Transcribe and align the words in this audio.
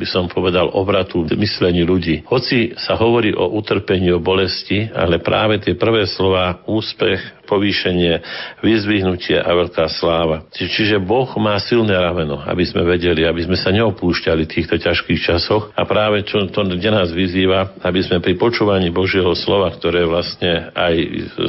by 0.00 0.06
som 0.08 0.24
povedal, 0.32 0.72
obratu 0.72 1.28
v 1.28 1.36
myslení 1.36 1.84
ľudí. 1.84 2.24
Hoci 2.24 2.72
sa 2.80 2.96
hovorí 2.96 3.36
o 3.36 3.52
utrpení, 3.52 4.08
o 4.16 4.24
bolesti, 4.24 4.88
ale 4.96 5.20
práve 5.20 5.60
tie 5.60 5.76
prvé 5.76 6.08
slova 6.08 6.64
úspech, 6.64 7.39
povýšenie, 7.50 8.22
vyzvihnutie 8.62 9.42
a 9.42 9.50
veľká 9.50 9.90
sláva. 9.90 10.46
Čiže 10.54 11.02
Boh 11.02 11.26
má 11.42 11.58
silné 11.58 11.98
rameno, 11.98 12.38
aby 12.46 12.62
sme 12.62 12.86
vedeli, 12.86 13.26
aby 13.26 13.42
sme 13.42 13.58
sa 13.58 13.74
neopúšťali 13.74 14.46
v 14.46 14.52
týchto 14.54 14.78
ťažkých 14.78 15.20
časoch 15.26 15.74
a 15.74 15.82
práve 15.82 16.22
čo 16.22 16.46
to, 16.46 16.62
kde 16.62 16.90
nás 16.94 17.10
vyzýva, 17.10 17.82
aby 17.82 18.00
sme 18.06 18.22
pri 18.22 18.38
počúvaní 18.38 18.94
Božieho 18.94 19.34
slova, 19.34 19.74
ktoré 19.74 20.06
vlastne 20.06 20.70
aj 20.70 20.94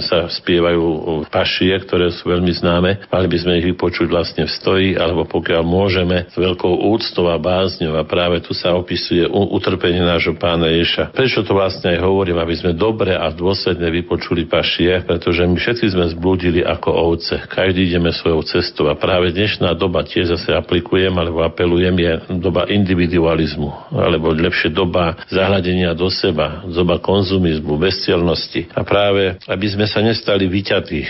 sa 0.02 0.26
spievajú 0.32 0.82
pašie, 1.30 1.78
ktoré 1.86 2.10
sú 2.10 2.32
veľmi 2.32 2.50
známe, 2.58 3.06
mali 3.12 3.28
by 3.30 3.38
sme 3.38 3.54
ich 3.62 3.70
vypočuť 3.76 4.08
vlastne 4.10 4.50
v 4.50 4.52
stoji, 4.52 4.90
alebo 4.98 5.28
pokiaľ 5.30 5.62
môžeme 5.62 6.26
s 6.32 6.36
veľkou 6.36 6.90
úctou 6.90 7.30
a 7.30 7.38
bázňou 7.38 8.00
a 8.00 8.08
práve 8.08 8.42
tu 8.42 8.56
sa 8.56 8.74
opisuje 8.74 9.28
utrpenie 9.30 10.02
nášho 10.02 10.34
pána 10.40 10.72
Ješa. 10.72 11.12
Prečo 11.12 11.44
to 11.44 11.54
vlastne 11.54 11.94
aj 11.94 12.00
hovorím, 12.02 12.40
aby 12.40 12.56
sme 12.56 12.72
dobre 12.72 13.14
a 13.14 13.28
dôsledne 13.30 13.92
vypočuli 13.92 14.48
pašie, 14.48 15.04
pretože 15.04 15.44
my 15.44 15.60
všetci 15.60 15.91
sme 15.92 16.08
zblúdili 16.16 16.64
ako 16.64 16.90
ovce. 16.90 17.44
Každý 17.52 17.92
ideme 17.92 18.16
svojou 18.16 18.42
cestou 18.48 18.88
a 18.88 18.96
práve 18.96 19.36
dnešná 19.36 19.76
doba 19.76 20.08
tiež 20.08 20.32
zase 20.32 20.56
aplikujem 20.56 21.12
alebo 21.12 21.44
apelujem 21.44 21.96
je 22.00 22.12
doba 22.40 22.66
individualizmu 22.72 23.92
alebo 23.92 24.32
lepšie 24.32 24.72
doba 24.72 25.20
zahľadenia 25.28 25.92
do 25.92 26.08
seba, 26.08 26.64
doba 26.72 26.98
konzumizmu, 27.04 27.76
bezcielnosti. 27.76 28.72
A 28.72 28.88
práve, 28.88 29.36
aby 29.46 29.68
sme 29.68 29.86
sa 29.86 30.00
nestali 30.00 30.48
vyťatí, 30.48 31.02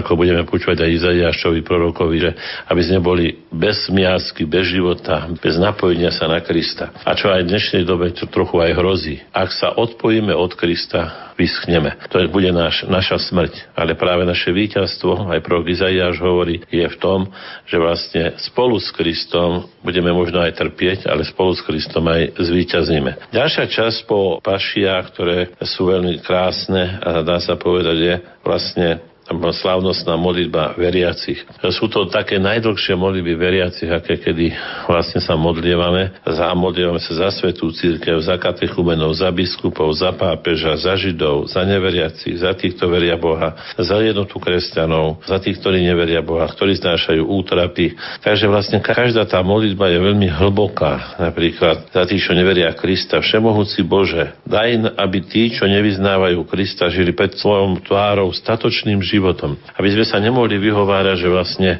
ako 0.00 0.16
budeme 0.16 0.48
počúvať 0.48 0.88
aj 0.88 0.90
Izaiášovi 0.96 1.60
prorokovi, 1.60 2.16
že 2.16 2.30
aby 2.66 2.82
sme 2.82 2.98
boli 3.04 3.26
bez 3.52 3.92
miasky, 3.92 4.48
bez 4.48 4.72
života, 4.72 5.28
bez 5.36 5.60
napojenia 5.60 6.14
sa 6.14 6.30
na 6.30 6.40
Krista. 6.40 6.94
A 7.04 7.12
čo 7.12 7.28
aj 7.28 7.44
v 7.44 7.50
dnešnej 7.52 7.84
dobe 7.84 8.14
to 8.16 8.24
trochu 8.30 8.62
aj 8.62 8.72
hrozí. 8.78 9.20
Ak 9.34 9.52
sa 9.52 9.76
odpojíme 9.76 10.32
od 10.32 10.56
Krista, 10.56 11.30
vyschneme. 11.40 11.96
To 12.12 12.20
bude 12.28 12.52
naš, 12.52 12.84
naša 12.84 13.16
smrť. 13.16 13.72
Ale 13.72 13.96
práve 13.96 14.28
naše 14.30 14.54
víťazstvo, 14.54 15.26
aj 15.34 15.42
prorok 15.42 15.66
Izaiáš 15.74 16.22
hovorí, 16.22 16.62
je 16.70 16.86
v 16.86 16.96
tom, 17.02 17.26
že 17.66 17.76
vlastne 17.82 18.38
spolu 18.38 18.78
s 18.78 18.94
Kristom 18.94 19.66
budeme 19.82 20.14
možno 20.14 20.38
aj 20.38 20.54
trpieť, 20.54 21.10
ale 21.10 21.26
spolu 21.26 21.58
s 21.58 21.66
Kristom 21.66 22.06
aj 22.06 22.38
zvíťazíme. 22.38 23.34
Ďalšia 23.34 23.66
časť 23.66 23.98
po 24.06 24.38
pašiach, 24.38 25.04
ktoré 25.10 25.38
sú 25.66 25.90
veľmi 25.90 26.22
krásne 26.22 27.02
a 27.02 27.26
dá 27.26 27.42
sa 27.42 27.58
povedať, 27.58 27.96
je 27.98 28.14
vlastne 28.46 29.09
slávnostná 29.38 30.18
modlitba 30.18 30.74
veriacich. 30.74 31.46
Sú 31.70 31.86
to 31.86 32.10
také 32.10 32.42
najdlhšie 32.42 32.98
modlitby 32.98 33.34
veriacich, 33.38 33.86
aké 33.86 34.18
kedy 34.18 34.50
vlastne 34.90 35.22
sa 35.22 35.38
modlievame. 35.38 36.18
Za, 36.26 36.50
modlievame 36.58 36.98
sa 36.98 37.26
za 37.26 37.28
svetú 37.30 37.70
církev, 37.70 38.18
za 38.18 38.34
katechumenov, 38.34 39.14
za 39.14 39.30
biskupov, 39.30 39.94
za 39.94 40.10
pápeža, 40.10 40.74
za 40.74 40.98
židov, 40.98 41.46
za 41.46 41.62
neveriacich, 41.62 42.42
za 42.42 42.50
tých, 42.58 42.74
kto 42.74 42.90
veria 42.90 43.14
Boha, 43.14 43.54
za 43.78 43.96
jednotu 44.02 44.42
kresťanov, 44.42 45.22
za 45.22 45.38
tých, 45.38 45.62
ktorí 45.62 45.78
neveria 45.86 46.20
Boha, 46.26 46.50
ktorí 46.50 46.74
znášajú 46.82 47.22
útrapy. 47.22 47.94
Takže 48.26 48.50
vlastne 48.50 48.82
každá 48.82 49.22
tá 49.30 49.38
modlitba 49.46 49.94
je 49.94 49.98
veľmi 50.02 50.26
hlboká. 50.26 51.22
Napríklad 51.22 51.94
za 51.94 52.02
tých, 52.02 52.26
čo 52.26 52.34
neveria 52.34 52.74
Krista, 52.74 53.22
Všemohúci 53.22 53.86
Bože, 53.86 54.34
daj, 54.42 54.98
aby 54.98 55.18
tí, 55.22 55.54
čo 55.54 55.70
nevyznávajú 55.70 56.42
Krista, 56.50 56.90
žili 56.90 57.14
pred 57.14 57.38
svojou 57.38 57.78
tvárou 57.86 58.34
statočným 58.34 58.98
životom 58.98 59.19
životom. 59.20 59.60
Aby 59.76 59.92
sme 59.92 60.04
sa 60.08 60.16
nemohli 60.16 60.56
vyhovárať, 60.56 61.16
že 61.20 61.28
vlastne 61.28 61.70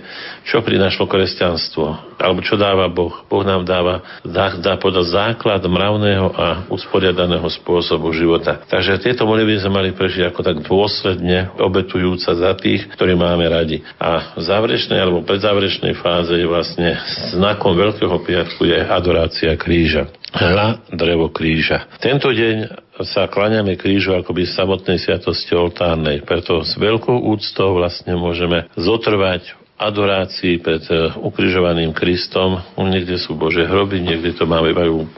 čo 0.44 0.60
prinášlo 0.60 1.08
kresťanstvo, 1.08 2.09
alebo 2.22 2.44
čo 2.44 2.60
dáva 2.60 2.86
Boh. 2.92 3.24
Boh 3.26 3.42
nám 3.42 3.64
dáva, 3.64 4.20
dá, 4.22 4.54
dá 4.60 4.76
podať 4.76 5.10
základ 5.10 5.64
mravného 5.64 6.30
a 6.36 6.46
usporiadaného 6.68 7.48
spôsobu 7.48 8.12
života. 8.12 8.60
Takže 8.68 9.00
tieto 9.00 9.24
modlitby 9.24 9.64
sme 9.64 9.82
mali 9.82 9.90
prežiť 9.96 10.30
ako 10.30 10.40
tak 10.44 10.56
dôsledne, 10.62 11.50
obetujúca 11.58 12.30
za 12.36 12.52
tých, 12.54 12.86
ktorí 12.92 13.16
máme 13.16 13.48
radi. 13.48 13.80
A 13.96 14.36
v 14.36 14.42
záverečnej 14.44 15.00
alebo 15.00 15.24
predzáverečnej 15.24 15.96
fáze 15.98 16.36
je 16.36 16.46
vlastne 16.46 17.00
znakom 17.34 17.72
Veľkého 17.80 18.20
piatku 18.20 18.68
je 18.68 18.76
adorácia 18.76 19.56
kríža. 19.56 20.12
Hľa 20.30 20.86
drevo 20.94 21.32
kríža. 21.32 21.90
Tento 21.98 22.30
deň 22.30 22.86
sa 23.02 23.26
kláňame 23.26 23.80
krížu 23.80 24.12
akoby 24.12 24.44
samotnej 24.44 25.00
sviatosti 25.00 25.56
oltárnej. 25.56 26.22
Preto 26.22 26.60
s 26.60 26.76
veľkou 26.76 27.32
úctou 27.32 27.80
vlastne 27.80 28.14
môžeme 28.14 28.68
zotrvať 28.76 29.59
adorácii 29.80 30.60
pred 30.60 30.84
e, 30.92 31.16
ukrižovaným 31.16 31.96
Kristom. 31.96 32.60
Niekde 32.76 33.16
sú 33.16 33.32
Bože 33.32 33.64
hroby, 33.64 34.04
niekde 34.04 34.36
to 34.36 34.44
máme 34.44 34.76
majú 34.76 35.08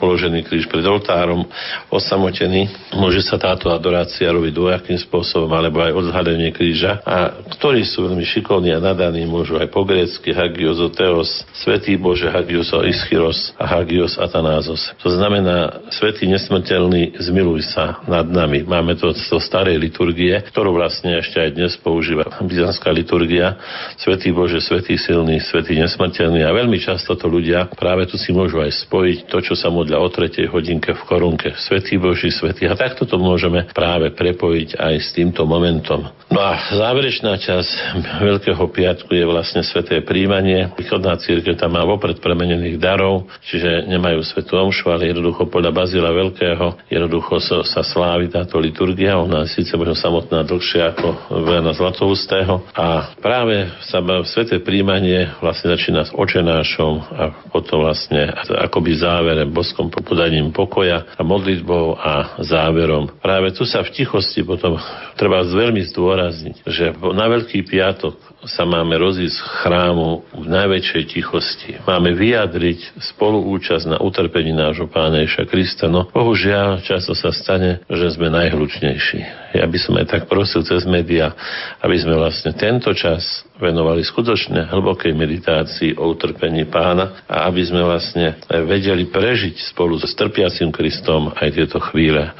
položený 0.00 0.48
kríž 0.48 0.64
pred 0.72 0.88
oltárom, 0.88 1.44
osamotený. 1.92 2.72
Môže 2.96 3.20
sa 3.20 3.36
táto 3.36 3.68
adorácia 3.68 4.32
robiť 4.32 4.52
dvojakým 4.56 4.96
spôsobom, 4.96 5.52
alebo 5.52 5.84
aj 5.84 5.92
odhalenie 5.92 6.48
kríža. 6.56 7.04
A 7.04 7.44
ktorí 7.60 7.84
sú 7.84 8.08
veľmi 8.08 8.24
šikovní 8.24 8.72
a 8.72 8.80
nadaní, 8.80 9.28
môžu 9.28 9.60
aj 9.60 9.68
po 9.68 9.84
grécky 9.84 10.32
Hagios 10.32 10.80
Oteos, 10.80 11.44
Svetý 11.52 12.00
Bože 12.00 12.32
Hagios 12.32 12.72
Ischiros 12.72 13.52
a 13.60 13.68
Hagios 13.68 14.16
Atanázos. 14.16 14.96
To 15.04 15.12
znamená, 15.12 15.84
Svetý 15.92 16.24
nesmrteľný, 16.24 17.20
zmiluj 17.20 17.68
sa 17.68 18.00
nad 18.08 18.24
nami. 18.24 18.64
Máme 18.64 18.96
to 18.96 19.12
zo 19.12 19.36
starej 19.36 19.76
liturgie, 19.76 20.40
ktorú 20.48 20.72
vlastne 20.72 21.20
ešte 21.20 21.36
aj 21.36 21.50
dnes 21.52 21.72
používa 21.76 22.24
byzantská 22.40 22.88
liturgia 22.94 23.58
Svetý 24.06 24.30
Bože, 24.30 24.62
Svetý 24.62 24.94
silný, 24.94 25.42
Svetý 25.42 25.74
nesmrteľný 25.82 26.46
a 26.46 26.54
veľmi 26.54 26.78
často 26.78 27.18
to 27.18 27.26
ľudia 27.26 27.74
práve 27.74 28.06
tu 28.06 28.14
si 28.14 28.30
môžu 28.30 28.62
aj 28.62 28.86
spojiť 28.86 29.26
to, 29.26 29.42
čo 29.42 29.58
sa 29.58 29.66
modlia 29.66 29.98
o 29.98 30.06
tretej 30.06 30.46
hodinke 30.46 30.94
v 30.94 31.02
korunke. 31.10 31.58
Svetý 31.58 31.98
Boží, 31.98 32.30
Svetý. 32.30 32.70
A 32.70 32.78
takto 32.78 33.02
to 33.02 33.18
môžeme 33.18 33.66
práve 33.74 34.14
prepojiť 34.14 34.78
aj 34.78 34.94
s 35.02 35.10
týmto 35.10 35.42
momentom. 35.42 36.06
No 36.30 36.38
a 36.38 36.54
záverečná 36.70 37.34
časť 37.34 37.98
Veľkého 38.22 38.62
piatku 38.70 39.10
je 39.10 39.26
vlastne 39.26 39.66
sveté 39.66 39.98
príjmanie. 40.06 40.70
Východná 40.78 41.18
církev 41.18 41.58
tam 41.58 41.74
má 41.74 41.82
vopred 41.82 42.22
premenených 42.22 42.78
darov, 42.78 43.26
čiže 43.42 43.90
nemajú 43.90 44.22
svetú 44.22 44.54
omšu, 44.54 44.86
ale 44.86 45.10
jednoducho 45.10 45.50
podľa 45.50 45.74
Bazila 45.74 46.14
Veľkého 46.14 46.78
jednoducho 46.86 47.42
sa, 47.42 47.82
slávi 47.82 48.30
táto 48.30 48.62
liturgia. 48.62 49.18
Ona 49.18 49.50
síce 49.50 49.74
možno 49.74 49.98
samotná 49.98 50.46
dlhšia 50.46 50.94
ako 50.94 51.08
Veľa 51.42 51.74
Zlatoustého 51.74 52.70
a 52.70 53.16
práve 53.18 53.66
sa 53.86 53.95
sa 53.96 54.20
sveté 54.28 54.60
príjmanie 54.60 55.32
vlastne 55.40 55.72
začína 55.72 56.04
s 56.04 56.12
očenášom 56.12 56.92
a 57.00 57.24
potom 57.48 57.80
vlastne 57.86 58.28
akoby 58.36 58.92
záverem, 59.00 59.48
boskom 59.48 59.88
podaním 59.88 60.52
pokoja 60.52 61.16
a 61.16 61.22
modlitbou 61.24 61.96
a 61.96 62.36
záverom. 62.44 63.08
Práve 63.24 63.56
tu 63.56 63.64
sa 63.64 63.80
v 63.80 63.92
tichosti 63.96 64.44
potom 64.44 64.76
treba 65.16 65.40
veľmi 65.46 65.80
zdôrazniť, 65.88 66.56
že 66.68 66.92
na 67.16 67.26
Veľký 67.26 67.64
piatok 67.64 68.25
sa 68.46 68.62
máme 68.62 68.94
rozísť 68.94 69.34
z 69.34 69.46
chrámu 69.62 70.22
v 70.30 70.46
najväčšej 70.46 71.04
tichosti. 71.10 71.72
Máme 71.82 72.14
vyjadriť 72.14 72.94
spoluúčasť 73.14 73.84
na 73.90 73.98
utrpení 73.98 74.54
nášho 74.54 74.86
Pána 74.86 75.26
Ježa 75.26 75.44
Krista. 75.50 75.90
No 75.90 76.06
bohužiaľ, 76.14 76.80
často 76.86 77.12
sa 77.12 77.34
stane, 77.34 77.82
že 77.90 78.06
sme 78.14 78.30
najhlučnejší. 78.30 79.52
Ja 79.58 79.66
by 79.66 79.78
som 79.82 79.98
aj 79.98 80.06
tak 80.06 80.22
prosil 80.30 80.62
cez 80.62 80.86
média, 80.86 81.34
aby 81.82 81.98
sme 81.98 82.14
vlastne 82.14 82.54
tento 82.54 82.94
čas 82.94 83.42
venovali 83.58 84.06
skutočne 84.06 84.70
hlbokej 84.70 85.10
meditácii 85.10 85.98
o 85.98 86.14
utrpení 86.14 86.70
pána 86.70 87.26
a 87.26 87.50
aby 87.50 87.66
sme 87.66 87.82
vlastne 87.82 88.38
vedeli 88.46 89.10
prežiť 89.10 89.74
spolu 89.74 89.98
so 89.98 90.06
trpiacim 90.06 90.70
Kristom 90.70 91.34
aj 91.34 91.56
tieto 91.56 91.82
chvíle, 91.82 92.30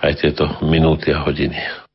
aj 0.00 0.12
tieto 0.22 0.46
minúty 0.62 1.10
a 1.10 1.26
hodiny. 1.26 1.86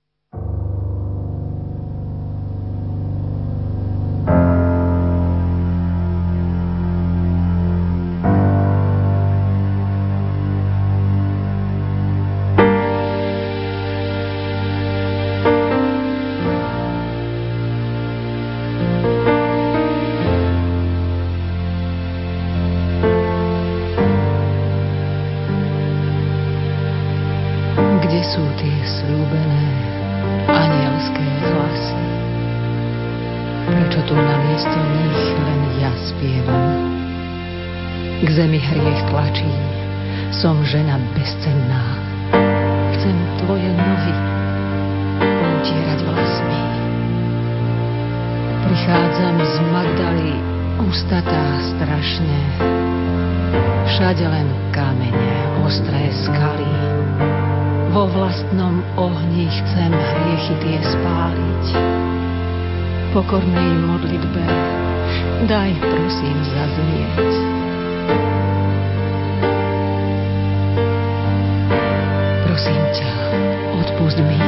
Odpust 73.75 74.19
mi, 74.19 74.39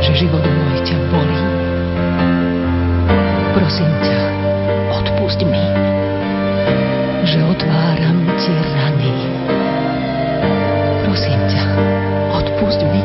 že 0.00 0.12
život 0.24 0.42
môj 0.42 0.78
ťa 0.86 0.96
bolí. 1.10 1.40
Prosím 3.56 3.92
ťa, 4.02 4.18
odpust 4.94 5.40
mi, 5.44 5.64
že 7.26 7.38
otváram 7.44 8.18
ti 8.40 8.52
rany. 8.54 9.14
Prosím 11.04 11.40
ťa, 11.50 11.62
odpust 12.34 12.80
mi, 12.88 13.02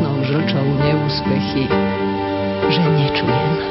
Zapíjam 0.00 0.16
vlastnou 0.16 0.24
žlčou 0.24 0.66
neúspechy, 0.80 1.68
že 2.72 2.82
nečujem, 2.88 3.69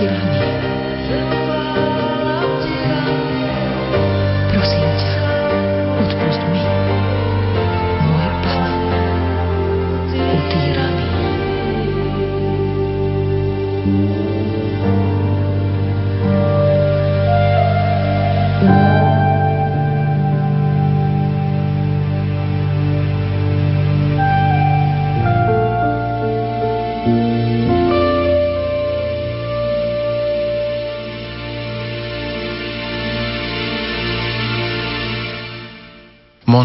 otváram 0.00 0.39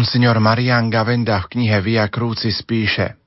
Monsignor 0.06 0.38
Marian 0.38 0.86
Gavenda 0.86 1.42
v 1.42 1.50
knihe 1.50 1.82
Via 1.82 2.06
Crucis 2.06 2.62
píše 2.62 3.18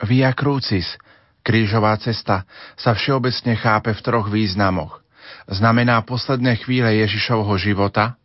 Via 0.00 0.32
Crucis, 0.32 0.96
krížová 1.44 1.92
cesta, 2.00 2.48
sa 2.72 2.96
všeobecne 2.96 3.52
chápe 3.52 3.92
v 3.92 4.00
troch 4.00 4.32
významoch. 4.32 5.04
Znamená 5.52 6.00
posledné 6.08 6.56
chvíle 6.64 6.88
Ježišovho 7.04 7.52
života, 7.60 8.16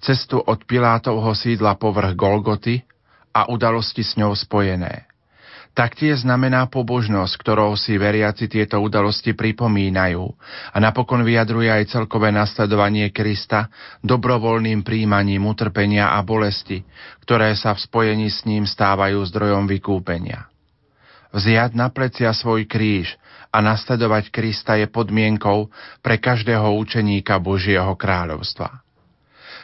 cestu 0.00 0.40
od 0.40 0.64
Pilátovho 0.64 1.36
sídla 1.36 1.76
povrch 1.76 2.16
Golgoty 2.16 2.88
a 3.36 3.52
udalosti 3.52 4.00
s 4.00 4.16
ňou 4.16 4.32
spojené. 4.32 5.11
Taktiež 5.72 6.28
znamená 6.28 6.68
pobožnosť, 6.68 7.32
ktorou 7.40 7.80
si 7.80 7.96
veriaci 7.96 8.44
tieto 8.44 8.76
udalosti 8.76 9.32
pripomínajú 9.32 10.20
a 10.68 10.76
napokon 10.76 11.24
vyjadruje 11.24 11.72
aj 11.72 11.96
celkové 11.96 12.28
nasledovanie 12.28 13.08
Krista 13.08 13.72
dobrovoľným 14.04 14.84
príjmaním 14.84 15.48
utrpenia 15.48 16.12
a 16.12 16.20
bolesti, 16.20 16.84
ktoré 17.24 17.56
sa 17.56 17.72
v 17.72 17.88
spojení 17.88 18.28
s 18.28 18.44
ním 18.44 18.68
stávajú 18.68 19.24
zdrojom 19.32 19.64
vykúpenia. 19.64 20.52
Vziať 21.32 21.72
na 21.72 21.88
plecia 21.88 22.28
svoj 22.36 22.68
kríž 22.68 23.16
a 23.48 23.64
nasledovať 23.64 24.28
Krista 24.28 24.76
je 24.76 24.84
podmienkou 24.84 25.72
pre 26.04 26.20
každého 26.20 26.68
učeníka 26.76 27.40
Božieho 27.40 27.96
kráľovstva. 27.96 28.84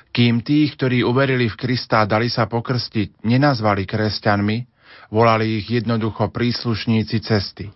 Kým 0.09 0.41
tých, 0.41 0.73
ktorí 0.81 1.05
uverili 1.05 1.53
v 1.53 1.61
Krista 1.61 2.01
a 2.01 2.09
dali 2.09 2.33
sa 2.33 2.49
pokrstiť, 2.49 3.21
nenazvali 3.29 3.85
kresťanmi, 3.85 4.78
volali 5.09 5.61
ich 5.61 5.69
jednoducho 5.69 6.29
príslušníci 6.33 7.21
cesty. 7.25 7.73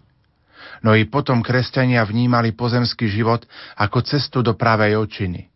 No 0.82 0.98
i 0.98 1.06
potom 1.06 1.40
kresťania 1.40 2.02
vnímali 2.02 2.52
pozemský 2.52 3.06
život 3.06 3.46
ako 3.78 4.02
cestu 4.02 4.42
do 4.42 4.58
pravej 4.58 4.98
očiny. 4.98 5.52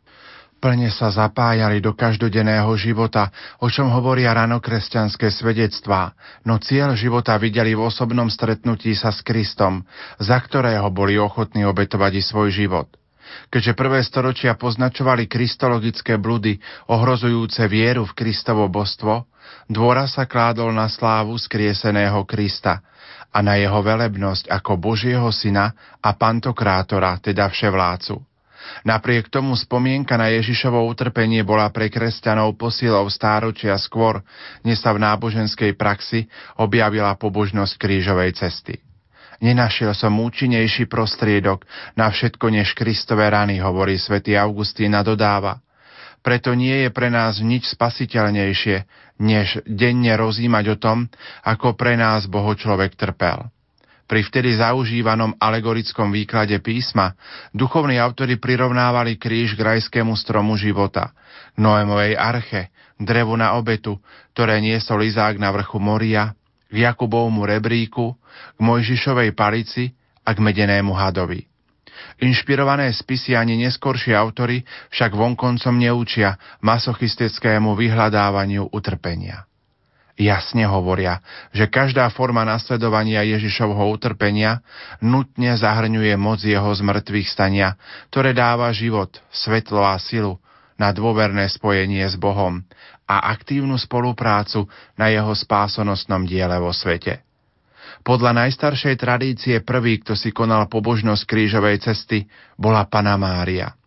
Plne 0.56 0.88
sa 0.88 1.12
zapájali 1.12 1.84
do 1.84 1.92
každodenného 1.92 2.72
života, 2.80 3.28
o 3.60 3.68
čom 3.68 3.92
hovoria 3.92 4.32
ranokresťanské 4.32 5.28
svedectvá, 5.28 6.16
no 6.48 6.56
cieľ 6.56 6.96
života 6.96 7.36
videli 7.36 7.76
v 7.76 7.84
osobnom 7.84 8.32
stretnutí 8.32 8.96
sa 8.96 9.12
s 9.12 9.20
Kristom, 9.20 9.84
za 10.16 10.40
ktorého 10.40 10.88
boli 10.88 11.20
ochotní 11.20 11.68
obetovať 11.68 12.12
i 12.18 12.22
svoj 12.24 12.48
život. 12.56 12.88
Keďže 13.52 13.76
prvé 13.76 14.00
storočia 14.00 14.56
poznačovali 14.56 15.28
kristologické 15.28 16.16
bludy 16.16 16.56
ohrozujúce 16.88 17.68
vieru 17.68 18.08
v 18.08 18.16
Kristovo 18.16 18.64
božstvo, 18.72 19.28
dôra 19.66 20.06
sa 20.06 20.24
kládol 20.24 20.70
na 20.72 20.86
slávu 20.86 21.34
skrieseného 21.36 22.22
Krista 22.28 22.82
a 23.32 23.38
na 23.44 23.60
jeho 23.60 23.78
velebnosť 23.82 24.48
ako 24.48 24.80
Božieho 24.80 25.28
syna 25.34 25.74
a 26.00 26.10
pantokrátora, 26.16 27.20
teda 27.20 27.50
vševlácu. 27.52 28.22
Napriek 28.82 29.30
tomu 29.30 29.54
spomienka 29.54 30.18
na 30.18 30.32
Ježišovo 30.34 30.82
utrpenie 30.90 31.46
bola 31.46 31.70
pre 31.70 31.86
kresťanov 31.86 32.58
posilou 32.58 33.06
stáročia 33.06 33.78
skôr, 33.78 34.22
než 34.66 34.82
sa 34.82 34.90
v 34.90 35.02
náboženskej 35.06 35.78
praxi 35.78 36.26
objavila 36.58 37.14
pobožnosť 37.14 37.78
krížovej 37.78 38.34
cesty. 38.34 38.82
Nenašiel 39.36 39.92
som 39.92 40.16
účinnejší 40.16 40.88
prostriedok 40.88 41.68
na 41.92 42.08
všetko 42.08 42.48
než 42.48 42.72
Kristové 42.72 43.28
rany, 43.28 43.60
hovorí 43.60 44.00
svätý 44.00 44.32
Augustín 44.32 44.96
a 44.96 45.04
dodáva. 45.04 45.60
Preto 46.24 46.56
nie 46.56 46.82
je 46.82 46.90
pre 46.90 47.12
nás 47.12 47.38
nič 47.38 47.70
spasiteľnejšie, 47.76 48.82
než 49.20 49.64
denne 49.64 50.12
rozímať 50.16 50.64
o 50.74 50.76
tom, 50.76 50.98
ako 51.44 51.76
pre 51.76 51.96
nás 51.96 52.28
Boho 52.28 52.52
človek 52.52 52.96
trpel. 52.96 53.48
Pri 54.06 54.22
vtedy 54.22 54.54
zaužívanom 54.54 55.34
alegorickom 55.42 56.14
výklade 56.14 56.62
písma 56.62 57.18
duchovní 57.50 57.98
autori 57.98 58.38
prirovnávali 58.38 59.18
kríž 59.18 59.58
k 59.58 59.66
rajskému 59.66 60.14
stromu 60.14 60.54
života, 60.54 61.10
Noémovej 61.58 62.14
arche, 62.14 62.70
drevu 63.02 63.34
na 63.34 63.58
obetu, 63.58 63.98
ktoré 64.30 64.62
niesol 64.62 65.02
Izák 65.02 65.42
na 65.42 65.50
vrchu 65.50 65.82
Moria, 65.82 66.38
k 66.70 66.76
Jakubovmu 66.86 67.42
rebríku, 67.48 68.14
k 68.54 68.58
Mojžišovej 68.62 69.34
palici 69.34 69.90
a 70.22 70.30
k 70.30 70.38
medenému 70.38 70.94
hadovi. 70.94 71.55
Inšpirované 72.22 72.92
spisy 72.92 73.36
ani 73.36 73.60
neskoršie 73.60 74.12
autory 74.16 74.64
však 74.92 75.12
vonkoncom 75.12 75.74
neučia 75.76 76.38
masochistickému 76.64 77.74
vyhľadávaniu 77.76 78.72
utrpenia 78.72 79.46
jasne 80.16 80.64
hovoria, 80.64 81.20
že 81.52 81.68
každá 81.68 82.08
forma 82.08 82.42
nasledovania 82.42 83.20
Ježišovho 83.36 83.92
utrpenia 83.92 84.64
nutne 85.04 85.52
zahrňuje 85.52 86.16
moc 86.16 86.40
jeho 86.40 86.72
zmrtvých 86.72 87.28
stania, 87.28 87.76
ktoré 88.08 88.32
dáva 88.32 88.72
život, 88.72 89.12
svetlo 89.28 89.84
a 89.84 90.00
silu 90.00 90.40
na 90.80 90.92
dôverné 90.92 91.44
spojenie 91.52 92.04
s 92.04 92.16
Bohom 92.16 92.64
a 93.04 93.32
aktívnu 93.32 93.76
spoluprácu 93.76 94.64
na 94.96 95.12
jeho 95.12 95.32
spásonosnom 95.36 96.24
diele 96.24 96.56
vo 96.58 96.72
svete. 96.72 97.25
Podľa 98.06 98.46
najstaršej 98.46 99.02
tradície 99.02 99.56
prvý, 99.66 99.98
kto 99.98 100.14
si 100.14 100.30
konal 100.30 100.70
pobožnosť 100.70 101.26
krížovej 101.26 101.82
cesty, 101.82 102.30
bola 102.54 102.86
Pana 102.86 103.18
Mária– 103.18 103.74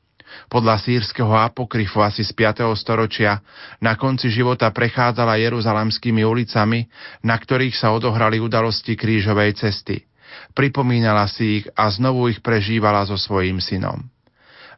podľa 0.49 0.81
sírskeho 0.81 1.33
apokryfu 1.33 2.01
asi 2.01 2.21
z 2.21 2.31
5. 2.33 2.69
storočia 2.77 3.41
na 3.81 3.97
konci 3.97 4.29
života 4.29 4.69
prechádzala 4.69 5.41
jeruzalemskými 5.41 6.21
ulicami, 6.21 6.85
na 7.25 7.35
ktorých 7.37 7.73
sa 7.73 7.93
odohrali 7.93 8.37
udalosti 8.37 8.93
krížovej 8.93 9.57
cesty. 9.57 10.05
Pripomínala 10.53 11.25
si 11.25 11.61
ich 11.61 11.65
a 11.73 11.89
znovu 11.89 12.29
ich 12.29 12.41
prežívala 12.45 13.05
so 13.05 13.17
svojím 13.17 13.57
synom. 13.57 14.05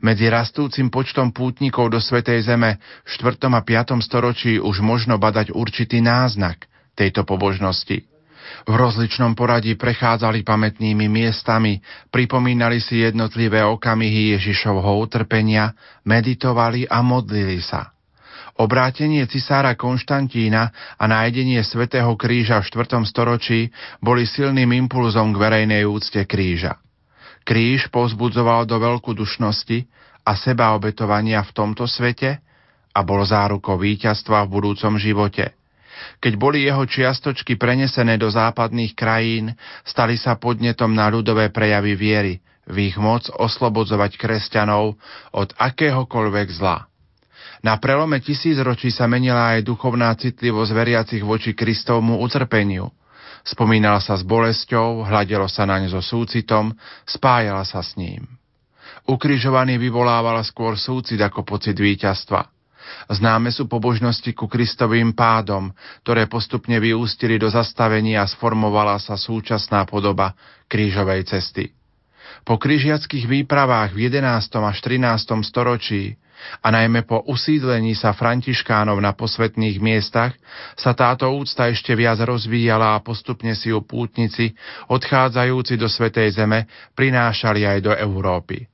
Medzi 0.01 0.31
rastúcim 0.33 0.89
počtom 0.89 1.29
pútnikov 1.29 1.93
do 1.93 2.01
Svetej 2.01 2.41
Zeme 2.47 2.81
v 3.05 3.09
4. 3.11 3.37
a 3.51 3.61
5. 3.61 4.01
storočí 4.01 4.57
už 4.57 4.81
možno 4.81 5.21
badať 5.21 5.53
určitý 5.53 6.01
náznak 6.01 6.65
tejto 6.97 7.21
pobožnosti. 7.21 8.10
V 8.65 8.73
rozličnom 8.73 9.33
poradí 9.33 9.73
prechádzali 9.73 10.45
pamätnými 10.45 11.09
miestami, 11.09 11.81
pripomínali 12.13 12.77
si 12.77 13.01
jednotlivé 13.01 13.65
okamihy 13.65 14.37
Ježišovho 14.37 15.01
utrpenia, 15.01 15.73
meditovali 16.05 16.85
a 16.85 17.01
modlili 17.01 17.61
sa. 17.61 17.93
Obrátenie 18.61 19.25
cisára 19.25 19.73
Konštantína 19.73 20.69
a 20.99 21.03
nájdenie 21.09 21.63
svätého 21.65 22.13
kríža 22.19 22.61
v 22.61 22.85
4. 22.85 23.01
storočí 23.07 23.71
boli 24.03 24.27
silným 24.27 24.69
impulzom 24.85 25.33
k 25.33 25.41
verejnej 25.41 25.87
úcte 25.87 26.21
kríža. 26.27 26.77
Kríž 27.41 27.89
pozbudzoval 27.89 28.69
do 28.69 28.77
veľkodušnosti 28.77 29.87
a 30.21 30.37
sebaobetovania 30.37 31.41
v 31.41 31.51
tomto 31.57 31.89
svete 31.89 32.37
a 32.91 32.99
bol 33.01 33.25
zárukou 33.25 33.81
víťazstva 33.81 34.45
v 34.45 34.51
budúcom 34.53 34.99
živote– 35.01 35.57
keď 36.19 36.33
boli 36.37 36.63
jeho 36.65 36.85
čiastočky 36.85 37.57
prenesené 37.57 38.15
do 38.17 38.29
západných 38.29 38.93
krajín, 38.93 39.53
stali 39.83 40.17
sa 40.17 40.37
podnetom 40.37 40.91
na 40.93 41.09
ľudové 41.09 41.49
prejavy 41.49 41.93
viery, 41.97 42.33
v 42.69 42.93
ich 42.93 42.97
moc 42.97 43.25
oslobodzovať 43.29 44.17
kresťanov 44.17 44.95
od 45.33 45.49
akéhokoľvek 45.57 46.47
zla. 46.55 46.91
Na 47.61 47.77
prelome 47.77 48.17
tisícročí 48.21 48.89
sa 48.89 49.05
menila 49.05 49.53
aj 49.57 49.65
duchovná 49.65 50.13
citlivosť 50.17 50.71
veriacich 50.73 51.21
voči 51.21 51.53
Kristovmu 51.53 52.17
utrpeniu. 52.21 52.89
Spomínala 53.41 54.01
sa 54.01 54.17
s 54.17 54.21
bolesťou, 54.25 55.05
hľadelo 55.05 55.49
sa 55.49 55.65
naň 55.65 55.89
so 55.89 56.01
súcitom, 56.01 56.73
spájala 57.05 57.65
sa 57.65 57.81
s 57.81 57.97
ním. 57.97 58.25
Ukrižovaný 59.09 59.81
vyvolávala 59.81 60.45
skôr 60.45 60.77
súcit 60.77 61.17
ako 61.17 61.41
pocit 61.41 61.73
víťazstva. 61.73 62.50
Známe 63.11 63.51
sú 63.51 63.67
pobožnosti 63.67 64.31
ku 64.31 64.47
Kristovým 64.47 65.11
pádom, 65.11 65.71
ktoré 66.05 66.25
postupne 66.25 66.79
vyústili 66.79 67.35
do 67.35 67.51
zastavenia 67.51 68.23
a 68.23 68.29
sformovala 68.29 68.97
sa 69.01 69.19
súčasná 69.19 69.83
podoba 69.83 70.33
krížovej 70.71 71.27
cesty. 71.27 71.75
Po 72.41 72.57
križiackých 72.57 73.29
výpravách 73.29 73.93
v 73.93 74.09
11. 74.09 74.25
až 74.65 74.77
13. 74.81 75.45
storočí 75.45 76.17
a 76.65 76.73
najmä 76.73 77.05
po 77.05 77.21
usídlení 77.29 77.93
sa 77.93 78.17
františkánov 78.17 78.97
na 78.97 79.13
posvetných 79.13 79.77
miestach 79.77 80.33
sa 80.73 80.97
táto 80.97 81.29
úcta 81.29 81.69
ešte 81.69 81.93
viac 81.93 82.17
rozvíjala 82.17 82.97
a 82.97 83.03
postupne 83.03 83.53
si 83.53 83.69
ju 83.69 83.85
pútnici, 83.85 84.57
odchádzajúci 84.89 85.77
do 85.77 85.85
Svetej 85.85 86.33
Zeme, 86.33 86.65
prinášali 86.97 87.61
aj 87.61 87.79
do 87.85 87.93
Európy. 87.93 88.65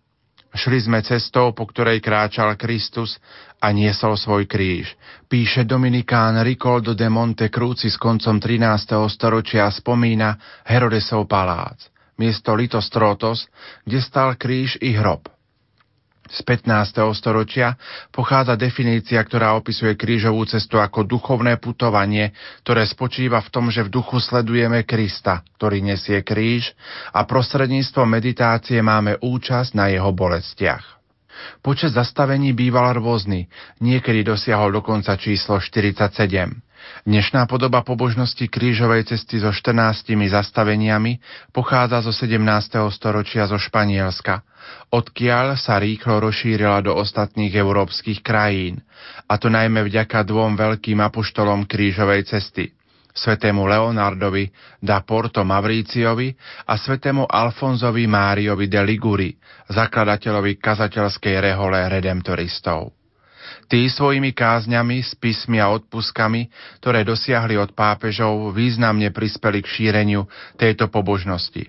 Šli 0.57 0.81
sme 0.81 1.05
cestou, 1.05 1.53
po 1.53 1.69
ktorej 1.69 2.01
kráčal 2.01 2.57
Kristus 2.57 3.21
a 3.61 3.69
niesol 3.69 4.17
svoj 4.17 4.49
kríž. 4.49 4.97
Píše 5.29 5.69
Dominikán 5.69 6.41
Ricoldo 6.41 6.97
de 6.97 7.05
Monte 7.13 7.53
Cruci 7.53 7.93
s 7.93 7.97
koncom 8.01 8.41
13. 8.41 8.97
storočia 9.05 9.69
a 9.69 9.71
spomína 9.71 10.33
Herodesov 10.65 11.29
palác, 11.29 11.93
miesto 12.17 12.57
Litostrotos, 12.57 13.45
kde 13.85 14.01
stal 14.01 14.33
kríž 14.33 14.81
i 14.81 14.97
hrob. 14.97 15.36
Z 16.27 16.43
15. 16.43 17.07
storočia 17.15 17.79
pochádza 18.11 18.59
definícia, 18.59 19.23
ktorá 19.23 19.55
opisuje 19.55 19.95
krížovú 19.95 20.43
cestu 20.43 20.77
ako 20.77 21.07
duchovné 21.07 21.55
putovanie, 21.57 22.35
ktoré 22.67 22.83
spočíva 22.83 23.39
v 23.39 23.49
tom, 23.49 23.71
že 23.71 23.87
v 23.87 23.93
duchu 23.95 24.19
sledujeme 24.19 24.83
Krista, 24.83 25.41
ktorý 25.55 25.79
nesie 25.79 26.19
kríž 26.21 26.75
a 27.15 27.23
prostredníctvom 27.23 28.07
meditácie 28.07 28.83
máme 28.83 29.15
účasť 29.23 29.71
na 29.73 29.87
jeho 29.87 30.11
bolestiach. 30.11 30.99
Počet 31.61 31.93
zastavení 31.93 32.51
býval 32.51 32.97
rôzny, 32.97 33.45
niekedy 33.79 34.25
dosiahol 34.25 34.73
dokonca 34.73 35.15
číslo 35.15 35.61
47. 35.61 36.66
Dnešná 37.07 37.47
podoba 37.47 37.83
pobožnosti 37.87 38.47
krížovej 38.47 39.07
cesty 39.07 39.39
so 39.39 39.53
14 39.53 40.11
zastaveniami 40.11 41.19
pochádza 41.55 42.03
zo 42.03 42.13
17. 42.13 42.43
storočia 42.91 43.47
zo 43.47 43.55
Španielska, 43.55 44.43
odkiaľ 44.91 45.55
sa 45.55 45.79
rýchlo 45.79 46.19
rozšírila 46.23 46.83
do 46.83 46.97
ostatných 46.97 47.53
európskych 47.55 48.19
krajín, 48.25 48.83
a 49.27 49.39
to 49.39 49.47
najmä 49.47 49.87
vďaka 49.87 50.25
dvom 50.27 50.59
veľkým 50.59 50.99
apoštolom 51.03 51.63
krížovej 51.69 52.27
cesty– 52.27 52.71
svetému 53.17 53.65
Leonardovi 53.65 54.45
da 54.77 55.01
Porto 55.01 55.41
Mavríciovi 55.41 56.29
a 56.69 56.77
svetému 56.77 57.25
Alfonzovi 57.25 58.05
Máriovi 58.05 58.69
de 58.69 58.81
Liguri, 58.85 59.33
zakladateľovi 59.73 60.61
kazateľskej 60.61 61.35
rehole 61.41 61.81
redemptoristov. 61.89 62.96
Tí 63.67 63.91
svojimi 63.91 64.31
kázňami, 64.31 65.03
spismi 65.03 65.59
a 65.59 65.67
odpuskami, 65.75 66.47
ktoré 66.79 67.03
dosiahli 67.03 67.59
od 67.59 67.75
pápežov, 67.75 68.55
významne 68.55 69.11
prispeli 69.11 69.59
k 69.59 69.67
šíreniu 69.67 70.23
tejto 70.55 70.87
pobožnosti. 70.87 71.67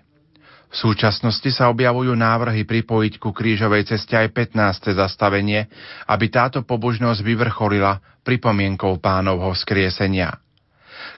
V 0.68 0.76
súčasnosti 0.76 1.48
sa 1.50 1.72
objavujú 1.72 2.14
návrhy 2.14 2.62
pripojiť 2.62 3.18
ku 3.18 3.34
krížovej 3.34 3.88
ceste 3.88 4.14
aj 4.14 4.30
15. 4.30 4.94
zastavenie, 4.94 5.66
aby 6.06 6.26
táto 6.30 6.62
pobožnosť 6.62 7.24
vyvrcholila 7.24 7.98
pripomienkou 8.22 9.00
pánovho 9.02 9.50
skriesenia. 9.58 10.38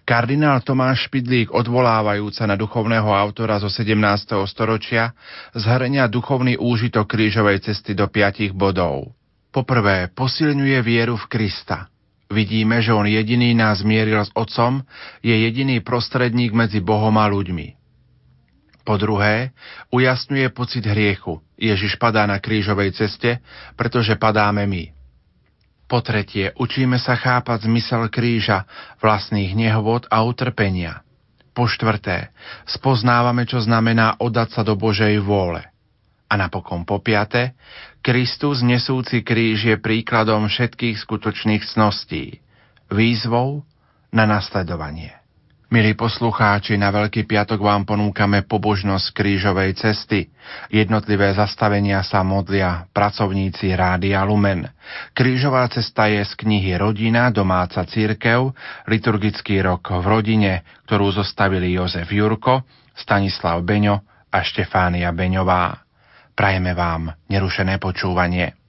Kardinál 0.09 0.65
Tomáš 0.65 1.11
Špidlík, 1.11 1.53
odvolávajúca 1.53 2.49
na 2.49 2.57
duchovného 2.57 3.11
autora 3.11 3.61
zo 3.61 3.69
17. 3.69 4.33
storočia, 4.49 5.13
zhrňa 5.53 6.09
duchovný 6.09 6.57
úžitok 6.57 7.11
krížovej 7.11 7.61
cesty 7.69 7.93
do 7.93 8.09
piatich 8.09 8.57
bodov. 8.57 9.20
Poprvé, 9.51 10.07
posilňuje 10.15 10.79
vieru 10.87 11.19
v 11.19 11.27
Krista. 11.27 11.91
Vidíme, 12.31 12.79
že 12.79 12.95
on 12.95 13.11
jediný 13.11 13.51
nás 13.59 13.83
mieril 13.83 14.23
s 14.23 14.31
Otcom, 14.39 14.87
je 15.19 15.35
jediný 15.35 15.83
prostredník 15.83 16.55
medzi 16.55 16.79
Bohom 16.79 17.19
a 17.19 17.27
ľuďmi. 17.27 17.75
Po 18.87 18.95
druhé, 18.95 19.51
ujasňuje 19.91 20.47
pocit 20.55 20.87
hriechu. 20.87 21.43
Ježiš 21.59 21.99
padá 21.99 22.31
na 22.31 22.39
krížovej 22.39 22.95
ceste, 22.95 23.43
pretože 23.75 24.15
padáme 24.15 24.71
my. 24.71 24.95
Po 25.91 25.99
tretie, 25.99 26.55
učíme 26.55 27.03
sa 27.03 27.19
chápať 27.19 27.67
zmysel 27.67 28.07
kríža, 28.07 28.63
vlastných 29.03 29.59
nehovod 29.59 30.07
a 30.07 30.23
utrpenia. 30.23 31.03
Po 31.51 31.67
štvrté, 31.67 32.31
spoznávame, 32.71 33.43
čo 33.51 33.59
znamená 33.59 34.15
oddať 34.23 34.55
sa 34.55 34.63
do 34.63 34.79
Božej 34.79 35.19
vôle. 35.19 35.67
A 36.31 36.39
napokon 36.39 36.87
po 36.87 37.03
piate, 37.03 37.59
Kristus 38.01 38.65
nesúci 38.65 39.21
kríž 39.21 39.69
je 39.69 39.77
príkladom 39.77 40.49
všetkých 40.49 40.97
skutočných 41.05 41.69
cností, 41.69 42.41
výzvou 42.89 43.61
na 44.09 44.25
nasledovanie. 44.25 45.21
Milí 45.71 45.95
poslucháči, 45.95 46.75
na 46.75 46.91
Veľký 46.91 47.31
piatok 47.31 47.63
vám 47.63 47.87
ponúkame 47.87 48.43
pobožnosť 48.43 49.15
krížovej 49.15 49.79
cesty. 49.79 50.27
Jednotlivé 50.67 51.31
zastavenia 51.31 52.03
sa 52.03 52.27
modlia 52.27 52.91
pracovníci 52.91 53.71
Rádia 53.79 54.27
Lumen. 54.27 54.67
Krížová 55.15 55.71
cesta 55.71 56.11
je 56.11 56.27
z 56.27 56.33
knihy 56.43 56.75
Rodina, 56.75 57.31
domáca 57.31 57.87
církev, 57.87 58.51
liturgický 58.91 59.63
rok 59.63 59.95
v 59.95 60.05
rodine, 60.11 60.53
ktorú 60.91 61.15
zostavili 61.15 61.79
Jozef 61.79 62.11
Jurko, 62.11 62.67
Stanislav 62.99 63.63
Beňo 63.63 64.27
a 64.27 64.43
Štefánia 64.43 65.15
Beňová. 65.15 65.90
Prajeme 66.41 66.73
vám 66.73 67.13
nerušené 67.29 67.77
počúvanie. 67.77 68.60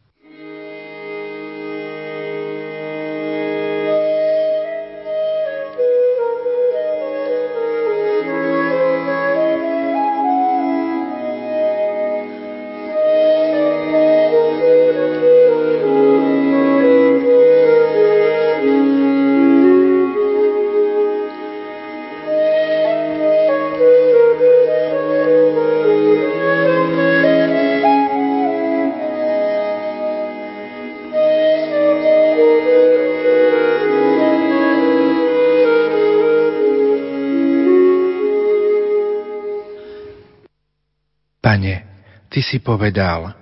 Si 42.44 42.58
povedal, 42.62 43.34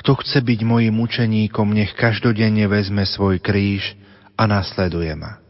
kto 0.00 0.16
chce 0.20 0.40
byť 0.40 0.60
mojim 0.64 0.94
mučeníkom, 0.96 1.76
nech 1.76 1.92
každodenne 1.92 2.64
vezme 2.70 3.04
svoj 3.04 3.36
kríž 3.42 3.96
a 4.38 4.48
nasleduje 4.48 5.12
ma. 5.12 5.40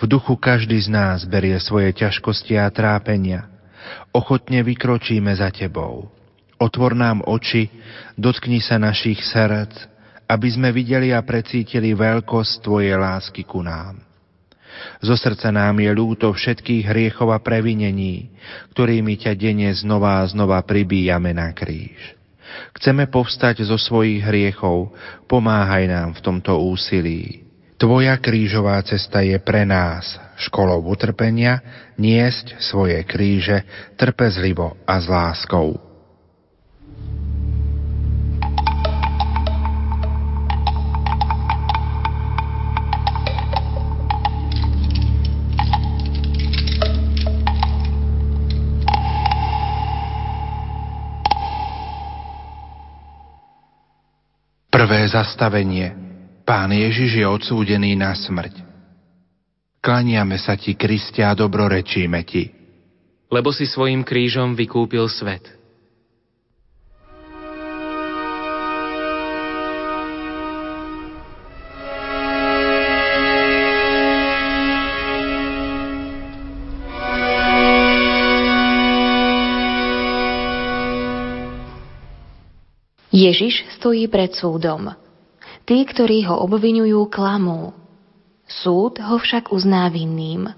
V 0.00 0.08
duchu 0.08 0.40
každý 0.40 0.80
z 0.80 0.88
nás 0.88 1.28
berie 1.28 1.60
svoje 1.60 1.92
ťažkosti 1.92 2.56
a 2.56 2.72
trápenia. 2.72 3.44
Ochotne 4.16 4.64
vykročíme 4.64 5.28
za 5.36 5.52
tebou. 5.52 6.08
Otvor 6.56 6.96
nám 6.96 7.20
oči, 7.28 7.68
dotkni 8.16 8.64
sa 8.64 8.80
našich 8.80 9.20
srdc, 9.20 9.76
aby 10.24 10.48
sme 10.48 10.72
videli 10.72 11.12
a 11.12 11.20
precítili 11.20 11.92
veľkosť 11.92 12.64
Tvojej 12.64 12.96
lásky 12.96 13.44
ku 13.44 13.60
nám. 13.60 14.00
Zo 15.04 15.16
srdca 15.16 15.52
nám 15.52 15.76
je 15.76 15.90
ľúto 15.92 16.32
všetkých 16.32 16.88
hriechov 16.88 17.36
a 17.36 17.42
previnení, 17.42 18.32
ktorými 18.72 19.20
ťa 19.20 19.36
denne 19.36 19.68
znova 19.76 20.24
a 20.24 20.28
znova 20.28 20.64
pribíjame 20.64 21.36
na 21.36 21.52
kríž. 21.52 22.19
Chceme 22.76 23.10
povstať 23.10 23.66
zo 23.66 23.76
svojich 23.76 24.24
hriechov, 24.24 24.94
pomáhaj 25.26 25.84
nám 25.90 26.16
v 26.16 26.20
tomto 26.24 26.60
úsilí. 26.60 27.44
Tvoja 27.80 28.20
krížová 28.20 28.76
cesta 28.84 29.24
je 29.24 29.40
pre 29.40 29.64
nás 29.64 30.20
školou 30.36 30.84
utrpenia 30.84 31.60
niesť 31.96 32.60
svoje 32.60 33.00
kríže 33.08 33.64
trpezlivo 33.96 34.76
a 34.84 35.00
s 35.00 35.08
láskou. 35.08 35.89
Prvé 54.70 55.02
zastavenie. 55.10 55.92
Pán 56.46 56.70
Ježiš 56.70 57.18
je 57.18 57.26
odsúdený 57.26 57.98
na 57.98 58.14
smrť. 58.14 58.62
Klaniame 59.82 60.38
sa 60.38 60.54
ti, 60.54 60.78
Kristia, 60.78 61.34
a 61.34 61.38
dobrorečíme 61.38 62.22
ti. 62.22 62.48
Lebo 63.30 63.50
si 63.50 63.66
svojim 63.66 64.06
krížom 64.06 64.54
vykúpil 64.54 65.10
svet. 65.10 65.59
Ježiš 83.20 83.68
stojí 83.76 84.08
pred 84.08 84.32
súdom. 84.32 84.96
Tí, 85.68 85.84
ktorí 85.84 86.24
ho 86.24 86.40
obvinujú, 86.40 87.04
klamú. 87.12 87.76
Súd 88.48 88.96
ho 88.96 89.20
však 89.20 89.52
uzná 89.52 89.92
vinným. 89.92 90.48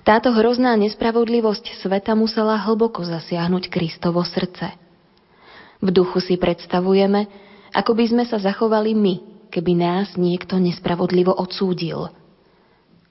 Táto 0.00 0.32
hrozná 0.32 0.72
nespravodlivosť 0.80 1.76
sveta 1.84 2.16
musela 2.16 2.56
hlboko 2.64 3.04
zasiahnuť 3.04 3.68
Kristovo 3.68 4.24
srdce. 4.24 4.72
V 5.84 5.88
duchu 5.92 6.24
si 6.24 6.40
predstavujeme, 6.40 7.28
ako 7.76 7.92
by 7.92 8.04
sme 8.08 8.24
sa 8.24 8.40
zachovali 8.40 8.96
my, 8.96 9.14
keby 9.52 9.72
nás 9.76 10.16
niekto 10.16 10.56
nespravodlivo 10.56 11.36
odsúdil. 11.36 12.08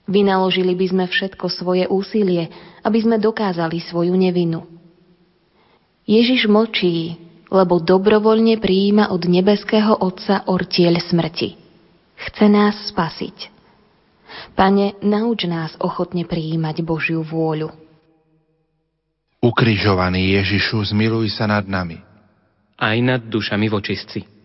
Vynaložili 0.09 0.73
by 0.73 0.85
sme 0.89 1.05
všetko 1.05 1.45
svoje 1.53 1.85
úsilie, 1.85 2.49
aby 2.81 2.97
sme 2.97 3.21
dokázali 3.21 3.77
svoju 3.77 4.17
nevinu. 4.17 4.65
Ježiš 6.09 6.49
mlčí, 6.49 7.20
lebo 7.51 7.83
dobrovoľne 7.83 8.57
prijíma 8.63 9.11
od 9.11 9.27
nebeského 9.27 9.99
Otca 9.99 10.47
ortieľ 10.47 11.03
smrti. 11.03 11.59
Chce 12.15 12.45
nás 12.47 12.79
spasiť. 12.89 13.51
Pane, 14.55 14.95
nauč 15.03 15.43
nás 15.51 15.75
ochotne 15.83 16.23
prijímať 16.23 16.79
Božiu 16.81 17.19
vôľu. 17.21 17.75
Ukrižovaný 19.43 20.39
Ježišu, 20.39 20.95
zmiluj 20.95 21.33
sa 21.35 21.49
nad 21.49 21.67
nami. 21.67 21.99
Aj 22.79 22.95
nad 23.03 23.19
dušami 23.19 23.67
vočistci. 23.67 24.40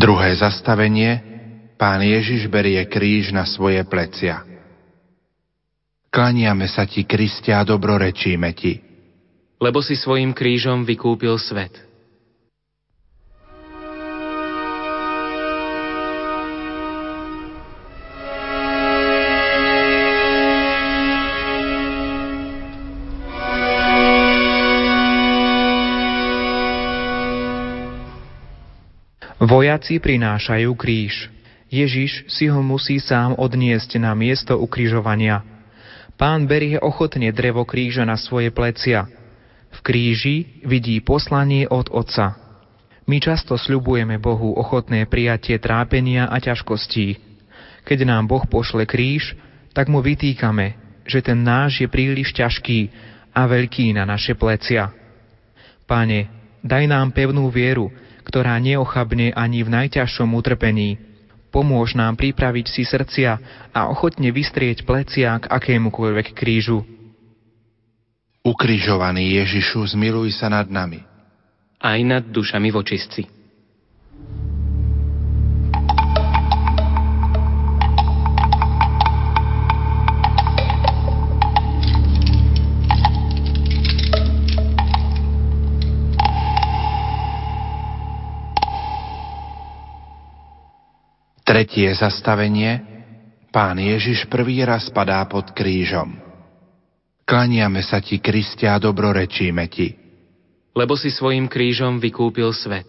Druhé 0.00 0.32
zastavenie 0.32 1.20
Pán 1.76 2.00
Ježiš 2.00 2.48
berie 2.48 2.80
kríž 2.88 3.36
na 3.36 3.44
svoje 3.44 3.84
plecia. 3.84 4.40
Klaniame 6.08 6.64
sa 6.72 6.88
ti, 6.88 7.04
Kristia, 7.04 7.60
a 7.60 7.68
dobrorečíme 7.68 8.50
ti. 8.56 8.80
Lebo 9.60 9.84
si 9.84 10.00
svojim 10.00 10.32
krížom 10.32 10.88
vykúpil 10.88 11.36
svet. 11.36 11.89
Vojaci 29.40 29.96
prinášajú 29.96 30.76
kríž. 30.76 31.32
Ježiš 31.72 32.28
si 32.28 32.52
ho 32.52 32.60
musí 32.60 33.00
sám 33.00 33.40
odniesť 33.40 33.96
na 33.96 34.12
miesto 34.12 34.60
ukrižovania. 34.60 35.40
Pán 36.20 36.44
berie 36.44 36.76
ochotne 36.76 37.32
drevo 37.32 37.64
kríža 37.64 38.04
na 38.04 38.20
svoje 38.20 38.52
plecia. 38.52 39.08
V 39.72 39.78
kríži 39.80 40.60
vidí 40.68 41.00
poslanie 41.00 41.64
od 41.64 41.88
Otca. 41.88 42.36
My 43.08 43.16
často 43.16 43.56
sľubujeme 43.56 44.20
Bohu 44.20 44.52
ochotné 44.60 45.08
prijatie 45.08 45.56
trápenia 45.56 46.28
a 46.28 46.36
ťažkostí. 46.36 47.16
Keď 47.88 47.98
nám 48.04 48.28
Boh 48.28 48.44
pošle 48.44 48.84
kríž, 48.84 49.32
tak 49.72 49.88
mu 49.88 50.04
vytýkame, 50.04 50.76
že 51.08 51.24
ten 51.24 51.40
náš 51.40 51.80
je 51.80 51.88
príliš 51.88 52.36
ťažký 52.36 52.92
a 53.32 53.48
veľký 53.48 53.96
na 53.96 54.04
naše 54.04 54.36
plecia. 54.36 54.92
Pane, 55.88 56.28
daj 56.60 56.84
nám 56.84 57.16
pevnú 57.16 57.48
vieru, 57.48 57.88
ktorá 58.30 58.54
neochabne 58.62 59.34
ani 59.34 59.66
v 59.66 59.74
najťažšom 59.74 60.30
utrpení. 60.38 61.02
Pomôž 61.50 61.98
nám 61.98 62.14
pripraviť 62.14 62.66
si 62.70 62.86
srdcia 62.86 63.30
a 63.74 63.90
ochotne 63.90 64.30
vystrieť 64.30 64.86
plecia 64.86 65.34
k 65.42 65.50
akémukoľvek 65.50 66.38
krížu. 66.38 66.86
Ukrižovaný 68.46 69.34
Ježišu, 69.42 69.98
zmiluj 69.98 70.38
sa 70.38 70.46
nad 70.46 70.70
nami. 70.70 71.02
Aj 71.82 71.98
nad 72.06 72.22
dušami 72.22 72.70
vočistci. 72.70 73.39
Tretie 91.60 91.92
zastavenie. 91.92 92.80
Pán 93.52 93.76
Ježiš 93.76 94.24
prvý 94.32 94.64
raz 94.64 94.88
padá 94.88 95.20
pod 95.28 95.52
krížom. 95.52 96.16
Klaniame 97.28 97.84
sa 97.84 98.00
ti, 98.00 98.16
Kristia, 98.16 98.72
a 98.72 98.80
dobrorečíme 98.80 99.68
ti. 99.68 99.92
Lebo 100.72 100.96
si 100.96 101.12
svojim 101.12 101.52
krížom 101.52 102.00
vykúpil 102.00 102.48
svet. 102.56 102.88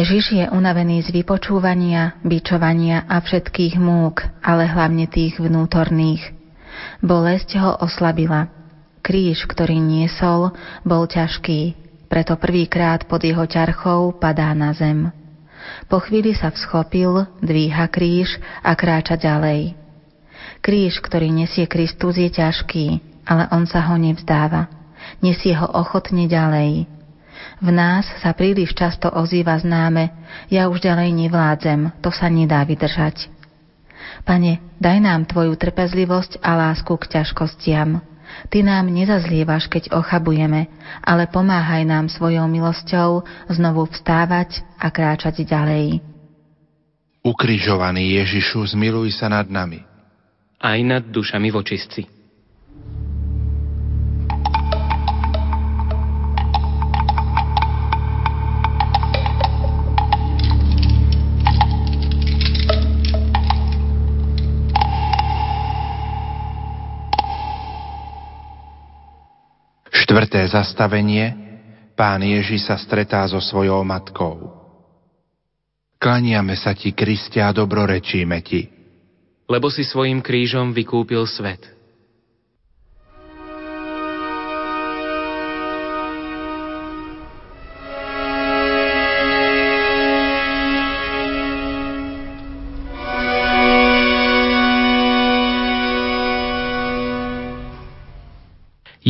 Ježiš 0.00 0.32
je 0.32 0.48
unavený 0.48 1.04
z 1.04 1.12
vypočúvania, 1.12 2.16
bičovania 2.24 3.04
a 3.04 3.20
všetkých 3.20 3.76
múk, 3.76 4.24
ale 4.40 4.64
hlavne 4.64 5.04
tých 5.04 5.36
vnútorných. 5.36 6.24
Bolesť 7.04 7.60
ho 7.60 7.76
oslabila. 7.84 8.48
Kríž, 9.04 9.44
ktorý 9.44 9.76
niesol, 9.76 10.56
bol 10.88 11.04
ťažký, 11.04 11.76
preto 12.08 12.40
prvýkrát 12.40 13.04
pod 13.04 13.20
jeho 13.20 13.44
ťarchou 13.44 14.16
padá 14.16 14.56
na 14.56 14.72
zem. 14.72 15.12
Po 15.92 16.00
chvíli 16.00 16.32
sa 16.32 16.48
vschopil, 16.48 17.28
dvíha 17.44 17.84
kríž 17.92 18.40
a 18.64 18.72
kráča 18.72 19.20
ďalej. 19.20 19.76
Kríž, 20.64 20.96
ktorý 21.04 21.28
nesie 21.28 21.68
Kristus, 21.68 22.16
je 22.16 22.32
ťažký, 22.32 22.86
ale 23.28 23.52
on 23.52 23.68
sa 23.68 23.84
ho 23.84 24.00
nevzdáva. 24.00 24.64
Nesie 25.20 25.52
ho 25.52 25.68
ochotne 25.68 26.24
ďalej 26.24 26.99
v 27.60 27.68
nás 27.68 28.08
sa 28.20 28.32
príliš 28.32 28.72
často 28.72 29.10
ozýva 29.12 29.58
známe, 29.60 30.12
ja 30.48 30.66
už 30.68 30.80
ďalej 30.80 31.12
nevládzem, 31.26 32.00
to 32.00 32.08
sa 32.08 32.28
nedá 32.32 32.64
vydržať. 32.64 33.28
Pane, 34.24 34.60
daj 34.80 34.98
nám 35.00 35.24
Tvoju 35.28 35.56
trpezlivosť 35.56 36.40
a 36.44 36.56
lásku 36.56 36.92
k 36.96 37.20
ťažkostiam. 37.20 38.00
Ty 38.48 38.58
nám 38.62 38.88
nezazlievaš, 38.88 39.66
keď 39.66 39.90
ochabujeme, 39.90 40.70
ale 41.02 41.26
pomáhaj 41.26 41.82
nám 41.82 42.06
svojou 42.06 42.46
milosťou 42.46 43.26
znovu 43.50 43.90
vstávať 43.90 44.62
a 44.78 44.88
kráčať 44.88 45.42
ďalej. 45.44 46.00
Ukrižovaný 47.20 48.16
Ježišu, 48.22 48.72
zmiluj 48.72 49.12
sa 49.18 49.28
nad 49.28 49.44
nami. 49.50 49.84
Aj 50.56 50.78
nad 50.80 51.04
dušami 51.04 51.52
vočistci. 51.52 52.19
Štvrté 70.10 70.42
zastavenie 70.50 71.30
Pán 71.94 72.18
Ježiš 72.18 72.66
sa 72.66 72.74
stretá 72.74 73.22
so 73.30 73.38
svojou 73.38 73.86
matkou. 73.86 74.42
Klaniame 76.02 76.58
sa 76.58 76.74
ti, 76.74 76.90
Kristia, 76.90 77.46
a 77.46 77.54
dobrorečíme 77.54 78.42
ti. 78.42 78.66
Lebo 79.46 79.70
si 79.70 79.86
svojim 79.86 80.18
krížom 80.18 80.74
vykúpil 80.74 81.22
svet. 81.30 81.62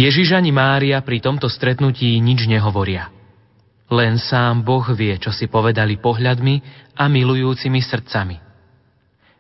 Ježiš 0.01 0.33
ani 0.33 0.49
Mária 0.49 0.97
pri 1.05 1.21
tomto 1.21 1.45
stretnutí 1.53 2.17
nič 2.25 2.49
nehovoria. 2.49 3.13
Len 3.93 4.17
sám 4.17 4.65
Boh 4.65 4.89
vie, 4.97 5.13
čo 5.21 5.29
si 5.29 5.45
povedali 5.45 6.01
pohľadmi 6.01 6.55
a 6.97 7.05
milujúcimi 7.05 7.85
srdcami. 7.85 8.41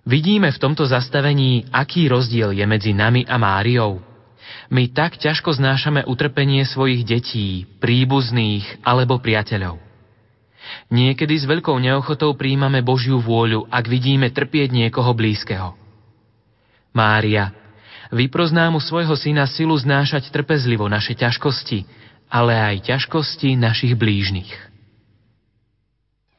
Vidíme 0.04 0.52
v 0.52 0.60
tomto 0.60 0.84
zastavení, 0.84 1.64
aký 1.72 2.12
rozdiel 2.12 2.52
je 2.52 2.64
medzi 2.68 2.92
nami 2.92 3.24
a 3.24 3.40
Máriou. 3.40 4.04
My 4.68 4.92
tak 4.92 5.16
ťažko 5.16 5.56
znášame 5.56 6.04
utrpenie 6.04 6.68
svojich 6.68 7.08
detí, 7.08 7.64
príbuzných 7.80 8.84
alebo 8.84 9.16
priateľov. 9.16 9.80
Niekedy 10.92 11.40
s 11.40 11.48
veľkou 11.48 11.80
neochotou 11.80 12.36
príjmame 12.36 12.84
Božiu 12.84 13.16
vôľu, 13.16 13.64
ak 13.72 13.88
vidíme 13.88 14.28
trpieť 14.28 14.76
niekoho 14.76 15.16
blízkeho. 15.16 15.72
Mária 16.92 17.59
vyprozná 18.12 18.68
mu 18.68 18.82
svojho 18.82 19.14
syna 19.16 19.46
silu 19.46 19.74
znášať 19.74 20.28
trpezlivo 20.28 20.86
naše 20.86 21.16
ťažkosti, 21.16 21.86
ale 22.30 22.54
aj 22.54 22.90
ťažkosti 22.90 23.58
našich 23.58 23.94
blížnych. 23.98 24.50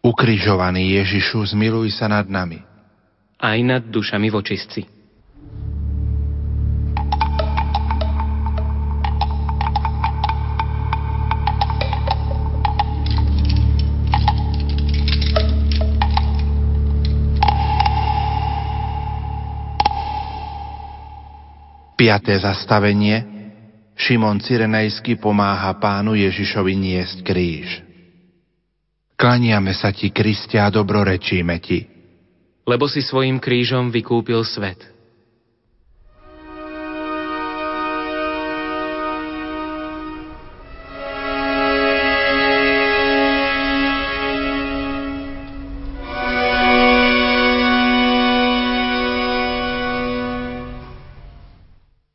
Ukrižovaný 0.02 0.98
Ježišu, 0.98 1.54
zmiluj 1.54 1.94
sa 1.94 2.10
nad 2.10 2.26
nami. 2.26 2.64
Aj 3.42 3.58
nad 3.62 3.82
dušami 3.86 4.30
vočistci. 4.30 5.01
Piaté 22.02 22.34
zastavenie. 22.42 23.22
Šimon 23.94 24.42
Cyrenejsky 24.42 25.22
pomáha 25.22 25.78
pánu 25.78 26.18
Ježišovi 26.18 26.74
niesť 26.74 27.22
kríž. 27.22 27.86
Klaniame 29.14 29.70
sa 29.78 29.94
ti, 29.94 30.10
Kristia, 30.10 30.66
a 30.66 30.74
dobrorečíme 30.74 31.62
ti. 31.62 31.86
Lebo 32.66 32.90
si 32.90 33.06
svojim 33.06 33.38
krížom 33.38 33.94
vykúpil 33.94 34.42
svet. 34.42 34.82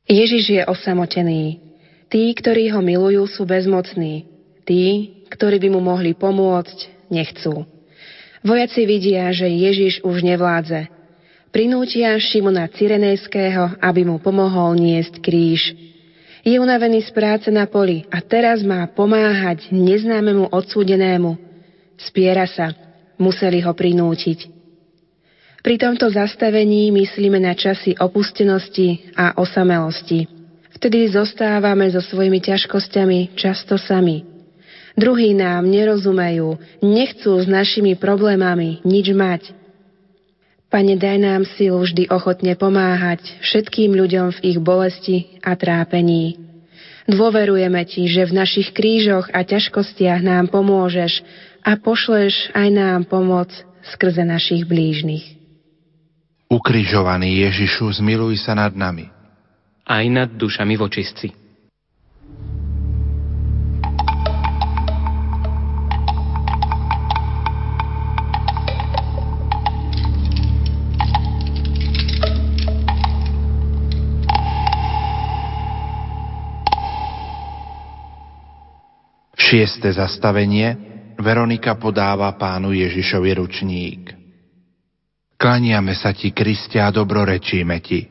Ježiš 0.06 0.44
je 0.54 0.62
osamotený. 0.62 1.58
Tí, 2.06 2.30
ktorí 2.30 2.70
ho 2.70 2.78
milujú, 2.78 3.26
sú 3.26 3.42
bezmocní. 3.42 4.30
Tí, 4.62 5.10
ktorí 5.26 5.58
by 5.58 5.68
mu 5.74 5.82
mohli 5.82 6.14
pomôcť, 6.14 7.10
nechcú. 7.10 7.66
Vojaci 8.46 8.86
vidia, 8.86 9.26
že 9.34 9.50
Ježiš 9.50 10.06
už 10.06 10.22
nevládze. 10.22 10.86
Prinútia 11.50 12.14
Šimona 12.22 12.70
Cyrenejského, 12.70 13.82
aby 13.82 14.06
mu 14.06 14.22
pomohol 14.22 14.78
niesť 14.78 15.18
kríž. 15.18 15.74
Je 16.46 16.54
unavený 16.62 17.02
z 17.02 17.10
práce 17.10 17.50
na 17.50 17.66
poli 17.66 18.06
a 18.06 18.22
teraz 18.22 18.62
má 18.62 18.86
pomáhať 18.86 19.74
neznámemu 19.74 20.54
odsúdenému. 20.54 21.34
Spiera 21.98 22.46
sa. 22.46 22.70
Museli 23.18 23.58
ho 23.64 23.74
prinútiť. 23.74 24.55
Pri 25.66 25.82
tomto 25.82 26.06
zastavení 26.06 26.94
myslíme 26.94 27.42
na 27.42 27.50
časy 27.50 27.98
opustenosti 27.98 29.10
a 29.18 29.34
osamelosti. 29.34 30.30
Vtedy 30.78 31.10
zostávame 31.10 31.90
so 31.90 31.98
svojimi 31.98 32.38
ťažkosťami 32.38 33.34
často 33.34 33.74
sami. 33.74 34.22
Druhí 34.94 35.34
nám 35.34 35.66
nerozumejú, 35.66 36.54
nechcú 36.86 37.34
s 37.42 37.50
našimi 37.50 37.98
problémami 37.98 38.78
nič 38.86 39.10
mať. 39.10 39.50
Pane, 40.70 40.94
daj 40.94 41.18
nám 41.18 41.42
silu 41.58 41.82
vždy 41.82 42.14
ochotne 42.14 42.54
pomáhať 42.54 43.26
všetkým 43.42 43.90
ľuďom 43.90 44.38
v 44.38 44.42
ich 44.46 44.58
bolesti 44.62 45.34
a 45.42 45.58
trápení. 45.58 46.38
Dôverujeme 47.10 47.82
Ti, 47.82 48.06
že 48.06 48.22
v 48.22 48.38
našich 48.38 48.70
krížoch 48.70 49.34
a 49.34 49.42
ťažkostiach 49.42 50.22
nám 50.22 50.46
pomôžeš 50.46 51.26
a 51.66 51.74
pošleš 51.74 52.54
aj 52.54 52.68
nám 52.70 53.10
pomoc 53.10 53.50
skrze 53.82 54.22
našich 54.22 54.62
blížnych. 54.62 55.35
Ukrižovaný 56.46 57.42
Ježišu, 57.42 57.98
zmiluj 57.98 58.38
sa 58.38 58.54
nad 58.54 58.70
nami. 58.70 59.10
aj 59.86 60.04
nad 60.10 60.30
dušami 60.34 60.74
vočistci. 60.74 61.30
Šieste 79.46 79.94
zastavenie 79.94 80.74
Veronika 81.22 81.78
podáva 81.78 82.34
pánu 82.34 82.74
Ježišovi 82.74 83.30
ručník. 83.38 84.15
Klaniame 85.36 85.92
sa 85.92 86.16
ti, 86.16 86.32
Kristia, 86.32 86.88
a 86.88 86.94
dobrorečíme 86.94 87.76
ti. 87.84 88.08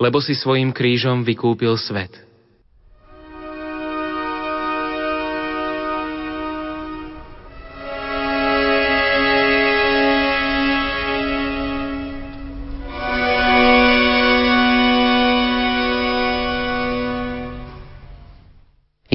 Lebo 0.00 0.18
si 0.24 0.32
svojim 0.32 0.72
krížom 0.72 1.24
vykúpil 1.24 1.76
svet– 1.76 2.24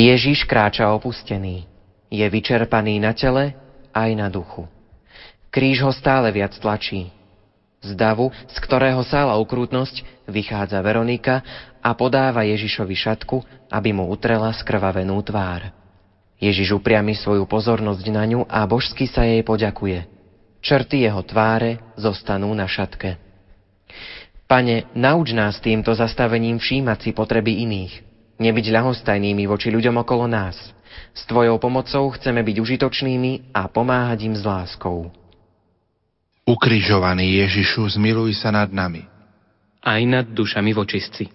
Ježiš 0.03 0.43
kráča 0.43 0.91
opustený. 0.91 1.63
Je 2.11 2.25
vyčerpaný 2.27 2.99
na 2.99 3.15
tele 3.15 3.55
aj 3.95 4.09
na 4.13 4.27
duchu. 4.27 4.67
Kríž 5.47 5.81
ho 5.81 5.95
stále 5.95 6.29
viac 6.29 6.51
tlačí. 6.59 7.09
Z 7.83 7.99
davu, 7.99 8.31
z 8.47 8.57
ktorého 8.63 9.03
sála 9.03 9.35
ukrútnosť, 9.37 10.25
vychádza 10.31 10.79
Veronika 10.79 11.43
a 11.83 11.91
podáva 11.93 12.47
Ježišovi 12.47 12.95
šatku, 12.95 13.43
aby 13.67 13.91
mu 13.91 14.07
utrela 14.07 14.49
skrvavenú 14.55 15.19
tvár. 15.19 15.67
Ježiš 16.39 16.79
upriami 16.79 17.15
svoju 17.15 17.43
pozornosť 17.43 18.05
na 18.09 18.23
ňu 18.23 18.41
a 18.47 18.63
božsky 18.63 19.07
sa 19.07 19.27
jej 19.27 19.43
poďakuje. 19.43 20.07
Črty 20.63 21.03
jeho 21.03 21.19
tváre 21.27 21.83
zostanú 21.99 22.55
na 22.55 22.67
šatke. 22.67 23.19
Pane, 24.47 24.87
nauč 24.95 25.35
nás 25.35 25.59
týmto 25.59 25.91
zastavením 25.91 26.59
všímať 26.59 26.97
si 27.03 27.11
potreby 27.11 27.63
iných– 27.67 27.93
nebyť 28.43 28.65
ľahostajnými 28.73 29.45
voči 29.45 29.69
ľuďom 29.69 30.01
okolo 30.01 30.25
nás. 30.25 30.57
S 31.13 31.21
Tvojou 31.29 31.57
pomocou 31.61 32.09
chceme 32.17 32.41
byť 32.41 32.57
užitočnými 32.59 33.53
a 33.53 33.69
pomáhať 33.69 34.29
im 34.29 34.35
s 34.35 34.43
láskou. 34.45 35.09
Ukrižovaný 36.43 37.39
Ježišu, 37.39 37.95
zmiluj 37.95 38.35
sa 38.35 38.51
nad 38.51 38.67
nami. 38.67 39.07
Aj 39.79 40.03
nad 40.03 40.27
dušami 40.27 40.75
vočistci. 40.75 41.31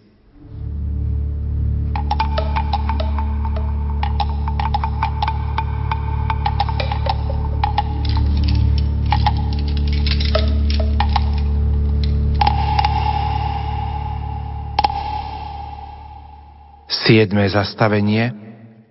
Siedme 17.08 17.48
zastavenie. 17.48 18.28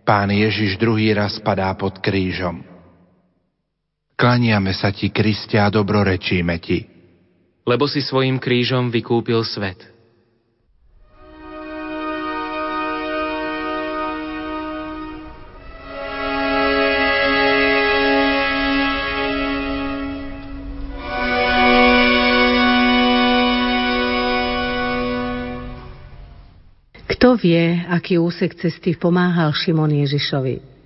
Pán 0.01 0.33
Ježiš 0.33 0.81
druhý 0.81 1.13
raz 1.13 1.37
padá 1.45 1.69
pod 1.77 2.01
krížom. 2.01 2.76
Klaniame 4.17 4.73
sa 4.73 4.89
ti, 4.89 5.13
Kristia, 5.13 5.69
a 5.69 5.73
dobrorečíme 5.73 6.57
ti. 6.57 6.81
Lebo 7.69 7.85
si 7.85 8.01
svojim 8.01 8.41
krížom 8.41 8.89
vykúpil 8.89 9.45
svet– 9.45 9.77
Kto 27.17 27.33
vie, 27.33 27.81
aký 27.89 28.21
úsek 28.21 28.53
cesty 28.53 28.93
pomáhal 28.93 29.49
Šimon 29.49 29.89
Ježišovi? 29.89 30.76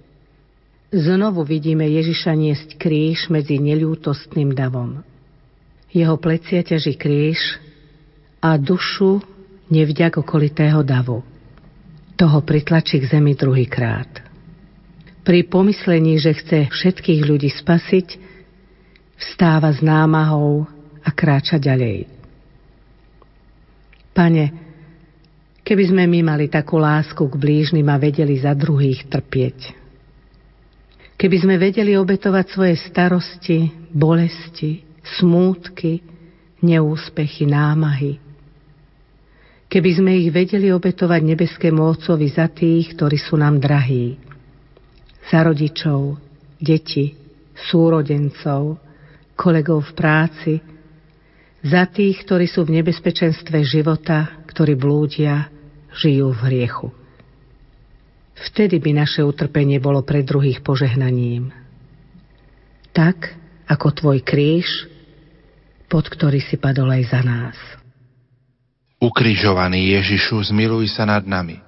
Znovu 0.91 1.47
vidíme 1.47 1.87
Ježiša 1.87 2.35
niesť 2.35 2.69
kríž 2.75 3.31
medzi 3.31 3.63
neľútostným 3.63 4.51
davom. 4.51 4.99
Jeho 5.87 6.19
plecia 6.19 6.59
ťaží 6.59 6.99
kríž 6.99 7.39
a 8.43 8.59
dušu 8.59 9.23
nevďak 9.71 10.19
okolitého 10.19 10.83
davu. 10.83 11.23
Toho 12.19 12.43
pritlačí 12.43 12.99
k 12.99 13.07
zemi 13.07 13.39
druhýkrát. 13.39 14.11
Pri 15.23 15.47
pomyslení, 15.47 16.19
že 16.19 16.35
chce 16.35 16.67
všetkých 16.67 17.23
ľudí 17.23 17.47
spasiť, 17.47 18.07
vstáva 19.15 19.71
s 19.71 19.79
námahou 19.79 20.67
a 21.07 21.09
kráča 21.15 21.55
ďalej. 21.55 22.03
Pane, 24.11 24.71
Keby 25.61 25.87
sme 25.87 26.03
my 26.03 26.35
mali 26.35 26.51
takú 26.51 26.81
lásku 26.81 27.21
k 27.21 27.39
blížnym 27.39 27.87
a 27.87 27.95
vedeli 27.95 28.35
za 28.35 28.51
druhých 28.51 29.07
trpieť. 29.07 29.80
Keby 31.21 31.37
sme 31.37 31.61
vedeli 31.61 31.93
obetovať 31.93 32.45
svoje 32.49 32.81
starosti, 32.81 33.69
bolesti, 33.93 34.81
smútky, 35.21 36.01
neúspechy, 36.65 37.45
námahy. 37.45 38.17
Keby 39.69 39.91
sme 40.01 40.17
ich 40.17 40.33
vedeli 40.33 40.73
obetovať 40.73 41.21
nebeskému 41.21 41.77
Otcovi 41.77 42.25
za 42.25 42.49
tých, 42.49 42.97
ktorí 42.97 43.21
sú 43.21 43.37
nám 43.37 43.61
drahí. 43.61 44.17
Za 45.29 45.45
rodičov, 45.45 46.17
deti, 46.57 47.13
súrodencov, 47.69 48.81
kolegov 49.37 49.85
v 49.85 49.91
práci, 49.93 50.53
za 51.61 51.85
tých, 51.85 52.25
ktorí 52.25 52.49
sú 52.49 52.65
v 52.65 52.81
nebezpečenstve 52.81 53.61
života, 53.61 54.41
ktorí 54.49 54.73
blúdia, 54.73 55.53
žijú 55.93 56.33
v 56.33 56.41
hriechu. 56.49 56.89
Vtedy 58.37 58.79
by 58.79 59.03
naše 59.03 59.21
utrpenie 59.21 59.77
bolo 59.83 60.01
pre 60.01 60.23
druhých 60.23 60.63
požehnaním. 60.63 61.51
Tak, 62.91 63.35
ako 63.67 63.87
tvoj 63.91 64.19
kríž, 64.23 64.67
pod 65.91 66.07
ktorý 66.07 66.39
si 66.39 66.55
padol 66.55 66.91
aj 66.91 67.03
za 67.11 67.21
nás. 67.23 67.57
Ukrižovaný 69.01 69.97
Ježišu, 69.97 70.53
zmiluj 70.53 70.93
sa 70.93 71.03
nad 71.03 71.25
nami. 71.25 71.59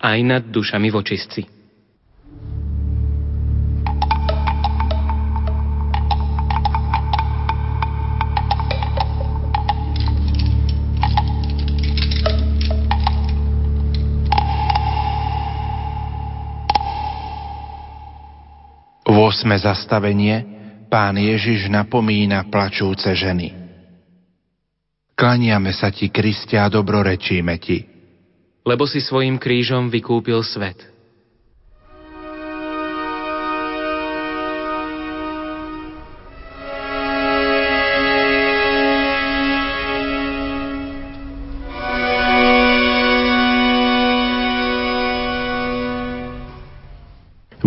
Aj 0.00 0.18
nad 0.24 0.42
dušami 0.42 0.88
vočistci. 0.90 1.53
Osme 19.34 19.58
zastavenie 19.58 20.46
Pán 20.86 21.18
Ježiš 21.18 21.66
napomína 21.66 22.46
plačúce 22.46 23.10
ženy. 23.18 23.50
Klaniame 25.18 25.74
sa 25.74 25.90
ti, 25.90 26.06
Kristia, 26.06 26.62
a 26.62 26.70
dobrorečíme 26.70 27.58
ti. 27.58 27.82
Lebo 28.62 28.86
si 28.86 29.02
svojim 29.02 29.42
krížom 29.42 29.90
vykúpil 29.90 30.38
svet– 30.46 30.78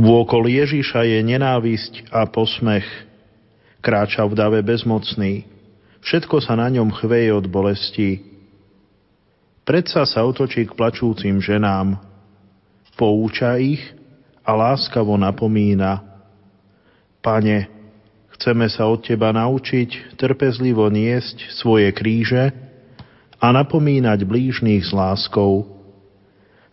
Vôkol 0.07 0.47
Ježiša 0.47 1.03
je 1.03 1.19
nenávisť 1.19 2.15
a 2.15 2.23
posmech. 2.23 2.87
Kráča 3.83 4.23
v 4.23 4.39
dave 4.39 4.63
bezmocný. 4.63 5.43
Všetko 5.99 6.39
sa 6.39 6.55
na 6.55 6.71
ňom 6.71 6.95
chveje 6.95 7.35
od 7.35 7.43
bolesti. 7.51 8.23
Predsa 9.67 10.07
sa 10.07 10.23
otočí 10.23 10.63
k 10.63 10.71
plačúcim 10.79 11.43
ženám. 11.43 11.99
Pouča 12.95 13.59
ich 13.59 13.83
a 14.47 14.55
láskavo 14.55 15.19
napomína. 15.19 15.99
Pane, 17.19 17.67
chceme 18.39 18.71
sa 18.71 18.87
od 18.87 19.03
Teba 19.03 19.35
naučiť 19.35 20.15
trpezlivo 20.15 20.87
niesť 20.87 21.51
svoje 21.51 21.91
kríže 21.91 22.55
a 23.43 23.47
napomínať 23.51 24.23
blížných 24.23 24.87
s 24.87 24.95
láskou. 24.95 25.67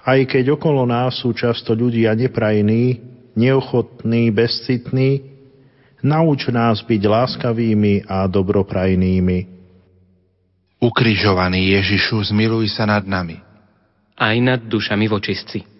Aj 0.06 0.22
keď 0.22 0.54
okolo 0.54 0.86
nás 0.86 1.18
sú 1.18 1.34
často 1.34 1.74
ľudia 1.74 2.14
neprajní, 2.14 3.13
neochotný, 3.34 4.30
bezcitný, 4.30 5.22
nauč 6.02 6.48
nás 6.54 6.82
byť 6.82 7.02
láskavými 7.02 8.06
a 8.06 8.26
dobroprajnými. 8.30 9.38
Ukrižovaný 10.78 11.74
Ježišu, 11.80 12.34
zmiluj 12.34 12.70
sa 12.76 12.84
nad 12.84 13.04
nami. 13.08 13.40
aj 14.14 14.36
nad 14.38 14.60
dušami 14.62 15.10
vočistci. 15.10 15.73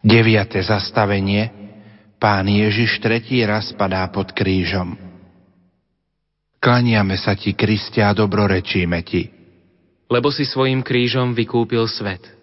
Deviate 0.00 0.64
zastavenie. 0.64 1.52
Pán 2.20 2.48
Ježiš 2.48 3.00
tretí 3.00 3.40
raz 3.44 3.72
padá 3.76 4.04
pod 4.08 4.32
krížom. 4.32 4.96
Klaniame 6.60 7.16
sa 7.16 7.32
ti, 7.32 7.56
Kristia, 7.56 8.12
a 8.12 8.16
dobrorečíme 8.16 9.00
ti. 9.00 9.28
Lebo 10.12 10.28
si 10.28 10.44
svojim 10.44 10.84
krížom 10.84 11.32
vykúpil 11.32 11.88
svet. 11.88 12.39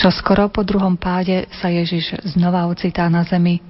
Čo 0.00 0.08
skoro 0.08 0.48
po 0.48 0.64
druhom 0.64 0.96
páde 0.96 1.44
sa 1.60 1.68
Ježiš 1.68 2.16
znova 2.32 2.64
ocitá 2.72 3.04
na 3.12 3.20
zemi. 3.20 3.60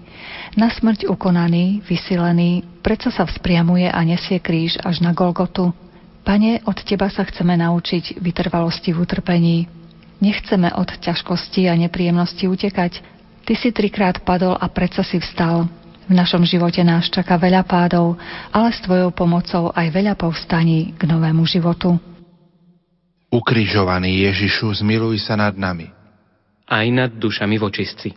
Na 0.55 0.71
smrť 0.71 1.11
ukonaný, 1.11 1.83
vysilený, 1.83 2.63
predsa 2.87 3.11
sa 3.11 3.27
vzpriamuje 3.27 3.91
a 3.91 3.99
nesie 4.07 4.39
kríž 4.39 4.79
až 4.79 5.03
na 5.03 5.11
Golgotu. 5.11 5.75
Pane, 6.23 6.63
od 6.71 6.79
Teba 6.87 7.11
sa 7.11 7.27
chceme 7.27 7.59
naučiť 7.59 8.23
vytrvalosti 8.23 8.95
v 8.95 9.03
utrpení. 9.03 9.59
Nechceme 10.23 10.71
od 10.71 11.03
ťažkosti 11.03 11.67
a 11.67 11.75
nepríjemnosti 11.75 12.47
utekať. 12.47 13.03
Ty 13.43 13.53
si 13.59 13.75
trikrát 13.75 14.23
padol 14.23 14.55
a 14.55 14.71
predsa 14.71 15.03
si 15.03 15.19
vstal. 15.19 15.67
V 16.07 16.15
našom 16.15 16.47
živote 16.47 16.87
nás 16.87 17.11
čaká 17.11 17.43
veľa 17.43 17.67
pádov, 17.67 18.15
ale 18.55 18.71
s 18.71 18.79
Tvojou 18.87 19.11
pomocou 19.11 19.75
aj 19.75 19.91
veľa 19.91 20.15
povstaní 20.15 20.95
k 20.95 21.11
novému 21.11 21.43
životu. 21.43 21.99
Ukrižovaný 23.35 24.31
Ježišu, 24.31 24.79
zmiluj 24.79 25.27
sa 25.27 25.35
nad 25.35 25.59
nami 25.59 25.99
aj 26.71 26.87
nad 26.95 27.11
dušami 27.11 27.59
vočistci. 27.59 28.15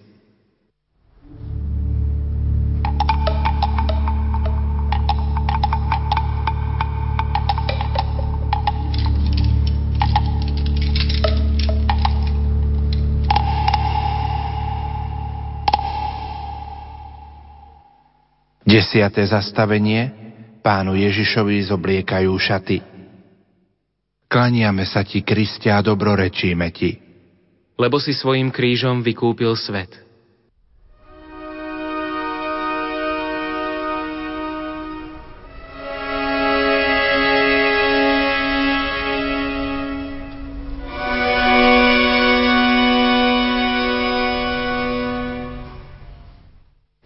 Desiate 18.63 19.21
zastavenie 19.25 20.23
Pánu 20.65 20.97
Ježišovi 20.97 21.61
zobliekajú 21.67 22.31
šaty. 22.33 22.77
Klaniame 24.25 24.87
sa 24.87 25.05
ti, 25.05 25.21
Kristia, 25.21 25.77
a 25.77 25.85
dobrorečíme 25.85 26.73
ti 26.73 27.12
lebo 27.77 27.97
si 27.97 28.13
svojim 28.13 28.53
krížom 28.53 29.01
vykúpil 29.01 29.53
svet. 29.57 30.03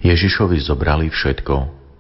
Ježišovi 0.08 0.58
zobrali 0.64 1.12
všetko, 1.12 1.56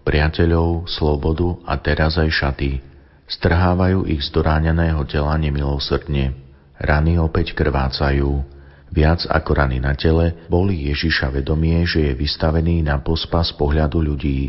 priateľov, 0.08 0.88
slobodu 0.88 1.60
a 1.68 1.76
teraz 1.78 2.16
aj 2.16 2.32
šaty. 2.32 2.80
Strhávajú 3.28 4.08
ich 4.08 4.24
z 4.24 4.32
doráňaného 4.32 5.04
tela 5.06 5.36
nemilosrdne. 5.36 6.32
Rany 6.80 7.20
opäť 7.20 7.52
krvácajú, 7.52 8.57
Viac 8.88 9.28
ako 9.28 9.52
rany 9.52 9.84
na 9.84 9.94
tele, 10.00 10.48
boli 10.48 10.88
Ježiša 10.88 11.32
vedomie, 11.36 11.84
že 11.84 12.12
je 12.12 12.14
vystavený 12.16 12.88
na 12.88 13.04
pospa 13.04 13.44
z 13.44 13.52
pohľadu 13.60 14.00
ľudí. 14.00 14.48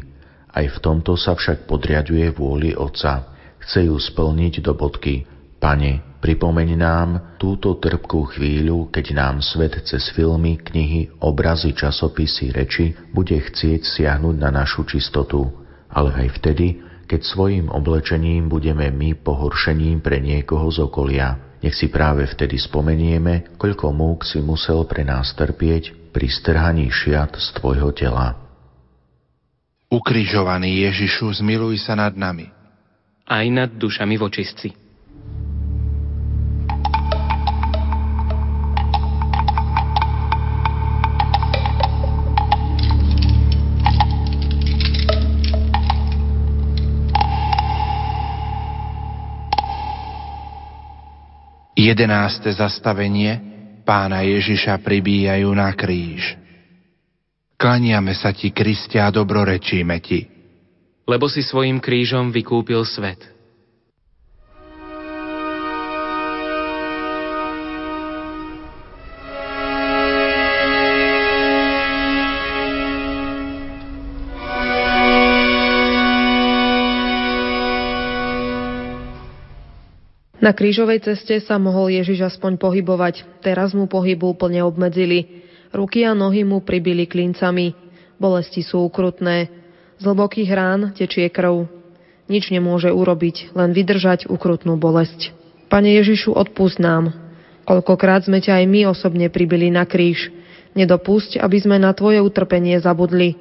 Aj 0.48 0.66
v 0.66 0.79
tomto 0.79 1.18
sa 1.18 1.35
však 1.35 1.66
podriaduje 1.66 2.31
vôli 2.33 2.72
Otca. 2.72 3.35
Chce 3.59 3.90
ju 3.90 3.98
splniť 3.98 4.62
do 4.62 4.72
bodky. 4.79 5.27
Pane, 5.59 6.22
pripomeň 6.22 6.68
nám 6.79 7.09
túto 7.37 7.74
trpkú 7.83 8.31
chvíľu, 8.31 8.94
keď 8.94 9.07
nám 9.11 9.42
svet 9.42 9.83
cez 9.83 10.14
filmy, 10.14 10.55
knihy, 10.55 11.18
obrazy, 11.18 11.74
časopisy, 11.74 12.55
reči 12.55 12.94
bude 13.11 13.35
chcieť 13.35 13.83
siahnuť 13.83 14.37
na 14.38 14.55
našu 14.55 14.87
čistotu. 14.87 15.51
Ale 15.90 16.14
aj 16.14 16.38
vtedy, 16.38 16.79
keď 17.09 17.21
svojim 17.25 17.66
oblečením 17.73 18.53
budeme 18.53 18.92
my 18.92 19.16
pohoršením 19.16 20.05
pre 20.05 20.21
niekoho 20.21 20.68
z 20.68 20.85
okolia. 20.85 21.57
Nech 21.64 21.75
si 21.75 21.88
práve 21.88 22.29
vtedy 22.29 22.61
spomenieme, 22.61 23.57
koľko 23.57 23.90
múk 23.90 24.23
si 24.29 24.38
musel 24.44 24.85
pre 24.85 25.03
nás 25.03 25.33
trpieť 25.35 26.12
pri 26.12 26.29
strhaní 26.29 26.87
šiat 26.92 27.35
z 27.35 27.49
Tvojho 27.57 27.90
tela. 27.97 28.37
Ukrižovaný 29.88 30.85
Ježišu, 30.85 31.40
zmiluj 31.40 31.81
sa 31.81 31.97
nad 31.97 32.12
nami. 32.12 32.53
Aj 33.25 33.44
nad 33.49 33.73
dušami 33.73 34.21
vočistci. 34.21 34.88
11. 51.88 52.53
zastavenie 52.53 53.33
Pána 53.88 54.20
Ježiša 54.20 54.85
pribíjajú 54.85 55.48
na 55.57 55.72
kríž. 55.72 56.37
Klaniame 57.57 58.12
sa 58.12 58.29
ti, 58.37 58.53
Kristia, 58.53 59.09
a 59.09 59.14
dobrorečíme 59.14 59.96
ti. 60.05 60.29
Lebo 61.09 61.33
si 61.33 61.40
svojim 61.40 61.81
krížom 61.81 62.29
vykúpil 62.29 62.85
svet. 62.85 63.38
Na 80.38 80.55
krížovej 80.55 81.03
ceste 81.03 81.42
sa 81.42 81.59
mohol 81.59 81.90
Ježiš 81.98 82.22
aspoň 82.22 82.62
pohybovať, 82.62 83.42
teraz 83.42 83.74
mu 83.74 83.90
pohybu 83.90 84.38
úplne 84.38 84.62
obmedzili. 84.62 85.42
Ruky 85.74 86.07
a 86.07 86.14
nohy 86.14 86.46
mu 86.46 86.62
pribili 86.62 87.11
klincami. 87.11 87.74
Bolesti 88.22 88.62
sú 88.62 88.87
ukrutné. 88.87 89.51
Z 89.98 90.03
hlbokých 90.07 90.51
rán 90.55 90.94
tečie 90.94 91.27
krv. 91.27 91.66
Nič 92.31 92.55
nemôže 92.55 92.94
urobiť, 92.94 93.51
len 93.59 93.74
vydržať 93.74 94.31
ukrutnú 94.31 94.79
bolesť. 94.79 95.35
Pane 95.66 95.98
Ježišu, 95.98 96.31
odpust 96.38 96.79
nám. 96.79 97.11
Koľkokrát 97.66 98.22
sme 98.22 98.38
ťa 98.38 98.62
aj 98.62 98.64
my 98.70 98.81
osobne 98.94 99.27
pribili 99.35 99.74
na 99.74 99.90
kríž. 99.90 100.31
Nedopusť, 100.79 101.42
aby 101.42 101.59
sme 101.59 101.83
na 101.83 101.90
Tvoje 101.90 102.22
utrpenie 102.22 102.79
zabudli. 102.79 103.35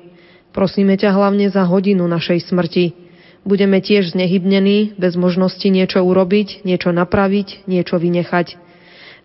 Prosíme 0.50 0.98
ťa 0.98 1.14
hlavne 1.14 1.46
za 1.54 1.62
hodinu 1.62 2.10
našej 2.10 2.50
smrti 2.50 3.07
budeme 3.48 3.80
tiež 3.80 4.12
znehybnení, 4.12 5.00
bez 5.00 5.16
možnosti 5.16 5.64
niečo 5.64 6.04
urobiť, 6.04 6.67
niečo 6.67 6.92
napraviť, 6.92 7.63
niečo 7.65 7.96
vynechať. 7.96 8.60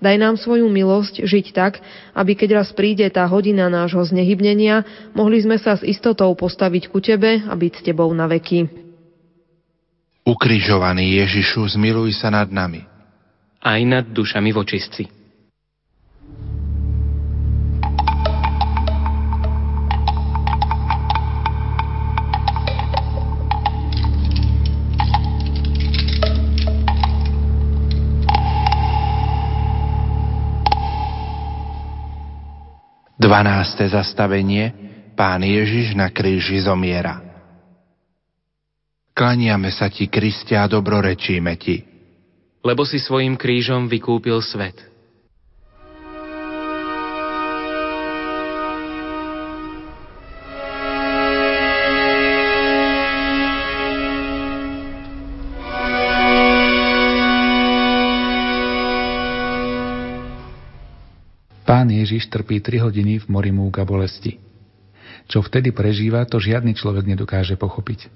Daj 0.03 0.17
nám 0.19 0.35
svoju 0.35 0.67
milosť 0.67 1.23
žiť 1.23 1.47
tak, 1.55 1.79
aby 2.15 2.35
keď 2.35 2.63
raz 2.63 2.75
príde 2.75 3.07
tá 3.11 3.23
hodina 3.27 3.71
nášho 3.71 4.03
znehybnenia, 4.03 4.83
mohli 5.15 5.39
sme 5.39 5.59
sa 5.59 5.79
s 5.79 5.87
istotou 5.87 6.31
postaviť 6.35 6.91
ku 6.91 6.99
Tebe 6.99 7.43
a 7.47 7.55
byť 7.55 7.73
s 7.79 7.83
Tebou 7.87 8.11
na 8.11 8.27
veky. 8.27 8.67
Ukrižovaný 10.27 11.19
Ježišu, 11.23 11.79
zmiluj 11.79 12.19
sa 12.19 12.31
nad 12.31 12.51
nami. 12.51 12.83
Aj 13.63 13.79
nad 13.87 14.07
dušami 14.11 14.51
vočistci. 14.51 15.22
12. 33.33 33.97
zastavenie 33.97 34.77
Pán 35.17 35.41
Ježiš 35.41 35.97
na 35.97 36.13
kríži 36.13 36.61
zomiera. 36.61 37.25
Klaniame 39.17 39.73
sa 39.73 39.89
ti, 39.89 40.05
Kristia, 40.05 40.69
a 40.69 40.69
dobrorečíme 40.69 41.57
ti. 41.57 41.81
Lebo 42.61 42.85
si 42.85 43.01
svojim 43.01 43.41
krížom 43.41 43.89
vykúpil 43.89 44.37
svet– 44.45 44.77
Pán 61.83 61.91
Ježiš 61.91 62.31
trpí 62.31 62.63
3 62.63 62.79
hodiny 62.79 63.19
v 63.19 63.27
mori 63.27 63.51
múk 63.51 63.75
a 63.75 63.83
bolesti. 63.83 64.39
Čo 65.27 65.43
vtedy 65.43 65.75
prežíva, 65.75 66.23
to 66.31 66.39
žiadny 66.39 66.79
človek 66.79 67.11
nedokáže 67.11 67.59
pochopiť. 67.59 68.07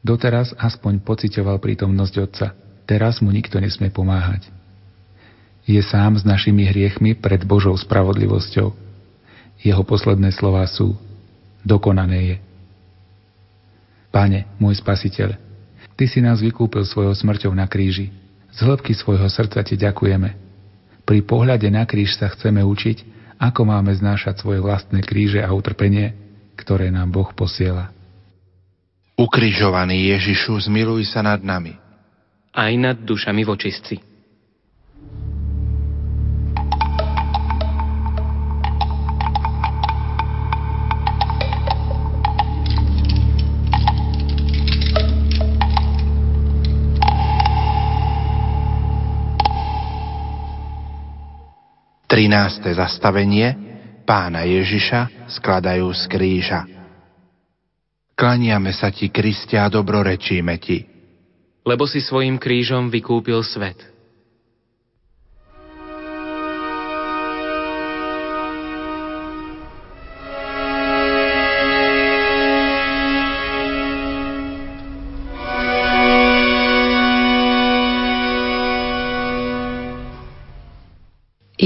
Doteraz 0.00 0.56
aspoň 0.56 1.04
pocitoval 1.04 1.60
prítomnosť 1.60 2.14
Otca. 2.24 2.56
Teraz 2.88 3.20
mu 3.20 3.28
nikto 3.28 3.60
nesmie 3.60 3.92
pomáhať. 3.92 4.48
Je 5.68 5.76
sám 5.84 6.16
s 6.16 6.24
našimi 6.24 6.64
hriechmi 6.64 7.12
pred 7.12 7.44
Božou 7.44 7.76
spravodlivosťou. 7.76 8.72
Jeho 9.60 9.82
posledné 9.84 10.32
slová 10.32 10.64
sú 10.64 10.96
Dokonané 11.68 12.20
je. 12.24 12.36
Pane, 14.08 14.48
môj 14.56 14.80
spasiteľ, 14.80 15.36
Ty 15.92 16.04
si 16.08 16.24
nás 16.24 16.40
vykúpil 16.40 16.88
svojou 16.88 17.12
smrťou 17.12 17.52
na 17.52 17.68
kríži. 17.68 18.08
Z 18.48 18.64
hĺbky 18.64 18.96
svojho 18.96 19.28
srdca 19.28 19.60
Ti 19.60 19.76
ďakujeme, 19.76 20.51
pri 21.12 21.20
pohľade 21.28 21.68
na 21.68 21.84
kríž 21.84 22.16
sa 22.16 22.32
chceme 22.32 22.64
učiť, 22.64 23.04
ako 23.36 23.68
máme 23.68 23.92
znášať 23.92 24.40
svoje 24.40 24.64
vlastné 24.64 25.04
kríže 25.04 25.44
a 25.44 25.52
utrpenie, 25.52 26.16
ktoré 26.56 26.88
nám 26.88 27.12
Boh 27.12 27.28
posiela. 27.36 27.92
Ukrižovaný 29.20 30.08
Ježišu, 30.08 30.56
zmiluj 30.72 31.12
sa 31.12 31.20
nad 31.20 31.44
nami. 31.44 31.76
Aj 32.56 32.72
nad 32.80 32.96
dušami 32.96 33.44
vočistci. 33.44 34.00
13. 52.12 52.76
zastavenie 52.76 53.56
pána 54.04 54.44
Ježiša 54.44 55.32
skladajú 55.32 55.88
z 55.96 56.02
kríža. 56.12 56.60
Klaniame 58.12 58.68
sa 58.76 58.92
ti, 58.92 59.08
Kristia, 59.08 59.64
a 59.64 59.72
dobrorečíme 59.72 60.60
ti. 60.60 60.84
Lebo 61.64 61.88
si 61.88 62.04
svojim 62.04 62.36
krížom 62.36 62.92
vykúpil 62.92 63.40
svet. 63.40 63.80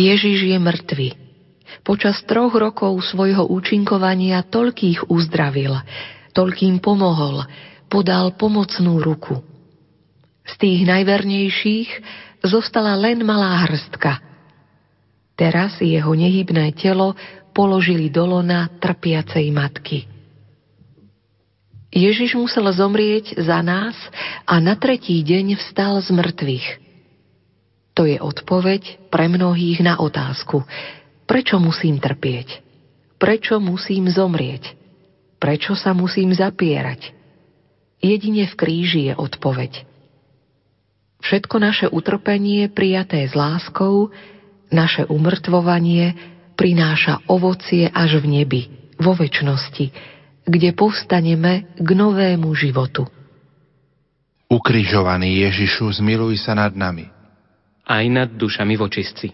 Ježiš 0.07 0.39
je 0.47 0.59
mŕtvy. 0.63 1.09
Počas 1.83 2.23
troch 2.31 2.55
rokov 2.55 2.95
svojho 3.11 3.51
účinkovania 3.51 4.47
toľkých 4.47 5.11
uzdravil, 5.11 5.83
toľkým 6.31 6.79
pomohol, 6.79 7.43
podal 7.91 8.35
pomocnú 8.39 9.03
ruku. 9.03 9.43
Z 10.47 10.63
tých 10.63 10.87
najvernejších 10.87 11.91
zostala 12.47 12.95
len 12.95 13.27
malá 13.27 13.67
hrstka. 13.67 14.23
Teraz 15.35 15.83
jeho 15.83 16.15
nehybné 16.15 16.71
telo 16.79 17.19
položili 17.51 18.07
do 18.07 18.31
lona 18.31 18.71
trpiacej 18.79 19.47
matky. 19.51 20.07
Ježiš 21.91 22.39
musel 22.39 22.71
zomrieť 22.71 23.43
za 23.43 23.59
nás 23.59 23.97
a 24.47 24.63
na 24.63 24.79
tretí 24.79 25.19
deň 25.27 25.59
vstal 25.59 25.99
z 25.99 26.15
mŕtvych– 26.15 26.67
to 27.97 28.05
je 28.05 28.21
odpoveď 28.21 29.09
pre 29.09 29.25
mnohých 29.25 29.81
na 29.81 29.97
otázku, 29.97 30.69
prečo 31.25 31.57
musím 31.57 31.97
trpieť? 31.97 32.61
Prečo 33.17 33.57
musím 33.57 34.13
zomrieť? 34.13 34.77
Prečo 35.41 35.73
sa 35.73 35.97
musím 35.97 36.37
zapierať? 36.37 37.17
Jedine 38.05 38.45
v 38.45 38.55
kríži 38.55 39.09
je 39.09 39.15
odpoveď. 39.17 39.89
Všetko 41.25 41.57
naše 41.57 41.87
utrpenie 41.89 42.69
prijaté 42.69 43.25
s 43.25 43.33
láskou, 43.33 44.13
naše 44.69 45.09
umrtvovanie 45.09 46.13
prináša 46.53 47.25
ovocie 47.33 47.89
až 47.89 48.21
v 48.21 48.27
nebi, 48.29 48.63
vo 49.01 49.17
väčšnosti, 49.17 49.87
kde 50.45 50.71
povstaneme 50.77 51.73
k 51.81 51.89
novému 51.97 52.53
životu. 52.53 53.09
Ukrižovaný 54.53 55.49
Ježišu, 55.49 56.05
zmiluj 56.05 56.45
sa 56.45 56.53
nad 56.53 56.77
nami 56.77 57.16
aj 57.87 58.05
nad 58.11 58.29
dušami 58.35 58.75
vočistci. 58.75 59.31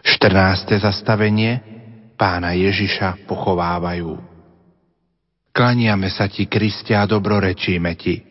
Štrnácté 0.00 0.80
zastavenie 0.80 1.60
pána 2.16 2.52
Ježiša 2.56 3.24
pochovávajú. 3.24 4.16
Klaniame 5.50 6.08
sa 6.12 6.28
ti, 6.28 6.44
Kristia, 6.44 7.04
a 7.04 7.08
dobrorečíme 7.08 7.92
ti 7.96 8.29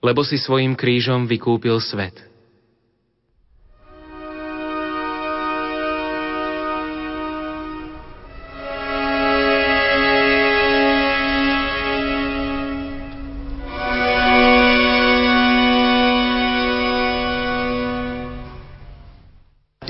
lebo 0.00 0.24
si 0.24 0.40
svojim 0.40 0.72
krížom 0.72 1.28
vykúpil 1.28 1.76
svet. 1.80 2.30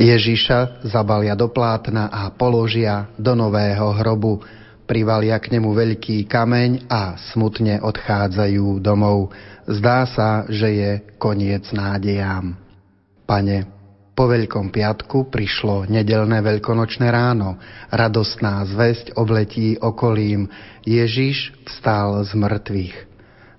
Ježiša 0.00 0.88
zabalia 0.88 1.36
do 1.36 1.52
plátna 1.52 2.08
a 2.08 2.32
položia 2.32 3.12
do 3.20 3.36
nového 3.36 3.92
hrobu. 3.94 4.40
Privalia 4.91 5.38
k 5.38 5.55
nemu 5.55 5.70
veľký 5.70 6.26
kameň 6.26 6.91
a 6.91 7.14
smutne 7.30 7.78
odchádzajú 7.78 8.82
domov. 8.82 9.30
Zdá 9.70 10.03
sa, 10.03 10.51
že 10.51 10.66
je 10.66 10.91
koniec 11.14 11.62
nádejám. 11.70 12.59
Pane, 13.22 13.70
po 14.18 14.26
Veľkom 14.26 14.74
piatku 14.74 15.30
prišlo 15.30 15.86
nedelné 15.86 16.43
veľkonočné 16.43 17.07
ráno. 17.07 17.55
Radostná 17.95 18.66
zväzť 18.66 19.14
obletí 19.14 19.78
okolím. 19.78 20.51
Ježiš 20.82 21.55
vstal 21.70 22.26
z 22.26 22.34
mŕtvych. 22.34 22.97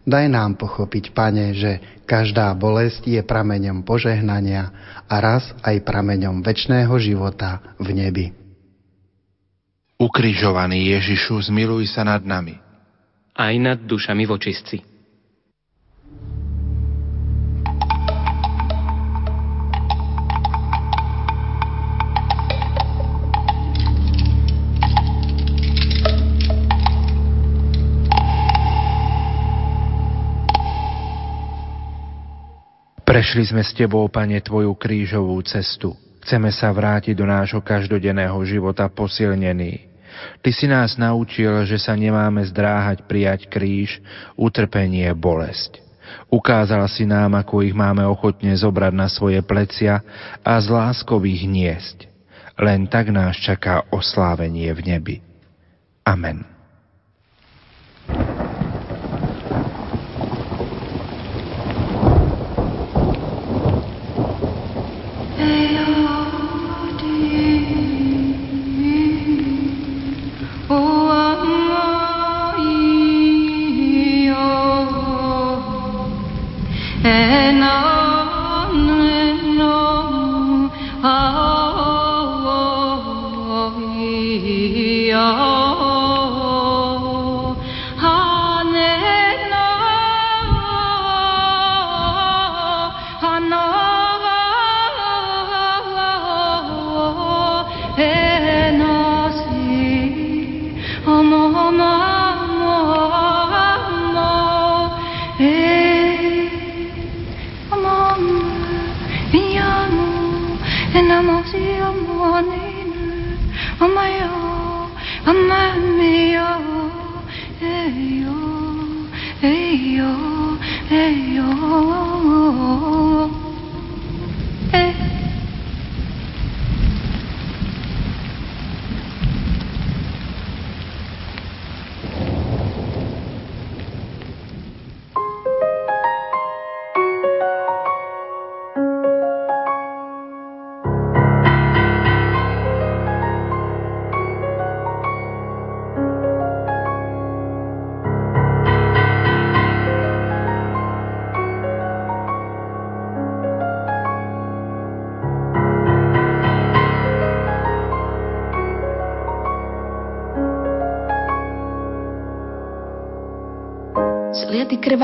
Daj 0.03 0.25
nám 0.27 0.59
pochopiť, 0.59 1.15
Pane, 1.15 1.55
že 1.55 2.03
každá 2.11 2.51
bolesť 2.59 3.07
je 3.07 3.23
prameňom 3.23 3.87
požehnania 3.87 4.67
a 5.07 5.15
raz 5.23 5.47
aj 5.63 5.79
prameňom 5.87 6.43
väčšného 6.43 6.91
života 6.99 7.63
v 7.79 7.95
nebi. 7.95 8.40
Ukrižovaný 10.01 10.97
Ježišu, 10.97 11.53
zmiluj 11.53 11.93
sa 11.93 12.01
nad 12.01 12.25
nami. 12.25 12.57
Aj 13.37 13.53
nad 13.61 13.77
dušami 13.85 14.25
vočistci. 14.25 14.81
'Prešli 33.05 33.43
sme 33.45 33.61
s 33.61 33.69
Tebou, 33.77 34.09
Pane, 34.09 34.41
Tvoju 34.41 34.73
krížovú 34.73 35.37
cestu. 35.45 35.93
Chceme 36.25 36.49
sa 36.49 36.73
vrátiť 36.73 37.13
do 37.13 37.29
nášho 37.29 37.61
každodenného 37.61 38.41
života 38.49 38.89
posilnení. 38.89 39.90
Ty 40.41 40.49
si 40.51 40.65
nás 40.67 40.99
naučil, 40.99 41.63
že 41.65 41.79
sa 41.79 41.93
nemáme 41.95 42.43
zdráhať 42.45 43.05
prijať 43.05 43.47
kríž, 43.47 44.01
utrpenie, 44.35 45.07
bolesť. 45.15 45.81
Ukázal 46.27 46.83
si 46.91 47.07
nám, 47.07 47.39
ako 47.39 47.63
ich 47.63 47.75
máme 47.75 48.03
ochotne 48.03 48.51
zobrať 48.51 48.93
na 48.95 49.07
svoje 49.07 49.39
plecia 49.43 50.03
a 50.43 50.53
z 50.59 50.67
láskou 50.67 51.23
ich 51.23 51.43
niesť. 51.47 52.07
Len 52.59 52.87
tak 52.87 53.09
nás 53.09 53.39
čaká 53.39 53.87
oslávenie 53.89 54.69
v 54.75 54.81
nebi. 54.85 55.15
Amen. 56.03 56.50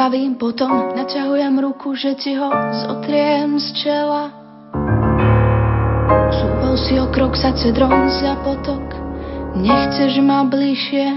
Krvavým 0.07 0.39
potom, 0.39 0.95
naťahujem 0.95 1.59
ruku, 1.59 1.91
že 1.91 2.15
ti 2.15 2.31
ho 2.39 2.47
zotriem 2.71 3.59
z 3.59 3.75
čela. 3.75 4.31
Súval 6.31 6.75
si 6.79 6.95
o 6.95 7.11
krok 7.11 7.35
sa 7.35 7.51
cedrom 7.51 8.07
za 8.07 8.39
potok, 8.39 8.87
nechceš 9.59 10.23
ma 10.23 10.47
bližšie. 10.47 11.11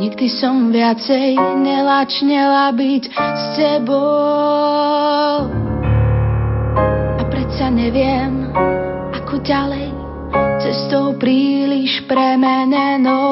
Nikdy 0.00 0.26
som 0.32 0.72
viacej 0.72 1.36
nelačnela 1.36 2.72
byť 2.80 3.04
s 3.12 3.44
tebou. 3.60 5.52
A 7.20 7.22
predsa 7.28 7.68
neviem, 7.68 8.48
ako 9.20 9.36
ďalej, 9.44 9.92
cestou 10.64 11.12
príliš 11.20 12.08
premenenou. 12.08 13.31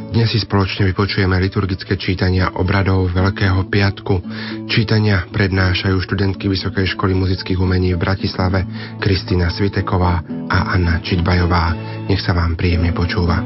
Dnes 0.11 0.27
si 0.27 0.43
spoločne 0.43 0.91
vypočujeme 0.91 1.39
liturgické 1.39 1.95
čítania 1.95 2.51
obradov 2.59 3.15
Veľkého 3.15 3.63
piatku. 3.71 4.19
Čítania 4.67 5.23
prednášajú 5.31 6.03
študentky 6.03 6.51
Vysokej 6.51 6.99
školy 6.99 7.15
muzických 7.15 7.55
umení 7.55 7.95
v 7.95 8.03
Bratislave 8.03 8.67
Kristýna 8.99 9.47
Sviteková 9.47 10.19
a 10.51 10.75
Anna 10.75 10.99
Čiťbajová. 10.99 11.65
Nech 12.11 12.19
sa 12.19 12.35
vám 12.35 12.59
príjemne 12.59 12.91
počúva. 12.91 13.39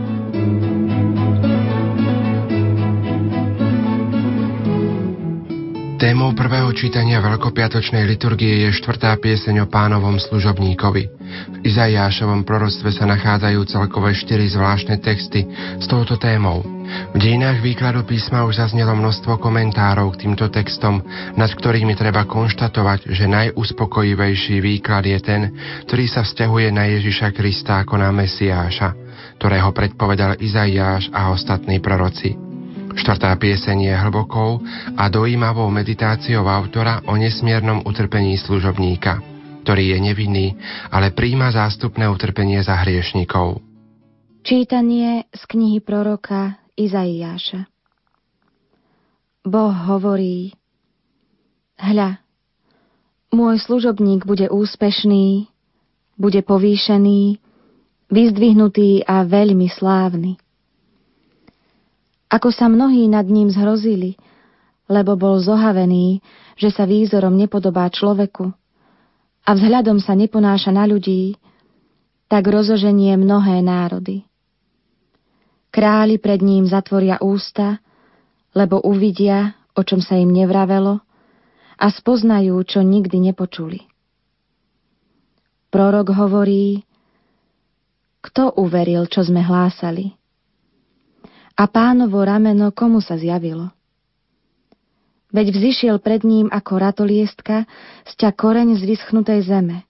Témou 6.01 6.33
prvého 6.33 6.73
čítania 6.73 7.21
veľkopiatočnej 7.21 8.09
liturgie 8.09 8.65
je 8.65 8.73
štvrtá 8.73 9.13
pieseň 9.21 9.63
o 9.63 9.67
pánovom 9.69 10.17
služobníkovi. 10.17 11.24
V 11.51 11.57
Izaiášovom 11.65 12.47
proroctve 12.47 12.89
sa 12.93 13.05
nachádzajú 13.05 13.59
celkové 13.67 14.15
štyri 14.15 14.49
zvláštne 14.49 14.97
texty 15.01 15.45
s 15.77 15.85
touto 15.85 16.15
témou. 16.15 16.63
V 16.85 17.17
dejinách 17.17 17.65
výkladu 17.65 18.05
písma 18.05 18.45
už 18.45 18.61
zaznelo 18.61 18.93
množstvo 18.93 19.41
komentárov 19.41 20.13
k 20.15 20.27
týmto 20.27 20.47
textom, 20.53 21.01
nad 21.33 21.49
ktorými 21.49 21.97
treba 21.97 22.29
konštatovať, 22.29 23.09
že 23.09 23.25
najuspokojivejší 23.25 24.61
výklad 24.61 25.03
je 25.09 25.19
ten, 25.19 25.41
ktorý 25.89 26.05
sa 26.05 26.21
vzťahuje 26.21 26.69
na 26.69 26.85
Ježiša 26.93 27.33
Krista 27.33 27.81
ako 27.81 27.97
na 27.97 28.13
Mesiáša, 28.13 28.93
ktorého 29.41 29.73
predpovedal 29.73 30.37
Izaiáš 30.37 31.09
a 31.09 31.33
ostatní 31.33 31.81
proroci. 31.81 32.37
Štvrtá 32.95 33.35
pieseň 33.35 33.91
je 33.91 33.95
hlbokou 34.07 34.63
a 34.95 35.03
dojímavou 35.11 35.67
meditáciou 35.67 36.47
autora 36.47 37.03
o 37.03 37.19
nesmiernom 37.19 37.83
utrpení 37.83 38.39
služobníka, 38.39 39.34
ktorý 39.65 39.97
je 39.97 39.99
nevinný, 40.13 40.47
ale 40.93 41.09
príjma 41.09 41.49
zástupné 41.49 42.05
utrpenie 42.05 42.61
za 42.61 42.77
hriešnikov. 42.85 43.65
Čítanie 44.45 45.25
z 45.33 45.41
knihy 45.49 45.81
proroka 45.81 46.61
Izaiáša 46.77 47.65
Boh 49.41 49.73
hovorí 49.73 50.53
Hľa, 51.81 52.21
môj 53.33 53.57
služobník 53.65 54.21
bude 54.21 54.53
úspešný, 54.53 55.49
bude 56.13 56.45
povýšený, 56.45 57.41
vyzdvihnutý 58.13 59.01
a 59.01 59.25
veľmi 59.25 59.65
slávny. 59.65 60.37
Ako 62.29 62.53
sa 62.53 62.69
mnohí 62.69 63.09
nad 63.09 63.25
ním 63.25 63.49
zhrozili, 63.49 64.13
lebo 64.85 65.17
bol 65.17 65.41
zohavený, 65.41 66.21
že 66.53 66.69
sa 66.69 66.85
výzorom 66.85 67.33
nepodobá 67.33 67.89
človeku 67.89 68.53
a 69.45 69.49
vzhľadom 69.53 70.01
sa 70.01 70.17
neponáša 70.17 70.73
na 70.73 70.89
ľudí, 70.89 71.37
tak 72.25 72.49
rozoženie 72.49 73.13
mnohé 73.15 73.61
národy. 73.61 74.25
Králi 75.69 76.17
pred 76.17 76.41
ním 76.41 76.65
zatvoria 76.65 77.21
ústa, 77.21 77.77
lebo 78.57 78.81
uvidia, 78.81 79.53
o 79.77 79.85
čom 79.85 80.01
sa 80.01 80.17
im 80.17 80.33
nevravelo, 80.33 81.05
a 81.75 81.85
spoznajú, 81.91 82.55
čo 82.65 82.81
nikdy 82.81 83.31
nepočuli. 83.31 83.83
Prorok 85.69 86.15
hovorí, 86.15 86.81
kto 88.23 88.55
uveril, 88.57 89.05
čo 89.11 89.21
sme 89.21 89.43
hlásali? 89.43 90.15
a 91.55 91.63
pánovo 91.71 92.19
rameno 92.19 92.75
komu 92.75 92.99
sa 92.99 93.15
zjavilo. 93.15 93.71
Veď 95.35 95.51
vzýšiel 95.51 95.99
pred 95.99 96.23
ním 96.23 96.47
ako 96.47 96.79
ratoliestka 96.79 97.67
sťa 98.07 98.31
koreň 98.39 98.79
z 98.79 98.87
vyschnutej 98.87 99.43
zeme. 99.43 99.83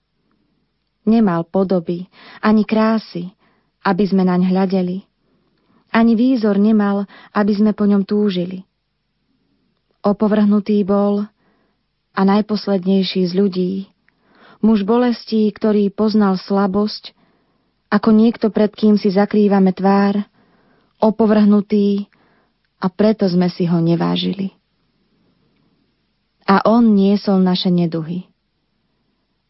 Nemal 1.06 1.46
podoby, 1.46 2.10
ani 2.42 2.66
krásy, 2.66 3.30
aby 3.86 4.02
sme 4.10 4.26
naň 4.26 4.50
hľadeli. 4.50 5.06
Ani 5.94 6.18
výzor 6.18 6.58
nemal, 6.58 7.06
aby 7.30 7.54
sme 7.54 7.78
po 7.78 7.86
ňom 7.86 8.02
túžili. 8.02 8.66
Opovrhnutý 10.02 10.82
bol 10.82 11.30
a 12.10 12.20
najposlednejší 12.26 13.30
z 13.30 13.32
ľudí, 13.38 13.72
muž 14.66 14.82
bolestí, 14.82 15.46
ktorý 15.54 15.94
poznal 15.94 16.42
slabosť, 16.42 17.14
ako 17.86 18.10
niekto, 18.10 18.50
pred 18.50 18.74
kým 18.74 18.98
si 18.98 19.14
zakrývame 19.14 19.70
tvár, 19.70 20.26
opovrhnutý 20.98 22.10
a 22.82 22.90
preto 22.90 23.30
sme 23.30 23.46
si 23.46 23.62
ho 23.70 23.78
nevážili. 23.78 24.55
A 26.46 26.62
on 26.62 26.94
niesol 26.94 27.42
naše 27.42 27.74
neduhy. 27.74 28.30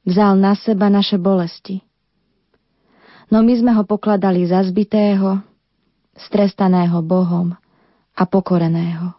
Vzal 0.09 0.41
na 0.41 0.57
seba 0.57 0.89
naše 0.89 1.21
bolesti. 1.21 1.85
No 3.29 3.43
my 3.43 3.53
sme 3.59 3.73
ho 3.75 3.83
pokladali 3.83 4.47
za 4.47 4.63
zbitého, 4.63 5.43
strestaného 6.15 7.03
Bohom 7.03 7.53
a 8.17 8.23
pokoreného. 8.25 9.13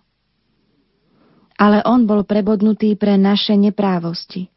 Ale 1.57 1.83
on 1.85 2.05
bol 2.07 2.23
prebodnutý 2.23 2.95
pre 2.95 3.17
naše 3.17 3.57
neprávosti, 3.57 4.49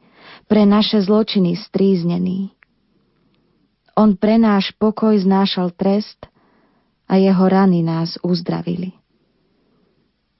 pre 0.46 0.64
naše 0.68 1.00
zločiny 1.02 1.56
stríznený. 1.58 2.52
On 3.98 4.16
pre 4.16 4.38
náš 4.38 4.72
pokoj 4.78 5.12
znášal 5.18 5.74
trest 5.76 6.30
a 7.10 7.18
jeho 7.18 7.44
rany 7.50 7.82
nás 7.82 8.16
uzdravili. 8.22 8.94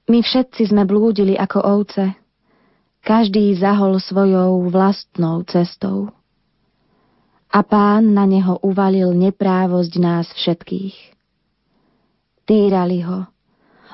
My 0.07 0.23
všetci 0.23 0.71
sme 0.71 0.87
blúdili 0.87 1.35
ako 1.35 1.59
ovce, 1.61 2.20
každý 3.01 3.57
zahol 3.57 3.97
svojou 3.97 4.69
vlastnou 4.69 5.41
cestou. 5.45 6.13
A 7.51 7.59
pán 7.67 8.15
na 8.15 8.23
neho 8.23 8.61
uvalil 8.63 9.11
neprávosť 9.11 9.93
nás 9.99 10.27
všetkých. 10.31 10.95
Týrali 12.47 13.03
ho, 13.03 13.27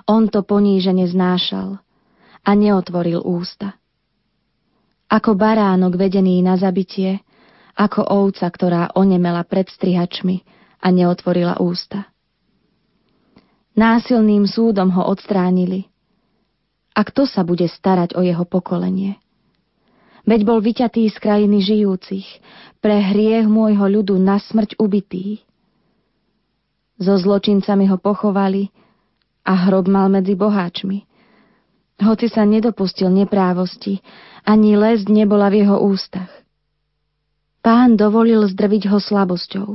on 0.05 0.30
to 0.30 0.45
ponížene 0.45 1.03
znášal 1.10 1.82
a 2.45 2.49
neotvoril 2.53 3.20
ústa. 3.26 3.76
Ako 5.08 5.36
baránok 5.39 5.97
vedený 5.97 6.43
na 6.43 6.60
zabitie, 6.60 7.24
ako 7.76 8.03
ovca, 8.03 8.47
ktorá 8.47 8.93
onemela 8.93 9.43
pred 9.47 9.68
strihačmi 9.72 10.43
a 10.84 10.88
neotvorila 10.91 11.60
ústa. 11.64 12.12
Násilným 13.78 14.49
súdom 14.49 14.89
ho 14.93 15.05
odstránili. 15.05 15.86
A 16.98 17.06
kto 17.06 17.30
sa 17.30 17.45
bude 17.45 17.70
starať 17.70 18.18
o 18.18 18.26
jeho 18.26 18.41
pokolenie? 18.41 19.22
Veď 20.26 20.50
bol 20.50 20.60
vyťatý 20.66 21.06
z 21.14 21.18
krajiny 21.22 21.62
žijúcich, 21.62 22.26
pre 22.82 22.98
hriech 22.98 23.45
môjho 23.45 23.86
ľudu 23.86 24.18
na 24.18 24.41
smrť 24.41 24.82
ubitý. 24.82 25.45
So 26.98 27.14
zločincami 27.14 27.86
ho 27.86 28.02
pochovali 28.02 28.74
a 29.45 29.54
hrob 29.70 29.86
mal 29.86 30.10
medzi 30.10 30.34
boháčmi. 30.34 31.06
Hoci 32.02 32.34
sa 32.34 32.50
nedopustil 32.50 33.14
neprávosti, 33.14 34.02
ani 34.41 34.74
les 34.74 35.06
nebola 35.06 35.54
v 35.54 35.64
jeho 35.64 35.78
ústach. 35.78 36.30
Pán 37.62 37.93
dovolil 37.93 38.41
zdrviť 38.50 38.89
ho 38.89 38.98
slabosťou. 38.98 39.70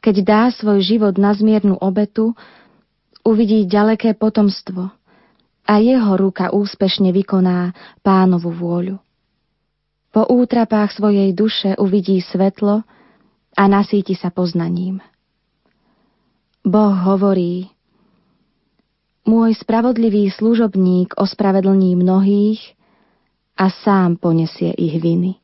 Keď 0.00 0.16
dá 0.24 0.48
svoj 0.48 0.80
život 0.80 1.20
na 1.20 1.36
zmiernu 1.36 1.76
obetu, 1.76 2.32
uvidí 3.28 3.68
ďaleké 3.68 4.16
potomstvo 4.16 4.97
a 5.68 5.76
jeho 5.76 6.16
ruka 6.16 6.48
úspešne 6.48 7.12
vykoná 7.12 7.76
pánovu 8.00 8.48
vôľu. 8.48 8.96
Po 10.08 10.24
útrapách 10.24 10.96
svojej 10.96 11.36
duše 11.36 11.76
uvidí 11.76 12.24
svetlo 12.24 12.80
a 13.52 13.62
nasíti 13.68 14.16
sa 14.16 14.32
poznaním. 14.32 15.04
Boh 16.64 16.96
hovorí, 16.96 17.68
môj 19.28 19.52
spravodlivý 19.60 20.32
služobník 20.32 21.12
ospravedlní 21.20 22.00
mnohých 22.00 22.60
a 23.60 23.68
sám 23.68 24.16
ponesie 24.16 24.72
ich 24.72 24.96
viny. 24.96 25.36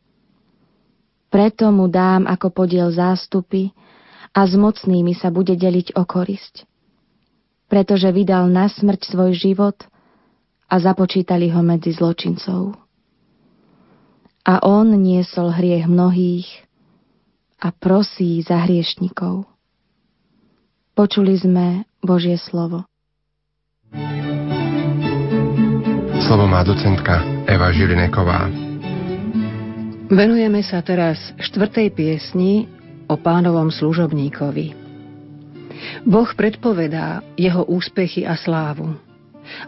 Preto 1.29 1.69
mu 1.69 1.93
dám 1.93 2.25
ako 2.25 2.49
podiel 2.49 2.89
zástupy 2.89 3.69
a 4.33 4.49
s 4.49 4.57
mocnými 4.57 5.13
sa 5.13 5.29
bude 5.29 5.53
deliť 5.53 5.93
o 6.01 6.03
korisť 6.09 6.65
pretože 7.69 8.07
vydal 8.15 8.47
na 8.47 8.71
smrť 8.71 9.11
svoj 9.11 9.35
život 9.35 9.75
a 10.75 10.83
započítali 10.83 11.55
ho 11.55 11.63
medzi 11.63 11.95
zločincov. 11.95 12.75
A 14.43 14.55
on 14.67 14.91
niesol 14.99 15.55
hriech 15.55 15.87
mnohých 15.87 16.51
a 17.63 17.71
prosí 17.71 18.43
za 18.43 18.67
hriešnikov. 18.67 19.47
Počuli 20.99 21.39
sme 21.39 21.87
Božie 22.03 22.35
slovo. 22.43 22.83
Slovo 26.27 26.51
má 26.51 26.67
docentka 26.67 27.23
Eva 27.47 27.71
Žilineková. 27.71 28.51
Venujeme 30.11 30.61
sa 30.67 30.83
teraz 30.83 31.23
štvrtej 31.39 31.89
piesni 31.95 32.67
o 33.07 33.15
pánovom 33.15 33.71
služobníkovi. 33.71 34.75
Boh 36.03 36.31
predpovedá 36.35 37.23
jeho 37.39 37.63
úspechy 37.65 38.27
a 38.27 38.35
slávu. 38.35 39.14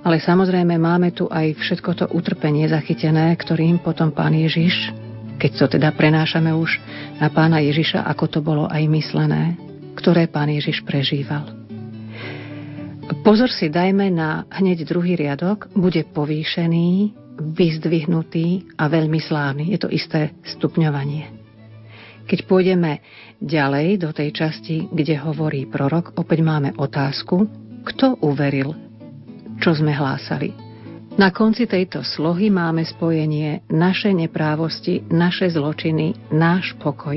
Ale 0.02 0.22
samozrejme 0.22 0.76
máme 0.76 1.12
tu 1.12 1.26
aj 1.30 1.56
všetko 1.56 1.90
to 1.96 2.04
utrpenie 2.12 2.66
zachytené, 2.68 3.32
ktorým 3.36 3.80
potom 3.80 4.12
pán 4.12 4.34
Ježiš, 4.34 4.92
keď 5.36 5.50
to 5.56 5.66
teda 5.76 5.92
prenášame 5.92 6.52
už 6.52 6.80
na 7.20 7.28
pána 7.28 7.60
Ježiša, 7.60 8.08
ako 8.08 8.24
to 8.28 8.40
bolo 8.40 8.64
aj 8.66 8.82
myslené, 8.88 9.56
ktoré 9.96 10.28
pán 10.28 10.48
Ježiš 10.48 10.80
prežíval. 10.84 11.52
Pozor 13.22 13.50
si 13.52 13.70
dajme 13.70 14.10
na 14.10 14.46
hneď 14.50 14.82
druhý 14.82 15.14
riadok, 15.14 15.70
bude 15.74 16.02
povýšený, 16.10 17.14
vyzdvihnutý 17.38 18.74
a 18.80 18.88
veľmi 18.88 19.20
slávny. 19.20 19.70
Je 19.70 19.78
to 19.78 19.92
isté 19.92 20.34
stupňovanie. 20.56 21.36
Keď 22.26 22.38
pôjdeme 22.50 22.98
ďalej 23.38 24.02
do 24.02 24.10
tej 24.10 24.34
časti, 24.34 24.90
kde 24.90 25.14
hovorí 25.22 25.70
prorok, 25.70 26.18
opäť 26.18 26.42
máme 26.42 26.74
otázku, 26.74 27.46
kto 27.86 28.18
uveril, 28.26 28.85
čo 29.60 29.76
sme 29.76 29.92
hlásali. 29.92 30.66
Na 31.16 31.32
konci 31.32 31.64
tejto 31.64 32.04
slohy 32.04 32.52
máme 32.52 32.84
spojenie 32.84 33.64
naše 33.72 34.12
neprávosti, 34.12 35.00
naše 35.08 35.48
zločiny, 35.48 36.12
náš 36.28 36.76
pokoj. 36.76 37.16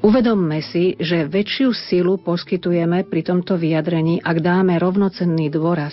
Uvedomme 0.00 0.64
si, 0.64 0.96
že 0.96 1.28
väčšiu 1.28 1.72
silu 1.72 2.16
poskytujeme 2.20 3.04
pri 3.04 3.20
tomto 3.24 3.60
vyjadrení, 3.60 4.24
ak 4.24 4.40
dáme 4.40 4.76
rovnocenný 4.80 5.52
dôraz. 5.52 5.92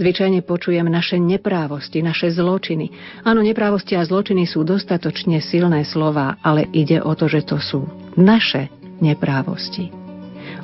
Zvyčajne 0.00 0.40
počujem 0.44 0.88
naše 0.88 1.20
neprávosti, 1.20 2.00
naše 2.00 2.32
zločiny. 2.32 2.88
Áno, 3.24 3.44
neprávosti 3.44 3.96
a 3.96 4.04
zločiny 4.04 4.48
sú 4.48 4.64
dostatočne 4.64 5.44
silné 5.44 5.84
slova, 5.84 6.40
ale 6.40 6.68
ide 6.72 7.04
o 7.04 7.12
to, 7.12 7.28
že 7.28 7.44
to 7.44 7.60
sú 7.60 7.84
naše 8.16 8.72
neprávosti. 9.00 9.92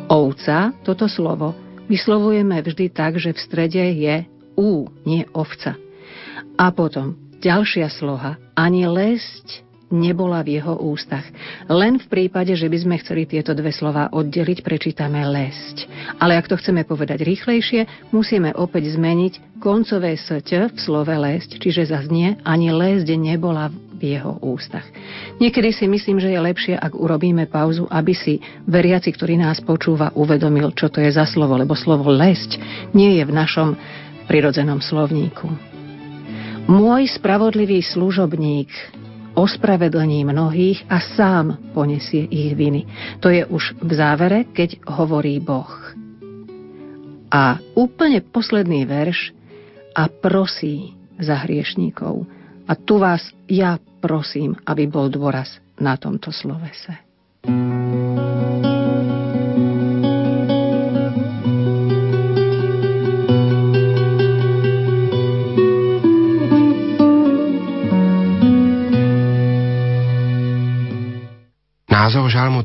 Ovca, 0.09 0.73
toto 0.81 1.05
slovo, 1.05 1.66
vyslovujeme 1.91 2.63
vždy 2.63 2.87
tak, 2.95 3.19
že 3.19 3.35
v 3.35 3.41
strede 3.43 3.83
je 3.83 4.27
ú, 4.55 4.87
nie 5.03 5.27
ovca. 5.35 5.75
A 6.57 6.71
potom 6.71 7.19
ďalšia 7.43 7.91
sloha, 7.91 8.39
ani 8.55 8.87
lesť 8.87 9.66
nebola 9.91 10.43
v 10.43 10.59
jeho 10.59 10.75
ústach. 10.83 11.23
Len 11.71 12.03
v 12.03 12.07
prípade, 12.11 12.55
že 12.59 12.67
by 12.67 12.79
sme 12.83 12.97
chceli 13.03 13.23
tieto 13.27 13.55
dve 13.55 13.71
slova 13.71 14.11
oddeliť, 14.11 14.63
prečítame 14.67 15.23
lesť. 15.23 15.87
Ale 16.19 16.35
ak 16.35 16.51
to 16.51 16.59
chceme 16.59 16.83
povedať 16.83 17.23
rýchlejšie, 17.23 18.11
musíme 18.11 18.51
opäť 18.59 18.99
zmeniť 18.99 19.63
koncové 19.63 20.19
sť 20.19 20.75
v 20.75 20.79
slove 20.79 21.13
lesť, 21.13 21.63
čiže 21.63 21.95
zaznie 21.95 22.39
ani 22.43 22.75
lesť 22.75 23.09
nebola 23.15 23.71
v 23.97 24.19
jeho 24.19 24.37
ústach. 24.45 24.85
Niekedy 25.41 25.73
si 25.73 25.89
myslím, 25.89 26.21
že 26.21 26.29
je 26.29 26.41
lepšie, 26.41 26.75
ak 26.77 26.93
urobíme 26.93 27.49
pauzu, 27.49 27.89
aby 27.89 28.13
si 28.13 28.45
veriaci, 28.69 29.09
ktorý 29.09 29.41
nás 29.41 29.65
počúva, 29.65 30.13
uvedomil, 30.13 30.77
čo 30.77 30.93
to 30.93 31.01
je 31.01 31.09
za 31.09 31.25
slovo, 31.25 31.57
lebo 31.57 31.73
slovo 31.73 32.13
lesť 32.13 32.61
nie 32.93 33.17
je 33.17 33.25
v 33.25 33.33
našom 33.33 33.69
prirodzenom 34.29 34.85
slovníku. 34.85 35.49
Môj 36.67 37.15
spravodlivý 37.15 37.79
služobník 37.81 38.69
ospravedlní 39.37 40.25
mnohých 40.25 40.89
a 40.89 40.99
sám 40.99 41.77
ponesie 41.77 42.25
ich 42.27 42.57
viny. 42.57 42.89
To 43.21 43.29
je 43.29 43.45
už 43.45 43.77
v 43.79 43.91
závere, 43.93 44.49
keď 44.49 44.81
hovorí 44.89 45.39
Boh. 45.39 45.71
A 47.31 47.61
úplne 47.77 48.25
posledný 48.25 48.89
verš 48.89 49.37
a 49.93 50.09
prosí 50.09 50.97
za 51.21 51.45
hriešníkov. 51.45 52.25
A 52.67 52.73
tu 52.75 52.99
vás 52.99 53.23
ja 53.47 53.79
prosím, 54.01 54.57
aby 54.65 54.89
bol 54.89 55.13
dôraz 55.13 55.61
na 55.77 55.95
tomto 56.01 56.33
slovese. 56.33 57.06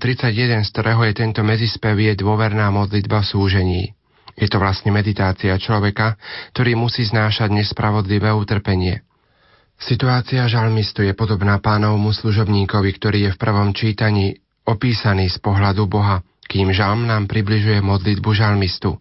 31, 0.01 0.65
z 0.65 0.69
ktorého 0.73 1.05
je 1.05 1.13
tento 1.13 1.45
medzispev, 1.45 1.93
je 1.93 2.17
dôverná 2.17 2.73
modlitba 2.73 3.21
v 3.21 3.29
súžení. 3.29 3.83
Je 4.33 4.49
to 4.49 4.57
vlastne 4.57 4.89
meditácia 4.89 5.53
človeka, 5.61 6.17
ktorý 6.57 6.73
musí 6.73 7.05
znášať 7.05 7.53
nespravodlivé 7.53 8.33
utrpenie. 8.33 9.05
Situácia 9.77 10.49
žalmistu 10.49 11.05
je 11.05 11.13
podobná 11.13 11.61
pánovmu 11.61 12.09
služobníkovi, 12.17 12.89
ktorý 12.97 13.29
je 13.29 13.31
v 13.37 13.41
prvom 13.41 13.69
čítaní 13.77 14.41
opísaný 14.65 15.29
z 15.29 15.37
pohľadu 15.37 15.85
Boha, 15.85 16.25
kým 16.49 16.73
žalm 16.73 17.05
nám 17.05 17.29
približuje 17.29 17.77
modlitbu 17.85 18.29
žalmistu. 18.33 18.97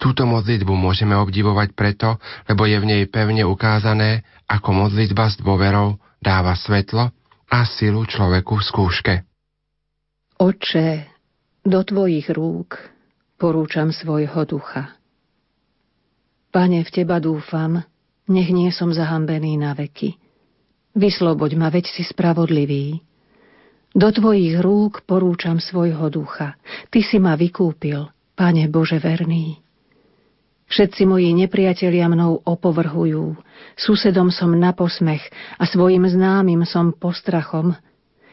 Túto 0.00 0.24
modlitbu 0.24 0.72
môžeme 0.72 1.12
obdivovať 1.12 1.76
preto, 1.76 2.16
lebo 2.48 2.64
je 2.64 2.80
v 2.80 2.88
nej 2.88 3.02
pevne 3.12 3.44
ukázané, 3.44 4.24
ako 4.48 4.88
modlitba 4.88 5.28
s 5.28 5.36
dôverou 5.36 6.00
dáva 6.24 6.56
svetlo 6.56 7.12
a 7.52 7.58
silu 7.68 8.08
človeku 8.08 8.56
v 8.56 8.64
skúške. 8.64 9.27
Oče, 10.38 11.02
do 11.66 11.82
Tvojich 11.82 12.30
rúk 12.30 12.78
porúčam 13.42 13.90
svojho 13.90 14.46
ducha. 14.46 14.94
Pane, 16.54 16.86
v 16.86 16.90
Teba 16.94 17.18
dúfam, 17.18 17.82
nech 18.30 18.46
nie 18.54 18.70
som 18.70 18.94
zahambený 18.94 19.58
na 19.58 19.74
veky. 19.74 20.14
Vysloboď 20.94 21.58
ma, 21.58 21.74
veď 21.74 21.90
si 21.90 22.06
spravodlivý. 22.06 23.02
Do 23.90 24.14
Tvojich 24.14 24.62
rúk 24.62 25.02
porúčam 25.10 25.58
svojho 25.58 26.06
ducha. 26.06 26.54
Ty 26.86 27.02
si 27.02 27.18
ma 27.18 27.34
vykúpil, 27.34 28.06
Pane 28.38 28.70
Bože 28.70 29.02
verný. 29.02 29.58
Všetci 30.70 31.02
moji 31.02 31.34
nepriatelia 31.34 32.06
mnou 32.06 32.46
opovrhujú, 32.46 33.34
susedom 33.74 34.30
som 34.30 34.54
na 34.54 34.70
posmech 34.70 35.26
a 35.58 35.66
svojim 35.66 36.06
známym 36.06 36.62
som 36.62 36.94
postrachom– 36.94 37.74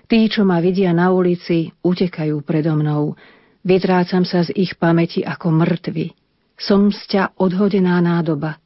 Tí, 0.06 0.30
čo 0.30 0.46
ma 0.46 0.62
vidia 0.62 0.94
na 0.94 1.10
ulici, 1.10 1.74
utekajú 1.82 2.46
predo 2.46 2.78
mnou. 2.78 3.18
Vytrácam 3.66 4.22
sa 4.22 4.46
z 4.46 4.54
ich 4.54 4.78
pamäti 4.78 5.26
ako 5.26 5.50
mŕtvy. 5.50 6.14
Som 6.56 6.94
z 6.94 7.02
ťa 7.10 7.24
odhodená 7.42 7.98
nádoba. 8.00 8.62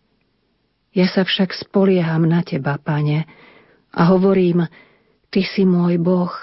Ja 0.92 1.08
sa 1.08 1.24
však 1.24 1.56
spolieham 1.56 2.28
na 2.28 2.44
teba, 2.44 2.76
pane, 2.76 3.24
a 3.96 4.02
hovorím, 4.12 4.68
ty 5.32 5.48
si 5.48 5.64
môj 5.64 5.98
Boh, 5.98 6.34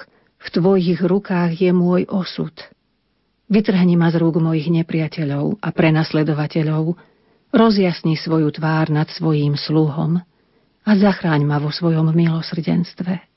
v 0.41 0.49
tvojich 0.49 1.03
rukách 1.03 1.59
je 1.61 1.71
môj 1.75 2.07
osud. 2.09 2.55
Vytrhni 3.47 3.95
ma 3.95 4.11
z 4.11 4.19
rúk 4.19 4.43
mojich 4.43 4.71
nepriateľov 4.71 5.63
a 5.63 5.69
prenasledovateľov, 5.71 6.99
rozjasni 7.55 8.19
svoju 8.19 8.51
tvár 8.51 8.91
nad 8.91 9.07
svojím 9.13 9.55
sluhom 9.55 10.19
a 10.87 10.91
zachráň 10.95 11.47
ma 11.47 11.59
vo 11.63 11.71
svojom 11.71 12.11
milosrdenstve. 12.11 13.36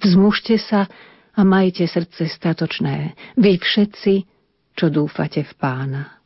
Vzmužte 0.00 0.56
sa 0.56 0.88
a 1.36 1.40
majte 1.44 1.84
srdce 1.84 2.26
statočné, 2.26 3.14
vy 3.36 3.60
všetci, 3.60 4.14
čo 4.74 4.86
dúfate 4.88 5.44
v 5.44 5.52
pána. 5.60 6.20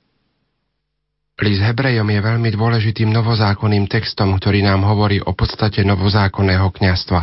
List 1.42 1.66
Hebrejom 1.66 2.06
je 2.06 2.20
veľmi 2.22 2.50
dôležitým 2.54 3.10
novozákonným 3.10 3.90
textom, 3.90 4.38
ktorý 4.38 4.62
nám 4.62 4.86
hovorí 4.86 5.18
o 5.18 5.34
podstate 5.34 5.82
novozákonného 5.82 6.70
kňastva. 6.70 7.22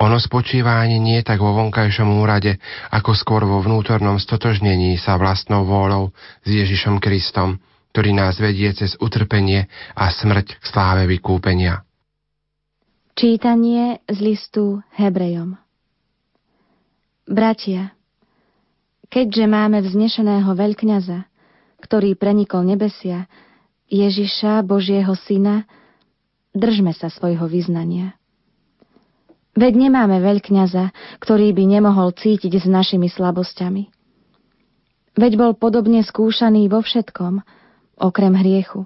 Ono 0.00 0.16
spočíva 0.16 0.80
ani 0.80 0.96
nie 0.96 1.20
tak 1.20 1.44
vo 1.44 1.52
vonkajšom 1.52 2.08
úrade, 2.16 2.56
ako 2.88 3.12
skôr 3.12 3.44
vo 3.44 3.60
vnútornom 3.60 4.16
stotožnení 4.16 4.96
sa 4.96 5.20
vlastnou 5.20 5.68
vôľou 5.68 6.12
s 6.44 6.48
Ježišom 6.48 7.00
Kristom, 7.00 7.60
ktorý 7.92 8.16
nás 8.16 8.40
vedie 8.40 8.72
cez 8.72 8.96
utrpenie 8.96 9.68
a 9.92 10.08
smrť 10.08 10.60
k 10.60 10.64
sláve 10.64 11.04
vykúpenia. 11.04 11.84
Čítanie 13.12 14.00
z 14.08 14.18
listu 14.24 14.80
Hebrejom 14.96 15.63
Bratia, 17.24 17.96
keďže 19.08 19.48
máme 19.48 19.80
vznešeného 19.80 20.52
veľkňaza, 20.52 21.24
ktorý 21.80 22.12
prenikol 22.20 22.68
nebesia, 22.68 23.24
Ježiša, 23.88 24.60
Božieho 24.60 25.16
Syna, 25.16 25.64
držme 26.52 26.92
sa 26.92 27.08
svojho 27.08 27.48
vyznania. 27.48 28.12
Veď 29.56 29.88
nemáme 29.88 30.20
veľkňaza, 30.20 30.92
ktorý 31.22 31.56
by 31.56 31.64
nemohol 31.64 32.12
cítiť 32.12 32.60
s 32.60 32.66
našimi 32.68 33.08
slabosťami. 33.08 33.88
Veď 35.16 35.32
bol 35.40 35.52
podobne 35.56 36.04
skúšaný 36.04 36.68
vo 36.68 36.84
všetkom, 36.84 37.40
okrem 38.02 38.34
hriechu. 38.34 38.84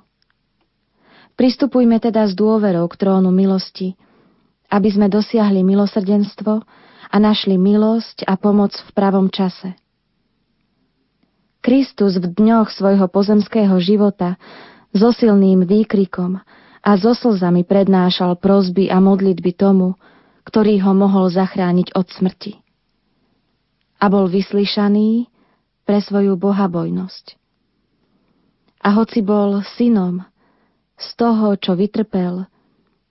Pristupujme 1.34 1.98
teda 1.98 2.28
s 2.28 2.38
dôverou 2.38 2.86
k 2.86 2.98
trónu 3.02 3.34
milosti, 3.34 3.98
aby 4.68 4.88
sme 4.92 5.10
dosiahli 5.10 5.64
milosrdenstvo 5.64 6.62
a 7.08 7.16
našli 7.16 7.56
milosť 7.56 8.28
a 8.28 8.36
pomoc 8.36 8.76
v 8.76 8.90
pravom 8.92 9.32
čase. 9.32 9.76
Kristus 11.64 12.16
v 12.20 12.32
dňoch 12.32 12.70
svojho 12.70 13.08
pozemského 13.10 13.76
života 13.82 14.38
so 14.94 15.12
silným 15.12 15.66
výkrikom 15.66 16.40
a 16.80 16.90
so 16.96 17.12
slzami 17.12 17.66
prednášal 17.66 18.38
prozby 18.38 18.88
a 18.88 19.02
modlitby 19.02 19.52
tomu, 19.52 19.98
ktorý 20.48 20.80
ho 20.80 20.96
mohol 20.96 21.28
zachrániť 21.28 21.92
od 21.92 22.08
smrti. 22.08 22.56
A 23.98 24.06
bol 24.08 24.30
vyslyšaný 24.30 25.28
pre 25.84 25.98
svoju 26.00 26.38
bohabojnosť. 26.38 27.36
A 28.78 28.94
hoci 28.94 29.20
bol 29.20 29.60
synom, 29.76 30.22
z 30.94 31.08
toho, 31.18 31.58
čo 31.58 31.74
vytrpel, 31.74 32.46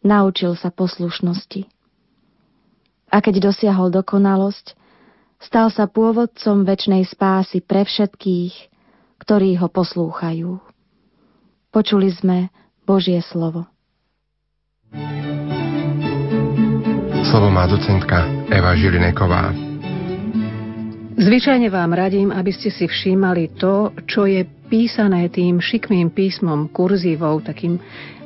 naučil 0.02 0.56
sa 0.56 0.72
poslušnosti 0.72 1.77
a 3.08 3.18
keď 3.24 3.52
dosiahol 3.52 3.90
dokonalosť, 3.92 4.76
stal 5.40 5.72
sa 5.72 5.88
pôvodcom 5.88 6.68
väčšnej 6.68 7.08
spásy 7.08 7.64
pre 7.64 7.88
všetkých, 7.88 8.54
ktorí 9.24 9.56
ho 9.60 9.68
poslúchajú. 9.72 10.60
Počuli 11.72 12.10
sme 12.12 12.52
Božie 12.88 13.20
slovo. 13.24 13.68
Slovo 17.28 17.52
má 17.52 17.68
docentka 17.68 18.24
Eva 18.48 18.72
Žilineková. 18.72 19.52
Zvyčajne 21.18 21.68
vám 21.74 21.98
radím, 21.98 22.30
aby 22.30 22.54
ste 22.54 22.70
si 22.70 22.86
všímali 22.86 23.58
to, 23.58 23.92
čo 24.06 24.30
je 24.30 24.46
písané 24.70 25.28
tým 25.34 25.58
šikmým 25.58 26.14
písmom, 26.14 26.70
kurzívou, 26.70 27.42
takým 27.42 27.76
e, 27.76 27.82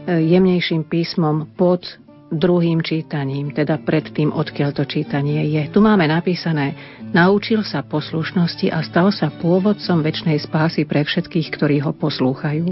jemnejším 0.05 0.85
písmom 0.85 1.55
pod 1.55 1.87
druhým 2.31 2.79
čítaním, 2.79 3.51
teda 3.51 3.77
pred 3.83 4.07
tým, 4.09 4.31
odkiaľ 4.31 4.71
to 4.71 4.87
čítanie 4.87 5.43
je. 5.51 5.67
Tu 5.67 5.79
máme 5.83 6.07
napísané, 6.07 6.73
naučil 7.11 7.61
sa 7.67 7.83
poslušnosti 7.83 8.71
a 8.71 8.79
stal 8.81 9.11
sa 9.11 9.27
pôvodcom 9.27 9.99
väčšnej 9.99 10.39
spásy 10.39 10.87
pre 10.87 11.03
všetkých, 11.03 11.47
ktorí 11.51 11.83
ho 11.83 11.91
poslúchajú. 11.91 12.71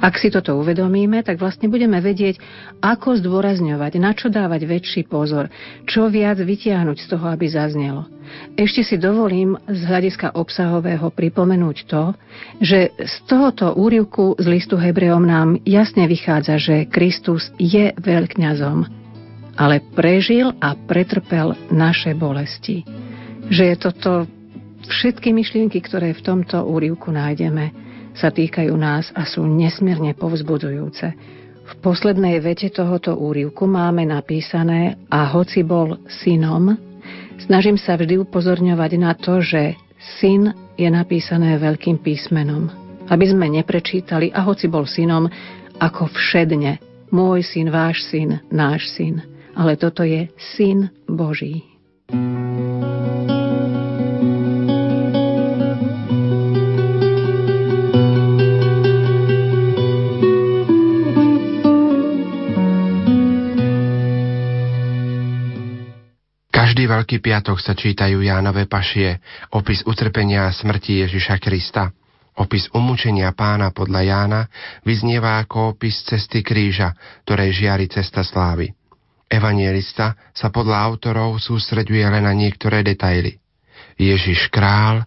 Ak 0.00 0.16
si 0.20 0.28
toto 0.32 0.56
uvedomíme, 0.58 1.22
tak 1.22 1.40
vlastne 1.40 1.70
budeme 1.70 2.00
vedieť, 2.00 2.40
ako 2.80 3.20
zdôrazňovať, 3.20 3.92
na 4.00 4.12
čo 4.12 4.28
dávať 4.28 4.66
väčší 4.66 5.02
pozor, 5.06 5.48
čo 5.86 6.08
viac 6.10 6.40
vytiahnuť 6.40 6.96
z 6.96 7.06
toho, 7.06 7.26
aby 7.30 7.46
zaznelo. 7.48 8.08
Ešte 8.58 8.82
si 8.82 8.96
dovolím 8.98 9.54
z 9.70 9.80
hľadiska 9.86 10.34
obsahového 10.34 11.14
pripomenúť 11.14 11.76
to, 11.86 12.14
že 12.58 12.90
z 12.98 13.14
tohoto 13.30 13.76
úrivku 13.78 14.34
z 14.36 14.46
listu 14.50 14.74
Hebreom 14.74 15.22
nám 15.22 15.62
jasne 15.62 16.10
vychádza, 16.10 16.58
že 16.58 16.90
Kristus 16.90 17.54
je 17.56 17.94
veľkňazom, 17.94 18.78
ale 19.56 19.80
prežil 19.94 20.52
a 20.58 20.74
pretrpel 20.74 21.54
naše 21.70 22.12
bolesti. 22.18 22.82
Že 23.46 23.62
je 23.62 23.76
toto 23.78 24.12
všetky 24.86 25.30
myšlienky, 25.30 25.78
ktoré 25.82 26.14
v 26.14 26.24
tomto 26.24 26.66
úrivku 26.66 27.14
nájdeme, 27.14 27.85
sa 28.16 28.32
týkajú 28.32 28.72
nás 28.74 29.12
a 29.12 29.28
sú 29.28 29.44
nesmierne 29.44 30.16
povzbudzujúce. 30.16 31.06
V 31.66 31.72
poslednej 31.82 32.38
vete 32.38 32.70
tohoto 32.70 33.18
úrivku 33.18 33.66
máme 33.66 34.06
napísané 34.06 34.96
a 35.10 35.26
hoci 35.28 35.66
bol 35.66 35.98
synom, 36.06 36.78
snažím 37.42 37.76
sa 37.76 37.98
vždy 37.98 38.22
upozorňovať 38.22 38.92
na 38.96 39.12
to, 39.18 39.42
že 39.42 39.74
syn 40.22 40.54
je 40.78 40.86
napísané 40.86 41.58
veľkým 41.58 42.00
písmenom. 42.00 42.70
Aby 43.06 43.30
sme 43.30 43.46
neprečítali 43.50 44.30
a 44.30 44.46
hoci 44.46 44.70
bol 44.70 44.86
synom, 44.86 45.26
ako 45.76 46.08
všedne, 46.10 46.78
môj 47.10 47.42
syn, 47.42 47.68
váš 47.70 48.06
syn, 48.08 48.40
náš 48.48 48.86
syn. 48.94 49.22
Ale 49.58 49.74
toto 49.74 50.06
je 50.06 50.30
syn 50.56 50.90
Boží. 51.08 51.64
thank 52.06 53.30
you 53.30 53.35
Každý 66.76 66.92
Veľký 66.92 67.18
piatok 67.24 67.56
sa 67.56 67.72
čítajú 67.72 68.20
Jánové 68.20 68.68
pašie, 68.68 69.16
opis 69.56 69.80
utrpenia 69.88 70.44
a 70.44 70.52
smrti 70.52 71.08
Ježiša 71.08 71.40
Krista. 71.40 71.88
Opis 72.36 72.68
umúčenia 72.68 73.32
pána 73.32 73.72
podľa 73.72 74.04
Jána 74.04 74.40
vyznieva 74.84 75.40
ako 75.40 75.72
opis 75.72 76.04
cesty 76.04 76.44
kríža, 76.44 76.92
ktorej 77.24 77.56
žiari 77.56 77.88
cesta 77.88 78.20
slávy. 78.20 78.76
Evanielista 79.24 80.20
sa 80.36 80.52
podľa 80.52 80.84
autorov 80.84 81.40
sústreďuje 81.40 82.12
len 82.12 82.28
na 82.28 82.36
niektoré 82.36 82.84
detaily. 82.84 83.40
Ježiš 83.96 84.52
král, 84.52 85.00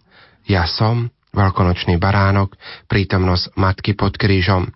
ja 0.50 0.66
som, 0.66 1.06
veľkonočný 1.30 2.02
baránok, 2.02 2.58
prítomnosť 2.90 3.54
matky 3.54 3.94
pod 3.94 4.18
krížom 4.18 4.66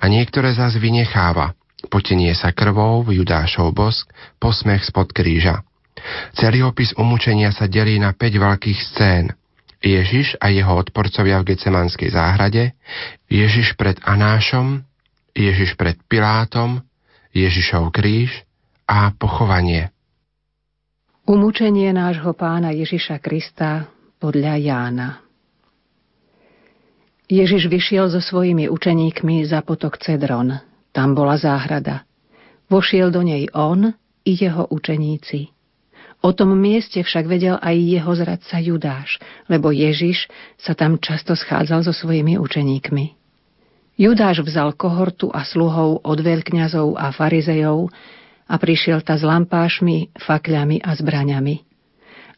a 0.00 0.04
niektoré 0.08 0.56
zas 0.56 0.80
vynecháva, 0.80 1.52
potenie 1.92 2.32
sa 2.32 2.56
krvou, 2.56 3.04
Judášov 3.04 3.76
bosk, 3.76 4.08
posmech 4.40 4.88
spod 4.88 5.12
kríža. 5.12 5.67
Celý 6.34 6.64
opis 6.64 6.94
umúčenia 6.96 7.50
sa 7.52 7.70
delí 7.70 7.96
na 7.96 8.14
5 8.14 8.18
veľkých 8.18 8.80
scén. 8.92 9.24
Ježiš 9.78 10.34
a 10.42 10.50
jeho 10.50 10.74
odporcovia 10.74 11.38
v 11.38 11.54
Gecemanskej 11.54 12.10
záhrade, 12.10 12.74
Ježiš 13.30 13.78
pred 13.78 13.94
Anášom, 14.02 14.82
Ježiš 15.38 15.78
pred 15.78 15.94
Pilátom, 16.10 16.82
Ježišov 17.30 17.94
kríž 17.94 18.42
a 18.90 19.14
pochovanie. 19.14 19.94
Umúčenie 21.28 21.94
nášho 21.94 22.34
pána 22.34 22.74
Ježiša 22.74 23.22
Krista 23.22 23.86
podľa 24.18 24.58
Jána 24.58 25.28
Ježiš 27.28 27.68
vyšiel 27.68 28.08
so 28.08 28.24
svojimi 28.24 28.72
učeníkmi 28.72 29.44
za 29.44 29.60
potok 29.60 30.00
Cedron. 30.00 30.56
Tam 30.96 31.12
bola 31.12 31.36
záhrada. 31.36 32.08
Vošiel 32.72 33.12
do 33.12 33.20
nej 33.20 33.52
on 33.52 33.92
i 34.24 34.32
jeho 34.32 34.64
učeníci. 34.72 35.52
O 36.18 36.34
tom 36.34 36.58
mieste 36.58 36.98
však 36.98 37.30
vedel 37.30 37.56
aj 37.62 37.76
jeho 37.78 38.12
zradca 38.18 38.56
Judáš, 38.58 39.22
lebo 39.46 39.70
Ježiš 39.70 40.26
sa 40.58 40.74
tam 40.74 40.98
často 40.98 41.38
schádzal 41.38 41.86
so 41.86 41.94
svojimi 41.94 42.34
učeníkmi. 42.34 43.14
Judáš 43.98 44.42
vzal 44.42 44.74
kohortu 44.74 45.30
a 45.30 45.46
sluhov 45.46 46.02
od 46.02 46.18
veľkňazov 46.18 46.98
a 46.98 47.10
farizejov 47.14 47.90
a 48.46 48.54
prišiel 48.58 49.02
ta 49.02 49.18
s 49.18 49.22
lampášmi, 49.22 50.14
fakľami 50.18 50.82
a 50.82 50.90
zbraňami. 50.94 51.62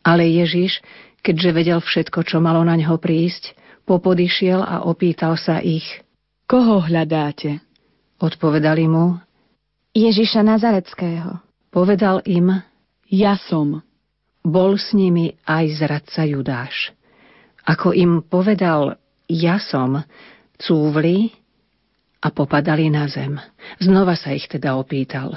Ale 0.01 0.25
Ježiš, 0.29 0.81
keďže 1.21 1.51
vedel 1.53 1.81
všetko, 1.81 2.25
čo 2.25 2.41
malo 2.41 2.65
na 2.65 2.77
ňo 2.77 2.97
prísť, 2.97 3.57
popodišiel 3.85 4.61
a 4.61 4.89
opýtal 4.89 5.37
sa 5.37 5.61
ich. 5.61 5.85
Koho 6.49 6.85
hľadáte? 6.85 7.61
Odpovedali 8.21 8.85
mu. 8.89 9.21
Ježiša 9.97 10.45
Nazareckého. 10.45 11.41
Povedal 11.73 12.25
im, 12.29 12.61
ja 13.11 13.37
som. 13.37 13.83
Bol 14.41 14.81
s 14.81 14.97
nimi 14.97 15.37
aj 15.45 15.85
zradca 15.85 16.25
Judáš. 16.25 16.97
Ako 17.69 17.93
im 17.93 18.25
povedal 18.25 18.97
ja 19.29 19.61
som, 19.61 20.01
cúvli 20.57 21.29
a 22.25 22.33
popadali 22.33 22.89
na 22.89 23.05
zem. 23.05 23.37
Znova 23.77 24.17
sa 24.17 24.33
ich 24.33 24.49
teda 24.49 24.81
opýtal. 24.81 25.37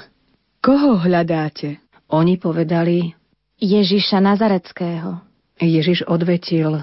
Koho 0.64 0.96
hľadáte? 0.96 1.84
Oni 2.08 2.40
povedali 2.40 3.12
Ježiša 3.60 4.24
Nazareckého. 4.24 5.20
Ježiš 5.60 6.08
odvetil 6.08 6.82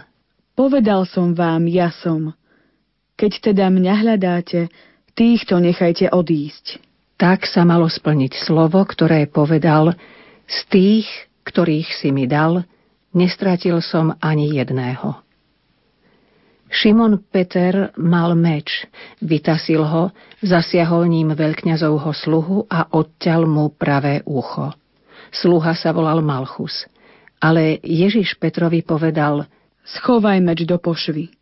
Povedal 0.52 1.08
som 1.08 1.34
vám, 1.34 1.66
ja 1.66 1.90
som. 1.90 2.38
Keď 3.18 3.52
teda 3.52 3.72
mňa 3.72 3.94
hľadáte, 4.04 4.70
týchto 5.18 5.58
nechajte 5.58 6.12
odísť. 6.12 6.78
Tak 7.18 7.46
sa 7.46 7.66
malo 7.66 7.90
splniť 7.90 8.46
slovo, 8.46 8.82
ktoré 8.86 9.30
povedal 9.30 9.94
z 10.52 10.60
tých, 10.68 11.08
ktorých 11.48 11.88
si 11.96 12.12
mi 12.12 12.28
dal, 12.28 12.68
nestratil 13.16 13.80
som 13.80 14.12
ani 14.20 14.60
jedného. 14.60 15.24
Šimon 16.72 17.20
Peter 17.28 17.92
mal 18.00 18.32
meč, 18.36 18.88
vytasil 19.20 19.84
ho, 19.84 20.16
zasiahol 20.40 21.08
ním 21.08 21.36
veľkňazovho 21.36 22.12
sluhu 22.16 22.64
a 22.72 22.88
odťal 22.96 23.44
mu 23.44 23.76
pravé 23.76 24.24
ucho. 24.24 24.72
Sluha 25.32 25.76
sa 25.76 25.92
volal 25.92 26.24
Malchus. 26.24 26.88
Ale 27.42 27.82
Ježiš 27.82 28.38
Petrovi 28.38 28.86
povedal 28.86 29.50
Schovaj 29.84 30.40
meč 30.40 30.64
do 30.64 30.78
pošvy. 30.78 31.34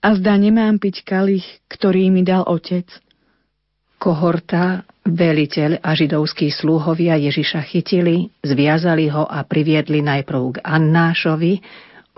A 0.00 0.14
zda 0.14 0.38
nemám 0.38 0.78
piť 0.78 1.02
kalich, 1.02 1.44
ktorý 1.66 2.08
mi 2.14 2.22
dal 2.22 2.46
otec. 2.46 2.86
Kohorta 3.96 4.84
Veliteľ 5.06 5.86
a 5.86 5.94
židovskí 5.94 6.50
slúhovia 6.50 7.14
Ježiša 7.14 7.62
chytili, 7.62 8.34
zviazali 8.42 9.06
ho 9.06 9.22
a 9.22 9.46
priviedli 9.46 10.02
najprv 10.02 10.58
k 10.58 10.62
Annášovi, 10.66 11.62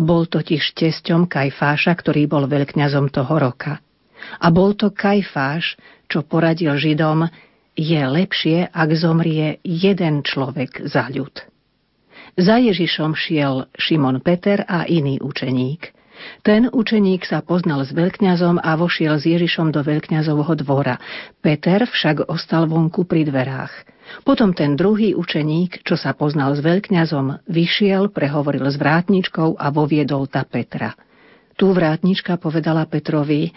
bol 0.00 0.24
totiž 0.24 0.72
tesťom 0.72 1.28
Kajfáša, 1.28 1.92
ktorý 1.92 2.24
bol 2.24 2.48
veľkňazom 2.48 3.12
toho 3.12 3.34
roka. 3.36 3.84
A 4.40 4.48
bol 4.48 4.72
to 4.72 4.88
Kajfáš, 4.88 5.76
čo 6.08 6.24
poradil 6.24 6.72
Židom, 6.80 7.28
je 7.76 8.00
lepšie, 8.00 8.72
ak 8.72 8.88
zomrie 8.96 9.60
jeden 9.62 10.24
človek 10.24 10.88
za 10.88 11.12
ľud. 11.12 11.44
Za 12.40 12.56
Ježišom 12.56 13.12
šiel 13.12 13.68
Šimon 13.76 14.24
Peter 14.24 14.64
a 14.64 14.88
iný 14.88 15.20
učeník– 15.20 15.92
ten 16.42 16.70
učeník 16.70 17.26
sa 17.26 17.42
poznal 17.42 17.82
s 17.84 17.90
veľkňazom 17.92 18.62
a 18.62 18.70
vošiel 18.78 19.18
s 19.18 19.24
Ježišom 19.26 19.74
do 19.74 19.82
veľkňazovho 19.82 20.54
dvora. 20.64 20.96
Peter 21.42 21.84
však 21.84 22.30
ostal 22.30 22.66
vonku 22.70 23.04
pri 23.04 23.26
dverách. 23.26 23.72
Potom 24.24 24.56
ten 24.56 24.72
druhý 24.74 25.12
učeník, 25.12 25.84
čo 25.84 25.94
sa 26.00 26.16
poznal 26.16 26.56
s 26.56 26.64
veľkňazom, 26.64 27.44
vyšiel, 27.44 28.08
prehovoril 28.08 28.64
s 28.64 28.80
vrátničkou 28.80 29.60
a 29.60 29.66
voviedol 29.68 30.26
ta 30.26 30.48
Petra. 30.48 30.96
Tu 31.58 31.68
vrátnička 31.68 32.38
povedala 32.40 32.86
Petrovi, 32.88 33.52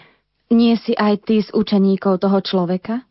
Nie 0.52 0.76
si 0.76 0.92
aj 0.92 1.14
ty 1.24 1.40
z 1.40 1.48
učeníkov 1.56 2.20
toho 2.20 2.44
človeka? 2.44 3.06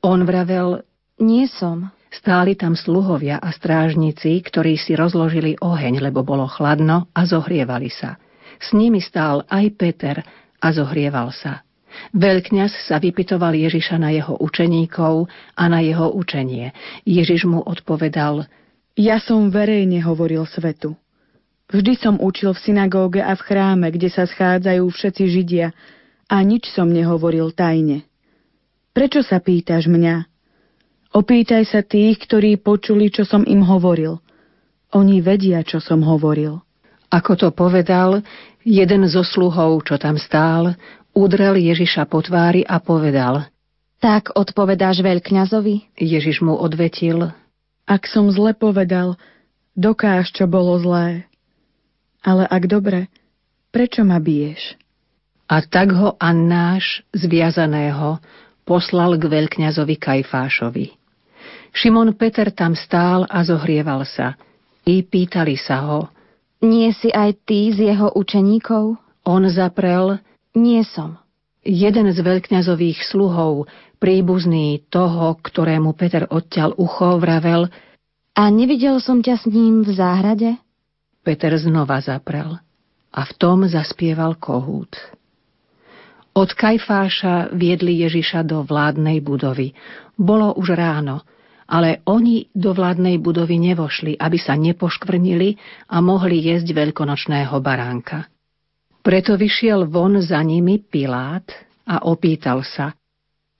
On 0.00 0.24
vravel, 0.24 0.86
Nie 1.20 1.50
som. 1.50 1.92
Stáli 2.08 2.56
tam 2.56 2.72
sluhovia 2.72 3.36
a 3.42 3.52
strážnici, 3.52 4.40
ktorí 4.40 4.80
si 4.80 4.96
rozložili 4.96 5.60
oheň, 5.60 6.00
lebo 6.00 6.24
bolo 6.24 6.48
chladno 6.48 7.12
a 7.12 7.28
zohrievali 7.28 7.92
sa. 7.92 8.16
S 8.58 8.72
nimi 8.72 9.02
stál 9.02 9.44
aj 9.48 9.64
Peter 9.76 10.16
a 10.60 10.66
zohrieval 10.72 11.30
sa. 11.32 11.66
Veľkňaz 12.12 12.88
sa 12.88 13.00
vypitoval 13.00 13.56
Ježiša 13.56 13.96
na 13.96 14.12
jeho 14.12 14.36
učeníkov 14.36 15.28
a 15.56 15.64
na 15.68 15.80
jeho 15.80 16.12
učenie. 16.12 16.72
Ježiš 17.08 17.48
mu 17.48 17.64
odpovedal, 17.64 18.44
Ja 18.96 19.20
som 19.20 19.52
verejne 19.52 20.00
hovoril 20.00 20.48
svetu. 20.48 20.96
Vždy 21.68 21.98
som 21.98 22.14
učil 22.16 22.54
v 22.54 22.62
synagóge 22.62 23.20
a 23.20 23.34
v 23.36 23.42
chráme, 23.44 23.92
kde 23.92 24.08
sa 24.08 24.24
schádzajú 24.24 24.86
všetci 24.86 25.24
Židia 25.26 25.68
a 26.30 26.36
nič 26.40 26.70
som 26.70 26.88
nehovoril 26.88 27.52
tajne. 27.52 28.06
Prečo 28.96 29.20
sa 29.20 29.42
pýtaš 29.42 29.90
mňa? 29.90 30.24
Opýtaj 31.12 31.64
sa 31.68 31.80
tých, 31.84 32.22
ktorí 32.24 32.56
počuli, 32.60 33.12
čo 33.12 33.28
som 33.28 33.44
im 33.44 33.60
hovoril. 33.66 34.20
Oni 34.96 35.20
vedia, 35.20 35.60
čo 35.60 35.82
som 35.82 36.00
hovoril. 36.00 36.65
Ako 37.10 37.38
to 37.38 37.48
povedal, 37.54 38.22
jeden 38.66 39.06
zo 39.06 39.22
sluhov, 39.22 39.86
čo 39.86 39.94
tam 39.96 40.18
stál, 40.18 40.74
udrel 41.14 41.54
Ježiša 41.56 42.10
po 42.10 42.20
tvári 42.20 42.66
a 42.66 42.82
povedal 42.82 43.46
Tak 44.02 44.34
odpovedáš 44.34 45.00
veľkňazovi? 45.00 45.96
Ježiš 45.96 46.42
mu 46.42 46.58
odvetil 46.58 47.30
Ak 47.86 48.10
som 48.10 48.26
zle 48.28 48.52
povedal, 48.52 49.14
dokáž, 49.78 50.34
čo 50.34 50.50
bolo 50.50 50.76
zlé. 50.82 51.30
Ale 52.26 52.42
ak 52.50 52.66
dobre, 52.66 53.06
prečo 53.70 54.02
ma 54.02 54.18
biješ? 54.18 54.74
A 55.46 55.62
tak 55.62 55.94
ho 55.94 56.18
Annáš, 56.18 57.06
zviazaného, 57.14 58.18
poslal 58.66 59.14
k 59.14 59.30
veľkňazovi 59.30 59.94
Kajfášovi. 59.94 60.90
Šimon 61.70 62.18
Peter 62.18 62.50
tam 62.50 62.74
stál 62.74 63.30
a 63.30 63.46
zohrieval 63.46 64.02
sa. 64.02 64.34
I 64.82 65.06
pýtali 65.06 65.54
sa 65.54 65.86
ho. 65.86 66.10
Nie 66.64 66.96
si 66.96 67.12
aj 67.12 67.44
ty 67.44 67.72
z 67.72 67.92
jeho 67.92 68.12
učeníkov? 68.16 68.96
On 69.26 69.42
zaprel. 69.50 70.20
Nie 70.56 70.86
som. 70.88 71.20
Jeden 71.66 72.08
z 72.14 72.18
veľkňazových 72.22 73.02
sluhov, 73.04 73.66
príbuzný 73.98 74.86
toho, 74.88 75.36
ktorému 75.42 75.92
Peter 75.98 76.24
odťal 76.30 76.78
ucho, 76.78 77.18
vravel. 77.18 77.68
A 78.38 78.42
nevidel 78.48 79.02
som 79.02 79.20
ťa 79.20 79.42
s 79.42 79.44
ním 79.50 79.82
v 79.82 79.90
záhrade? 79.90 80.50
Peter 81.26 81.50
znova 81.58 81.98
zaprel 81.98 82.62
a 83.16 83.20
v 83.24 83.32
tom 83.40 83.64
zaspieval 83.66 84.36
kohút. 84.36 84.94
Od 86.36 86.52
Kajfáša 86.52 87.56
viedli 87.56 88.04
Ježiša 88.04 88.44
do 88.44 88.60
vládnej 88.60 89.24
budovy. 89.24 89.72
Bolo 90.20 90.52
už 90.52 90.76
ráno, 90.76 91.24
ale 91.66 92.02
oni 92.06 92.50
do 92.54 92.70
vládnej 92.72 93.18
budovy 93.18 93.58
nevošli, 93.58 94.18
aby 94.18 94.38
sa 94.38 94.54
nepoškvrnili 94.54 95.58
a 95.90 95.98
mohli 95.98 96.42
jesť 96.46 96.72
veľkonočného 96.72 97.54
baránka. 97.62 98.30
Preto 99.02 99.38
vyšiel 99.38 99.86
von 99.86 100.18
za 100.18 100.42
nimi 100.42 100.82
Pilát 100.82 101.46
a 101.86 102.06
opýtal 102.06 102.66
sa, 102.66 102.94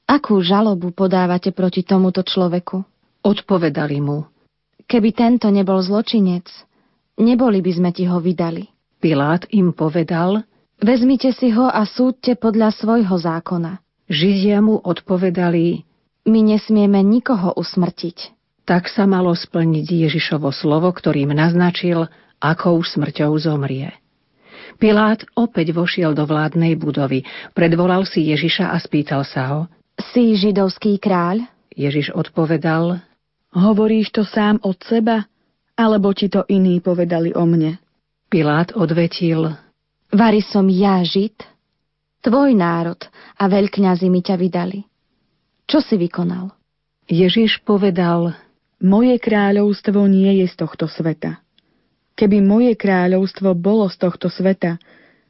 Akú 0.06 0.38
žalobu 0.38 0.94
podávate 0.94 1.50
proti 1.50 1.82
tomuto 1.82 2.22
človeku? 2.22 2.78
Odpovedali 3.26 3.98
mu, 3.98 4.22
Keby 4.86 5.10
tento 5.10 5.50
nebol 5.50 5.82
zločinec, 5.82 6.46
Neboli 7.16 7.64
by 7.64 7.72
sme 7.72 7.90
ti 7.96 8.04
ho 8.04 8.20
vydali. 8.20 8.68
Pilát 9.00 9.48
im 9.48 9.72
povedal, 9.72 10.44
vezmite 10.76 11.32
si 11.32 11.48
ho 11.48 11.64
a 11.64 11.88
súďte 11.88 12.36
podľa 12.36 12.76
svojho 12.76 13.16
zákona. 13.16 13.80
Židia 14.06 14.60
mu 14.60 14.76
odpovedali, 14.76 15.85
my 16.26 16.40
nesmieme 16.42 17.00
nikoho 17.00 17.54
usmrtiť. 17.54 18.34
Tak 18.66 18.90
sa 18.90 19.06
malo 19.06 19.30
splniť 19.32 19.86
Ježišovo 20.10 20.50
slovo, 20.50 20.90
ktorým 20.90 21.30
naznačil, 21.30 22.10
akou 22.42 22.82
smrťou 22.82 23.32
zomrie. 23.38 23.94
Pilát 24.76 25.22
opäť 25.38 25.72
vošiel 25.72 26.12
do 26.12 26.26
vládnej 26.26 26.76
budovy, 26.76 27.24
predvolal 27.56 28.04
si 28.04 28.28
Ježiša 28.28 28.74
a 28.74 28.76
spýtal 28.82 29.22
sa 29.24 29.42
ho. 29.54 29.60
Si 30.12 30.36
židovský 30.36 31.00
kráľ? 31.00 31.48
Ježiš 31.72 32.12
odpovedal. 32.12 33.00
Hovoríš 33.56 34.12
to 34.12 34.26
sám 34.26 34.60
od 34.60 34.76
seba? 34.84 35.24
alebo 35.76 36.16
ti 36.16 36.32
to 36.32 36.48
iní 36.48 36.80
povedali 36.80 37.36
o 37.36 37.44
mne? 37.44 37.76
Pilát 38.32 38.72
odvetil. 38.72 39.52
Vary 40.10 40.40
som 40.40 40.66
ja 40.72 41.04
žid, 41.04 41.36
tvoj 42.24 42.56
národ 42.56 42.98
a 43.36 43.44
veľkňazi 43.46 44.08
mi 44.08 44.24
ťa 44.24 44.34
vydali. 44.40 44.82
Čo 45.66 45.82
si 45.82 45.98
vykonal? 45.98 46.54
Ježiš 47.06 47.62
povedal, 47.62 48.34
moje 48.82 49.18
kráľovstvo 49.18 50.06
nie 50.06 50.42
je 50.42 50.46
z 50.50 50.54
tohto 50.58 50.86
sveta. 50.90 51.42
Keby 52.16 52.40
moje 52.42 52.72
kráľovstvo 52.78 53.52
bolo 53.54 53.86
z 53.90 53.96
tohto 54.00 54.30
sveta, 54.32 54.78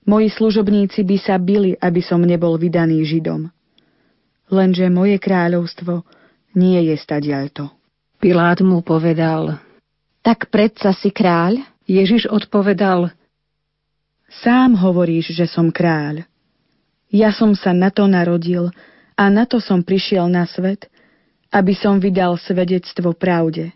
moji 0.06 0.30
služobníci 0.30 1.02
by 1.02 1.16
sa 1.18 1.36
bili, 1.36 1.74
aby 1.76 1.98
som 2.00 2.22
nebol 2.22 2.54
vydaný 2.56 3.02
Židom. 3.02 3.50
Lenže 4.52 4.86
moje 4.86 5.18
kráľovstvo 5.18 6.06
nie 6.54 6.78
je 6.88 6.94
stadiaľto. 6.94 7.74
Pilát 8.22 8.62
mu 8.62 8.80
povedal, 8.86 9.58
tak 10.22 10.48
predsa 10.48 10.94
si 10.94 11.10
kráľ? 11.10 11.60
Ježiš 11.86 12.30
odpovedal, 12.30 13.10
Sám 14.42 14.74
hovoríš, 14.74 15.32
že 15.32 15.46
som 15.46 15.70
kráľ. 15.70 16.26
Ja 17.14 17.30
som 17.30 17.54
sa 17.54 17.70
na 17.70 17.94
to 17.94 18.10
narodil 18.10 18.74
a 19.16 19.32
na 19.32 19.48
to 19.48 19.58
som 19.58 19.80
prišiel 19.80 20.28
na 20.28 20.44
svet, 20.44 20.92
aby 21.48 21.72
som 21.72 21.96
vydal 21.96 22.36
svedectvo 22.36 23.16
pravde. 23.16 23.72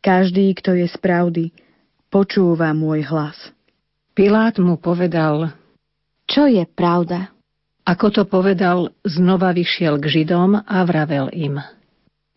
Každý, 0.00 0.54
kto 0.54 0.78
je 0.78 0.86
z 0.86 0.96
pravdy, 1.02 1.44
počúva 2.08 2.70
môj 2.70 3.02
hlas. 3.10 3.34
Pilát 4.14 4.54
mu 4.62 4.78
povedal, 4.78 5.50
čo 6.30 6.46
je 6.46 6.62
pravda? 6.62 7.34
Ako 7.86 8.10
to 8.10 8.22
povedal, 8.26 8.94
znova 9.06 9.54
vyšiel 9.54 9.98
k 10.02 10.06
Židom 10.10 10.58
a 10.58 10.78
vravel 10.86 11.30
im. 11.34 11.62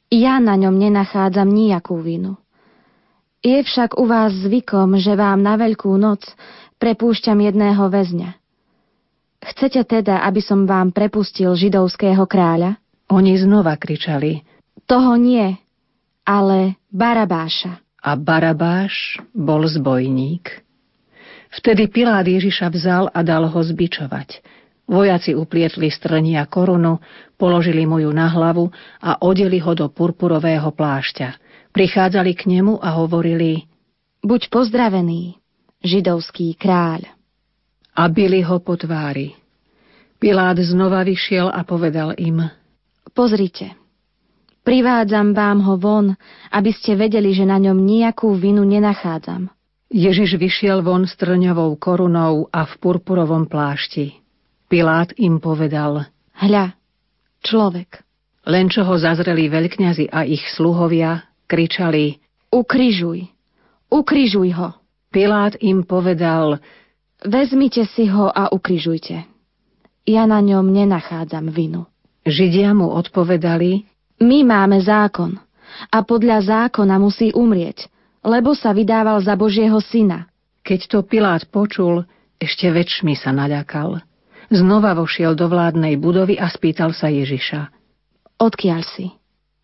Ja 0.10 0.42
na 0.42 0.58
ňom 0.58 0.78
nenachádzam 0.78 1.50
nejakú 1.50 2.02
vinu. 2.02 2.38
Je 3.46 3.58
však 3.62 3.98
u 3.98 4.10
vás 4.10 4.34
zvykom, 4.34 4.98
že 4.98 5.14
vám 5.14 5.42
na 5.46 5.56
Veľkú 5.58 5.94
noc 5.96 6.26
prepúšťam 6.82 7.40
jedného 7.40 7.86
väzňa. 7.88 8.39
Chcete 9.40 9.82
teda, 9.88 10.24
aby 10.28 10.44
som 10.44 10.68
vám 10.68 10.92
prepustil 10.92 11.56
židovského 11.56 12.24
kráľa? 12.28 12.76
Oni 13.10 13.40
znova 13.40 13.80
kričali. 13.80 14.44
Toho 14.86 15.16
nie, 15.16 15.56
ale 16.28 16.78
Barabáša. 16.92 17.80
A 18.00 18.16
Barabáš 18.16 19.20
bol 19.32 19.66
zbojník. 19.66 20.64
Vtedy 21.50 21.90
Pilát 21.90 22.28
Ježiša 22.28 22.70
vzal 22.70 23.06
a 23.10 23.20
dal 23.26 23.50
ho 23.50 23.60
zbičovať. 23.60 24.44
Vojaci 24.90 25.34
uplietli 25.34 25.90
strnia 25.90 26.46
korunu, 26.46 27.02
položili 27.38 27.86
mu 27.86 28.02
ju 28.02 28.10
na 28.14 28.30
hlavu 28.30 28.70
a 29.02 29.22
odeli 29.22 29.58
ho 29.62 29.74
do 29.74 29.90
purpurového 29.90 30.70
plášťa– 30.74 31.30
Prichádzali 31.70 32.34
k 32.34 32.50
nemu 32.50 32.82
a 32.82 32.98
hovorili 32.98 33.70
Buď 34.20 34.52
pozdravený, 34.52 35.40
židovský 35.86 36.58
kráľ. 36.60 37.08
A 37.96 38.08
byli 38.10 38.46
ho 38.46 38.60
po 38.62 38.78
tvári. 38.78 39.34
Pilát 40.20 40.60
znova 40.60 41.08
vyšiel 41.08 41.48
a 41.48 41.64
povedal 41.64 42.12
im 42.20 42.44
Pozrite, 43.16 43.74
privádzam 44.68 45.34
vám 45.34 45.64
ho 45.64 45.76
von, 45.80 46.14
aby 46.52 46.72
ste 46.76 47.00
vedeli, 47.00 47.32
že 47.32 47.48
na 47.48 47.58
ňom 47.58 47.80
nejakú 47.80 48.36
vinu 48.36 48.68
nenachádzam. 48.68 49.50
Ježiš 49.90 50.38
vyšiel 50.38 50.86
von 50.86 51.10
s 51.10 51.18
trňovou 51.18 51.74
korunou 51.82 52.46
a 52.54 52.68
v 52.70 52.74
purpurovom 52.78 53.50
plášti. 53.50 54.22
Pilát 54.70 55.10
im 55.18 55.42
povedal 55.42 56.06
Hľa, 56.38 56.78
človek. 57.42 58.06
Len 58.46 58.70
čo 58.70 58.86
ho 58.86 58.96
zazreli 58.96 59.50
veľkňazi 59.50 60.14
a 60.14 60.30
ich 60.30 60.46
sluhovia, 60.54 61.26
kričali 61.50 62.22
Ukrižuj, 62.50 63.30
ukrižuj 63.94 64.50
ho. 64.58 64.70
Pilát 65.10 65.58
im 65.62 65.86
povedal 65.86 66.62
Vezmite 67.20 67.84
si 67.84 68.08
ho 68.08 68.32
a 68.32 68.48
ukrižujte. 68.52 69.28
Ja 70.08 70.24
na 70.24 70.40
ňom 70.40 70.72
nenachádzam 70.72 71.52
vinu. 71.52 71.84
Židia 72.24 72.72
mu 72.72 72.92
odpovedali 72.96 73.84
My 74.20 74.44
máme 74.44 74.84
zákon 74.84 75.40
a 75.92 75.98
podľa 76.04 76.44
zákona 76.44 76.96
musí 77.00 77.32
umrieť, 77.32 77.88
lebo 78.24 78.52
sa 78.52 78.76
vydával 78.76 79.24
za 79.24 79.40
Božieho 79.40 79.80
syna. 79.80 80.28
Keď 80.64 80.80
to 80.92 80.98
Pilát 81.08 81.48
počul, 81.48 82.04
ešte 82.36 82.68
väčšmi 82.68 83.16
sa 83.16 83.32
naľakal. 83.32 84.04
Znova 84.52 84.96
vošiel 84.96 85.40
do 85.40 85.48
vládnej 85.48 85.96
budovy 85.96 86.36
a 86.36 86.52
spýtal 86.52 86.92
sa 86.92 87.08
Ježiša. 87.08 87.72
Odkiaľ 88.40 88.82
si? 88.84 89.12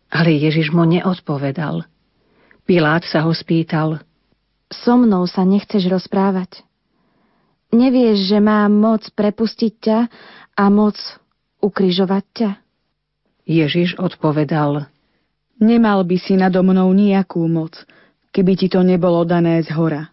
Ale 0.08 0.32
Ježiš 0.36 0.72
mu 0.72 0.88
neodpovedal. 0.88 1.84
Pilát 2.64 3.04
sa 3.04 3.24
ho 3.26 3.32
spýtal. 3.32 4.00
So 4.72 4.98
mnou 4.98 5.24
sa 5.28 5.44
nechceš 5.46 5.86
rozprávať. 5.86 6.65
Nevieš, 7.74 8.30
že 8.30 8.38
mám 8.38 8.70
moc 8.70 9.02
prepustiť 9.14 9.72
ťa 9.82 9.98
a 10.54 10.64
moc 10.70 10.96
ukrižovať 11.58 12.24
ťa? 12.34 12.50
Ježiš 13.46 13.98
odpovedal. 13.98 14.86
Nemal 15.62 16.04
by 16.04 16.16
si 16.20 16.34
nado 16.36 16.60
mnou 16.60 16.92
nejakú 16.92 17.42
moc, 17.48 17.74
keby 18.34 18.52
ti 18.58 18.66
to 18.68 18.84
nebolo 18.84 19.24
dané 19.24 19.62
z 19.64 19.72
hora. 19.72 20.12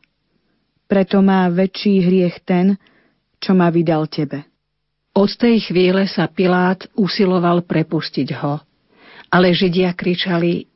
Preto 0.88 1.20
má 1.26 1.49
väčší 1.49 2.06
hriech 2.06 2.45
ten, 2.45 2.78
čo 3.41 3.58
ma 3.58 3.68
vydal 3.74 4.08
tebe. 4.08 4.45
Od 5.14 5.30
tej 5.30 5.70
chvíle 5.70 6.10
sa 6.10 6.26
Pilát 6.26 6.89
usiloval 6.97 7.66
prepustiť 7.66 8.30
ho. 8.41 8.62
Ale 9.34 9.54
Židia 9.54 9.93
kričali, 9.97 10.70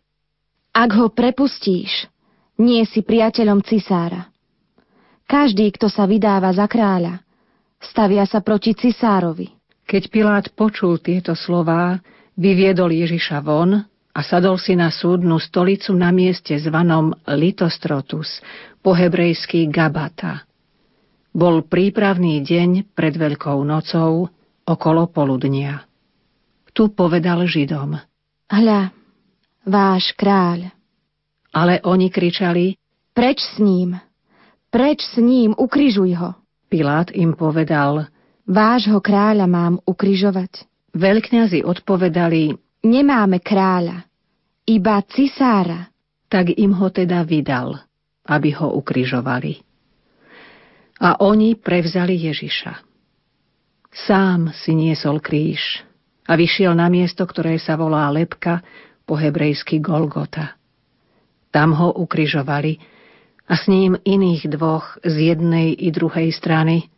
Ak 0.77 0.93
ho 0.93 1.09
prepustíš, 1.09 2.05
nie 2.61 2.85
si 2.85 3.01
priateľom 3.01 3.65
cisára. 3.65 4.29
Každý, 5.27 5.75
kto 5.75 5.91
sa 5.91 6.07
vydáva 6.07 6.55
za 6.55 6.71
kráľa, 6.71 7.19
stavia 7.83 8.23
sa 8.23 8.39
proti 8.39 8.71
cisárovi. 8.71 9.51
Keď 9.83 10.03
Pilát 10.07 10.45
počul 10.55 11.03
tieto 11.03 11.35
slová, 11.35 11.99
vyviedol 12.39 12.95
Ježiša 12.95 13.43
von 13.43 13.75
a 14.15 14.19
sadol 14.23 14.55
si 14.55 14.79
na 14.79 14.87
súdnu 14.87 15.35
stolicu 15.37 15.91
na 15.91 16.15
mieste 16.15 16.55
zvanom 16.55 17.11
Litostrotus, 17.27 18.39
po 18.79 18.95
hebrejsky 18.95 19.67
Gabata. 19.67 20.47
Bol 21.35 21.67
prípravný 21.67 22.39
deň 22.39 22.95
pred 22.95 23.11
Veľkou 23.19 23.59
nocou, 23.67 24.31
okolo 24.63 25.11
poludnia. 25.11 25.83
Tu 26.71 26.87
povedal 26.95 27.43
Židom. 27.43 27.99
Hľa, 28.47 28.95
váš 29.67 30.15
kráľ. 30.15 30.71
Ale 31.51 31.83
oni 31.83 32.07
kričali, 32.07 32.79
preč 33.11 33.43
s 33.43 33.59
ním, 33.59 33.99
preč 34.77 35.01
s 35.09 35.17
ním, 35.17 35.57
ukrižuj 35.57 36.13
ho. 36.21 36.37
Pilát 36.69 37.09
im 37.17 37.33
povedal, 37.33 38.05
vášho 38.45 39.01
kráľa 39.01 39.49
mám 39.49 39.81
ukrižovať. 39.89 40.69
Veľkňazi 40.93 41.65
odpovedali, 41.65 42.53
nemáme 42.85 43.41
kráľa, 43.41 44.05
iba 44.69 45.01
cisára. 45.09 45.89
Tak 46.29 46.53
im 46.59 46.75
ho 46.77 46.91
teda 46.93 47.25
vydal, 47.25 47.79
aby 48.27 48.53
ho 48.53 48.77
ukrižovali. 48.77 49.63
A 51.01 51.23
oni 51.23 51.55
prevzali 51.55 52.19
Ježiša. 52.19 52.83
Sám 53.95 54.51
si 54.51 54.75
niesol 54.75 55.23
kríž 55.23 55.81
a 56.27 56.35
vyšiel 56.35 56.75
na 56.75 56.91
miesto, 56.91 57.23
ktoré 57.23 57.57
sa 57.57 57.79
volá 57.79 58.11
Lepka, 58.11 58.61
po 59.07 59.15
hebrejsky 59.15 59.79
Golgota. 59.79 60.59
Tam 61.49 61.71
ho 61.71 61.95
ukrižovali 61.95 62.96
a 63.47 63.53
s 63.55 63.71
ním 63.71 63.95
iných 64.03 64.51
dvoch 64.51 64.99
z 65.01 65.33
jednej 65.33 65.71
i 65.71 65.89
druhej 65.89 66.35
strany, 66.35 66.91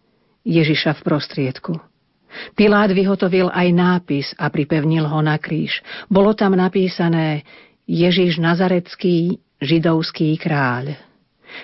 Ježiša 0.43 0.97
v 0.97 1.02
prostriedku. 1.06 1.74
Pilát 2.54 2.89
vyhotovil 2.93 3.50
aj 3.50 3.68
nápis 3.74 4.28
a 4.38 4.50
pripevnil 4.54 5.06
ho 5.06 5.20
na 5.22 5.38
kríž. 5.38 5.82
Bolo 6.10 6.38
tam 6.38 6.54
napísané 6.58 7.45
Ježiš 7.89 8.38
Nazarecký, 8.38 9.41
židovský 9.62 10.38
kráľ. 10.38 10.93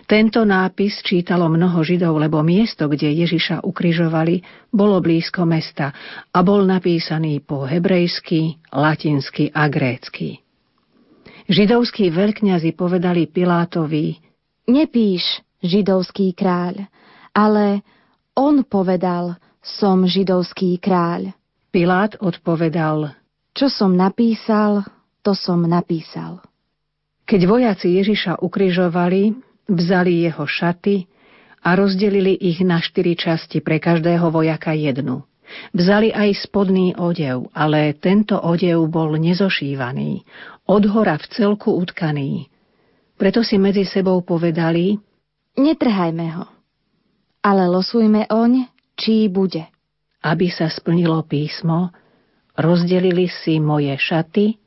Tento 0.10 0.42
nápis 0.42 0.98
čítalo 1.06 1.46
mnoho 1.46 1.86
Židov, 1.86 2.18
lebo 2.18 2.42
miesto, 2.42 2.90
kde 2.90 3.14
Ježiša 3.22 3.62
ukrižovali, 3.62 4.42
bolo 4.74 4.98
blízko 4.98 5.46
mesta 5.46 5.94
a 6.34 6.42
bol 6.42 6.66
napísaný 6.66 7.46
po 7.46 7.70
hebrejsky, 7.70 8.58
latinsky 8.74 9.54
a 9.54 9.70
grécky. 9.70 10.42
Židovskí 11.46 12.10
veľkňazi 12.10 12.74
povedali 12.74 13.30
Pilátovi, 13.30 14.25
Nepíš, 14.66 15.24
židovský 15.62 16.34
kráľ, 16.34 16.90
ale 17.34 17.86
on 18.34 18.66
povedal, 18.66 19.38
som 19.62 20.06
židovský 20.06 20.78
kráľ. 20.82 21.34
Pilát 21.70 22.16
odpovedal, 22.22 23.14
čo 23.52 23.68
som 23.68 23.94
napísal, 23.94 24.86
to 25.26 25.36
som 25.36 25.64
napísal. 25.66 26.42
Keď 27.26 27.42
vojaci 27.50 27.98
Ježiša 27.98 28.42
ukrižovali, 28.42 29.34
Vzali 29.66 30.30
jeho 30.30 30.46
šaty 30.46 31.10
a 31.66 31.74
rozdelili 31.74 32.38
ich 32.38 32.62
na 32.62 32.78
štyri 32.78 33.18
časti 33.18 33.66
pre 33.66 33.82
každého 33.82 34.30
vojaka 34.30 34.78
jednu. 34.78 35.26
Vzali 35.74 36.14
aj 36.14 36.46
spodný 36.46 36.94
odev, 36.98 37.50
ale 37.54 37.98
tento 37.98 38.38
odev 38.38 38.86
bol 38.90 39.18
nezošívaný, 39.18 40.22
od 40.70 40.84
hora 40.90 41.18
v 41.18 41.26
celku 41.34 41.74
utkaný. 41.74 42.50
Preto 43.16 43.44
si 43.48 43.56
medzi 43.56 43.88
sebou 43.88 44.20
povedali, 44.22 45.00
Netrhajme 45.56 46.28
ho, 46.36 46.46
ale 47.40 47.64
losujme 47.72 48.28
oň, 48.28 48.68
čí 49.00 49.32
bude. 49.32 49.64
Aby 50.20 50.52
sa 50.52 50.68
splnilo 50.68 51.24
písmo, 51.24 51.96
rozdelili 52.60 53.32
si 53.32 53.62
moje 53.64 53.96
šaty 53.96 54.60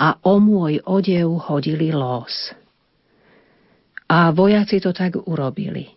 a 0.00 0.18
o 0.26 0.42
môj 0.42 0.82
odev 0.90 1.28
hodili 1.46 1.94
los. 1.94 2.50
A 4.08 4.32
vojaci 4.32 4.80
to 4.82 4.90
tak 4.90 5.20
urobili. 5.28 5.92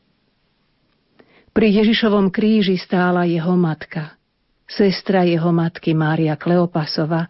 Pri 1.52 1.68
Ježišovom 1.72 2.30
kríži 2.30 2.78
stála 2.78 3.26
jeho 3.26 3.56
matka, 3.56 4.20
sestra 4.68 5.24
jeho 5.24 5.50
matky 5.56 5.96
Mária 5.96 6.36
Kleopasova 6.36 7.26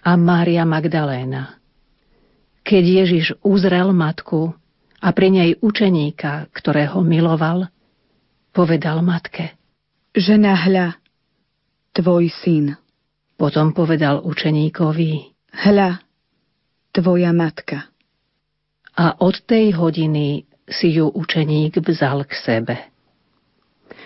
a 0.00 0.10
Mária 0.16 0.64
Magdaléna. 0.64 1.59
Keď 2.70 2.84
Ježiš 2.86 3.26
uzrel 3.42 3.90
matku 3.90 4.54
a 5.02 5.08
pri 5.10 5.34
nej 5.34 5.50
učeníka, 5.58 6.46
ktorého 6.54 7.02
miloval, 7.02 7.66
povedal 8.54 9.02
matke. 9.02 9.58
Žena 10.14 10.54
hľa, 10.54 10.94
tvoj 11.98 12.30
syn. 12.30 12.78
Potom 13.34 13.74
povedal 13.74 14.22
učeníkovi. 14.22 15.34
Hľa, 15.50 15.98
tvoja 16.94 17.34
matka 17.34 17.90
a 19.00 19.16
od 19.16 19.40
tej 19.48 19.72
hodiny 19.72 20.44
si 20.68 21.00
ju 21.00 21.08
učeník 21.08 21.80
vzal 21.80 22.28
k 22.28 22.32
sebe. 22.36 22.76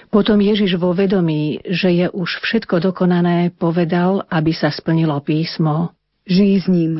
Potom 0.09 0.39
Ježiš 0.39 0.79
vo 0.79 0.95
vedomí, 0.95 1.59
že 1.67 1.91
je 1.91 2.07
už 2.07 2.39
všetko 2.47 2.79
dokonané, 2.79 3.51
povedal, 3.51 4.23
aby 4.31 4.55
sa 4.55 4.71
splnilo 4.71 5.19
písmo. 5.19 5.91
Žij 6.31 6.55
s 6.63 6.67
ním. 6.71 6.93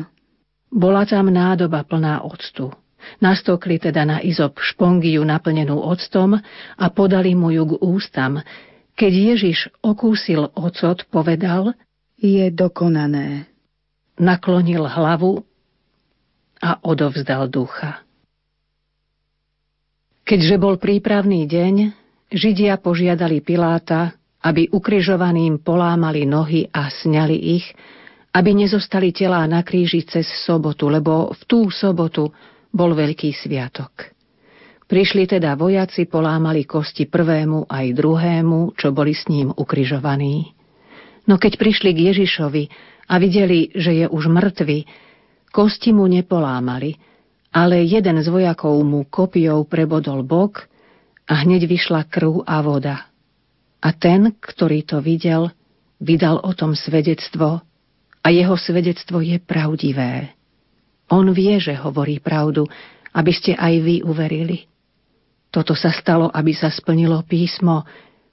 Bola 0.71 1.05
tam 1.05 1.29
nádoba 1.31 1.85
plná 1.85 2.25
octu. 2.25 2.73
Nastokli 3.21 3.77
teda 3.77 4.01
na 4.01 4.17
izop 4.19 4.57
špongiu 4.57 5.21
naplnenú 5.21 5.77
octom 5.77 6.35
a 6.75 6.85
podali 6.89 7.37
mu 7.37 7.53
ju 7.53 7.63
k 7.69 7.73
ústam. 7.85 8.41
Keď 8.97 9.13
Ježiš 9.13 9.69
okúsil 9.85 10.49
ocot, 10.57 11.05
povedal 11.13 11.77
Je 12.17 12.49
dokonané. 12.49 13.45
Naklonil 14.17 14.87
hlavu 14.87 15.43
a 16.63 16.79
odovzdal 16.81 17.51
ducha. 17.51 18.01
Keďže 20.25 20.55
bol 20.57 20.81
prípravný 20.81 21.45
deň, 21.45 21.93
Židia 22.33 22.81
požiadali 22.81 23.45
Piláta, 23.45 24.17
aby 24.41 24.65
ukrižovaným 24.73 25.61
polámali 25.61 26.25
nohy 26.25 26.65
a 26.73 26.89
sňali 26.89 27.37
ich, 27.37 27.65
aby 28.35 28.51
nezostali 28.51 29.15
telá 29.15 29.47
na 29.47 29.63
kríži 29.63 30.03
cez 30.03 30.27
sobotu, 30.43 30.91
lebo 30.91 31.31
v 31.31 31.41
tú 31.47 31.71
sobotu 31.71 32.35
bol 32.75 32.91
veľký 32.91 33.31
sviatok. 33.31 34.11
Prišli 34.85 35.25
teda 35.25 35.55
vojaci, 35.55 36.05
polámali 36.05 36.67
kosti 36.67 37.07
prvému 37.07 37.71
aj 37.71 37.95
druhému, 37.95 38.75
čo 38.75 38.91
boli 38.91 39.15
s 39.15 39.25
ním 39.31 39.49
ukrižovaní. 39.55 40.51
No 41.25 41.41
keď 41.41 41.57
prišli 41.57 41.89
k 41.95 42.13
Ježišovi 42.13 42.63
a 43.09 43.17
videli, 43.17 43.73
že 43.73 44.03
je 44.03 44.05
už 44.05 44.29
mŕtvy, 44.29 44.85
Kosti 45.55 45.95
mu 45.95 46.03
nepolámali, 46.03 46.99
ale 47.55 47.87
jeden 47.87 48.19
z 48.19 48.27
vojakov 48.27 48.75
mu 48.83 49.07
kopiou 49.07 49.63
prebodol 49.63 50.19
bok 50.27 50.67
a 51.31 51.47
hneď 51.47 51.63
vyšla 51.63 52.11
krv 52.11 52.43
a 52.43 52.59
voda. 52.59 53.07
A 53.79 53.95
ten, 53.95 54.35
ktorý 54.35 54.83
to 54.83 54.99
videl, 54.99 55.47
vydal 56.03 56.43
o 56.43 56.51
tom 56.51 56.75
svedectvo 56.75 57.63
a 58.25 58.33
jeho 58.33 58.57
svedectvo 58.57 59.21
je 59.21 59.37
pravdivé. 59.37 60.33
On 61.13 61.29
vie, 61.29 61.61
že 61.61 61.77
hovorí 61.77 62.17
pravdu, 62.17 62.65
aby 63.13 63.29
ste 63.29 63.53
aj 63.53 63.73
vy 63.85 63.95
uverili. 64.01 64.65
Toto 65.53 65.77
sa 65.77 65.93
stalo, 65.93 66.33
aby 66.33 66.51
sa 66.57 66.73
splnilo 66.73 67.21
písmo, 67.21 67.85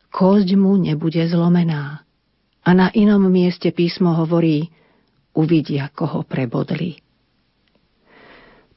kosť 0.08 0.48
mu 0.56 0.80
nebude 0.80 1.20
zlomená. 1.28 2.00
A 2.64 2.70
na 2.72 2.88
inom 2.96 3.20
mieste 3.28 3.68
písmo 3.68 4.16
hovorí, 4.16 4.72
uvidia, 5.36 5.92
koho 5.92 6.24
prebodli. 6.24 6.96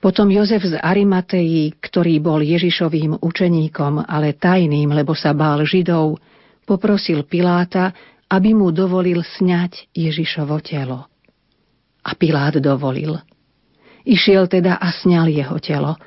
Potom 0.03 0.29
Jozef 0.29 0.61
z 0.67 0.77
Arimatei, 0.77 1.73
ktorý 1.73 2.21
bol 2.21 2.43
Ježišovým 2.43 3.23
učeníkom, 3.23 4.05
ale 4.05 4.37
tajným, 4.37 4.93
lebo 4.93 5.17
sa 5.17 5.33
bál 5.33 5.65
Židov, 5.65 6.19
poprosil 6.67 7.25
Piláta, 7.25 7.89
aby 8.29 8.57
mu 8.57 8.73
dovolil 8.73 9.21
sňať 9.21 9.93
Ježišovo 9.93 10.57
telo. 10.65 11.05
A 12.05 12.11
Pilát 12.13 12.57
dovolil. 12.61 13.17
Išiel 14.05 14.45
teda 14.45 14.77
a 14.77 14.93
sňal 14.93 15.29
jeho 15.33 15.57
telo. 15.57 15.97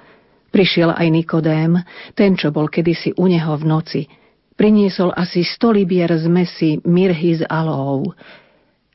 Prišiel 0.49 0.95
aj 0.95 1.07
Nikodém, 1.11 1.77
ten, 2.15 2.39
čo 2.39 2.55
bol 2.55 2.71
kedysi 2.71 3.13
u 3.19 3.27
neho 3.27 3.53
v 3.59 3.65
noci. 3.67 4.03
Priniesol 4.55 5.15
asi 5.15 5.47
sto 5.47 5.71
libier 5.71 6.11
z 6.15 6.27
mesy 6.27 6.71
mirhy 6.87 7.39
z 7.39 7.47
alou. 7.47 8.15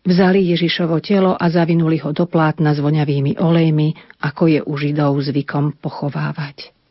Vzali 0.04 0.52
Ježišovo 0.52 1.00
telo 1.00 1.32
a 1.40 1.48
zavinuli 1.48 2.00
ho 2.04 2.12
do 2.12 2.28
plátna 2.28 2.76
s 2.76 2.84
voňavými 2.84 3.40
olejmi, 3.40 4.20
ako 4.20 4.44
je 4.52 4.60
u 4.60 4.74
Židov 4.76 5.16
zvykom 5.24 5.80
pochovávať. 5.80 6.82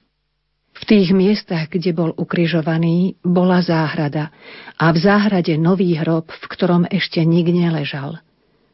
V 0.83 0.91
tých 0.91 1.15
miestach, 1.15 1.71
kde 1.71 1.95
bol 1.95 2.11
ukrižovaný, 2.11 3.15
bola 3.23 3.63
záhrada 3.63 4.35
a 4.75 4.91
v 4.91 4.99
záhrade 4.99 5.55
nový 5.55 5.95
hrob, 5.95 6.27
v 6.27 6.45
ktorom 6.51 6.91
ešte 6.91 7.23
nik 7.23 7.47
neležal. 7.55 8.19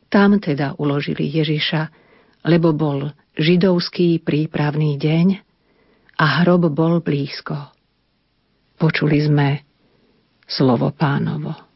Tam 0.08 0.40
teda 0.40 0.72
uložili 0.80 1.28
Ježiša, 1.28 1.92
lebo 2.48 2.72
bol 2.72 3.12
židovský 3.36 4.24
prípravný 4.24 4.96
deň 4.96 5.26
a 6.16 6.42
hrob 6.42 6.72
bol 6.72 7.04
blízko. 7.04 7.76
Počuli 8.80 9.18
sme 9.20 9.48
slovo 10.48 10.88
pánovo. 10.96 11.67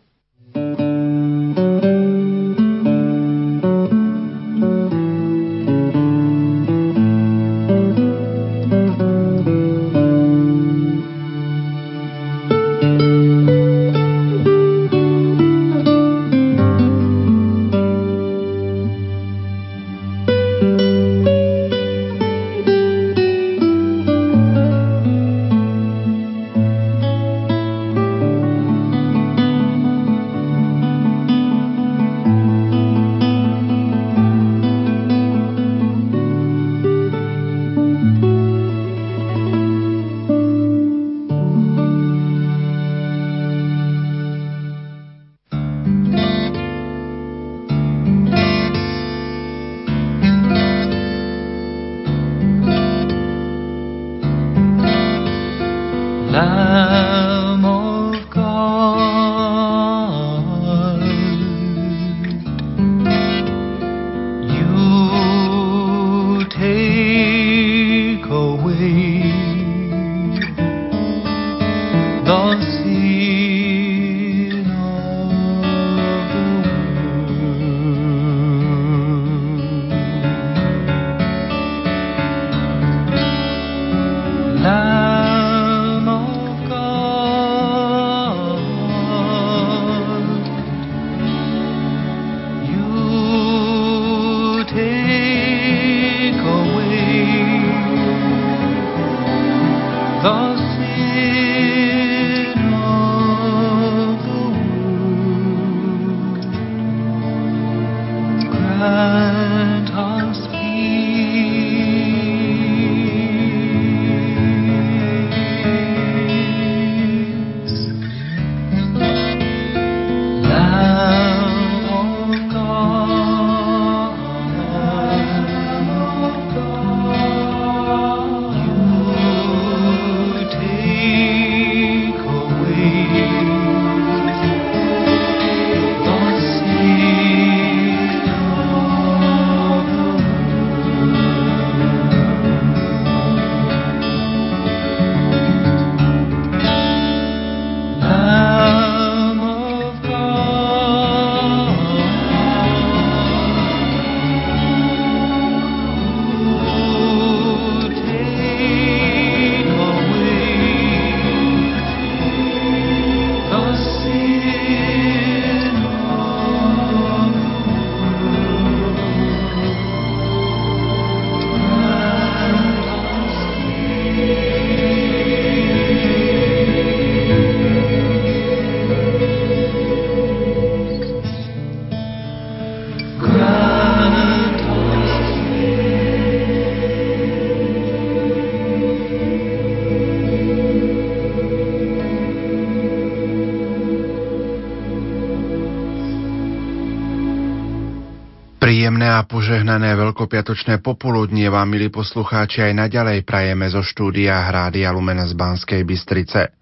Požehnané 199.52 199.92
veľkopiatočné 200.00 200.80
popoludnie 200.80 201.44
vám, 201.52 201.68
milí 201.68 201.92
poslucháči, 201.92 202.64
aj 202.64 202.88
naďalej 202.88 203.20
prajeme 203.20 203.68
zo 203.68 203.84
štúdia 203.84 204.48
Hrádia 204.48 204.88
Lumen 204.88 205.20
z 205.28 205.36
Banskej 205.36 205.84
Bystrice. 205.84 206.56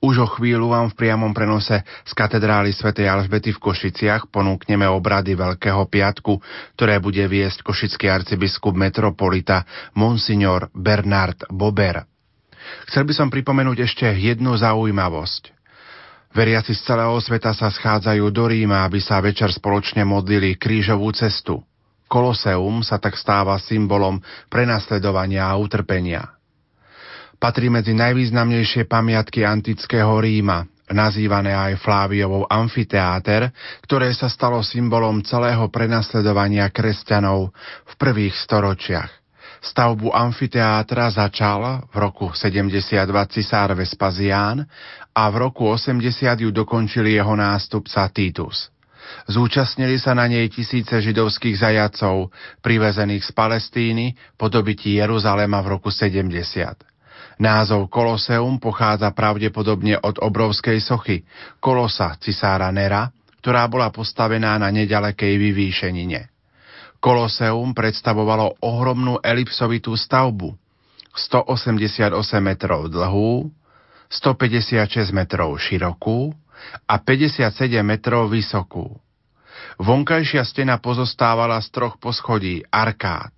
Už 0.00 0.24
o 0.24 0.28
chvíľu 0.40 0.72
vám 0.72 0.88
v 0.88 0.96
priamom 1.04 1.36
prenose 1.36 1.84
z 1.84 2.12
katedrály 2.16 2.72
svätej 2.72 3.12
Alžbety 3.12 3.52
v 3.52 3.60
Košiciach 3.60 4.32
ponúkneme 4.32 4.88
obrady 4.88 5.36
Veľkého 5.36 5.84
piatku, 5.84 6.40
ktoré 6.80 6.96
bude 6.96 7.20
viesť 7.28 7.60
košický 7.60 8.08
arcibiskup 8.08 8.72
metropolita 8.72 9.68
Monsignor 9.92 10.72
Bernard 10.72 11.44
Bober. 11.52 12.08
Chcel 12.88 13.04
by 13.04 13.20
som 13.20 13.28
pripomenúť 13.28 13.84
ešte 13.84 14.08
jednu 14.16 14.56
zaujímavosť. 14.56 15.52
Veriaci 16.32 16.72
z 16.72 16.88
celého 16.88 17.20
sveta 17.20 17.52
sa 17.52 17.68
schádzajú 17.68 18.32
do 18.32 18.48
Ríma, 18.48 18.88
aby 18.88 18.96
sa 18.96 19.20
večer 19.20 19.52
spoločne 19.52 20.08
modlili 20.08 20.56
krížovú 20.56 21.12
cestu– 21.12 21.60
Koloseum 22.10 22.82
sa 22.82 22.98
tak 22.98 23.14
stáva 23.14 23.54
symbolom 23.62 24.18
prenasledovania 24.50 25.46
a 25.46 25.54
utrpenia. 25.54 26.34
Patrí 27.38 27.70
medzi 27.70 27.94
najvýznamnejšie 27.94 28.90
pamiatky 28.90 29.46
antického 29.46 30.18
Ríma, 30.18 30.66
nazývané 30.90 31.54
aj 31.54 31.78
Fláviovou 31.80 32.50
amfiteáter, 32.50 33.54
ktoré 33.86 34.10
sa 34.10 34.26
stalo 34.26 34.58
symbolom 34.60 35.22
celého 35.22 35.70
prenasledovania 35.70 36.66
kresťanov 36.68 37.54
v 37.86 37.92
prvých 37.94 38.34
storočiach. 38.42 39.08
Stavbu 39.60 40.10
amfiteátra 40.10 41.12
začal 41.14 41.84
v 41.92 41.96
roku 42.00 42.32
72 42.34 43.06
cisár 43.30 43.76
Vespazián 43.78 44.66
a 45.14 45.22
v 45.30 45.36
roku 45.36 45.68
80 45.68 46.00
ju 46.42 46.50
dokončil 46.50 47.06
jeho 47.06 47.38
nástupca 47.38 48.08
Titus. 48.10 48.72
Zúčastnili 49.30 49.96
sa 50.00 50.16
na 50.16 50.26
nej 50.26 50.50
tisíce 50.50 50.92
židovských 50.92 51.56
zajacov, 51.60 52.34
privezených 52.64 53.24
z 53.26 53.30
Palestíny 53.30 54.18
po 54.34 54.50
dobití 54.50 54.98
Jeruzalema 54.98 55.62
v 55.62 55.78
roku 55.78 55.88
70. 55.92 56.30
Názov 57.40 57.88
Koloseum 57.88 58.60
pochádza 58.60 59.08
pravdepodobne 59.16 59.96
od 59.96 60.20
obrovskej 60.20 60.76
sochy 60.84 61.24
Kolosa 61.56 62.12
cisára 62.20 62.68
Nera, 62.68 63.08
ktorá 63.40 63.64
bola 63.64 63.88
postavená 63.88 64.60
na 64.60 64.68
nedalekej 64.68 65.40
vyvýšenine. 65.40 66.28
Koloseum 67.00 67.72
predstavovalo 67.72 68.60
ohromnú 68.60 69.24
elipsovitú 69.24 69.96
stavbu, 69.96 70.52
188 71.16 72.12
metrov 72.44 72.92
dlhú, 72.92 73.48
156 74.12 75.08
metrov 75.16 75.56
širokú 75.56 76.36
a 76.86 76.94
57 76.98 77.52
metrov 77.84 78.30
vysokú. 78.30 78.96
Vonkajšia 79.80 80.44
stena 80.44 80.80
pozostávala 80.80 81.60
z 81.60 81.68
troch 81.72 81.96
poschodí, 81.96 82.64
arkád. 82.68 83.32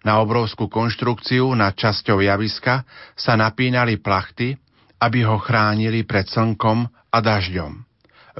Na 0.00 0.22
obrovskú 0.24 0.66
konštrukciu 0.72 1.52
nad 1.52 1.76
časťou 1.76 2.24
javiska 2.24 2.88
sa 3.14 3.36
napínali 3.36 4.00
plachty 4.00 4.56
aby 5.00 5.24
ho 5.24 5.40
chránili 5.40 6.04
pred 6.04 6.28
slnkom 6.28 6.84
a 7.10 7.18
dažďom. 7.18 7.72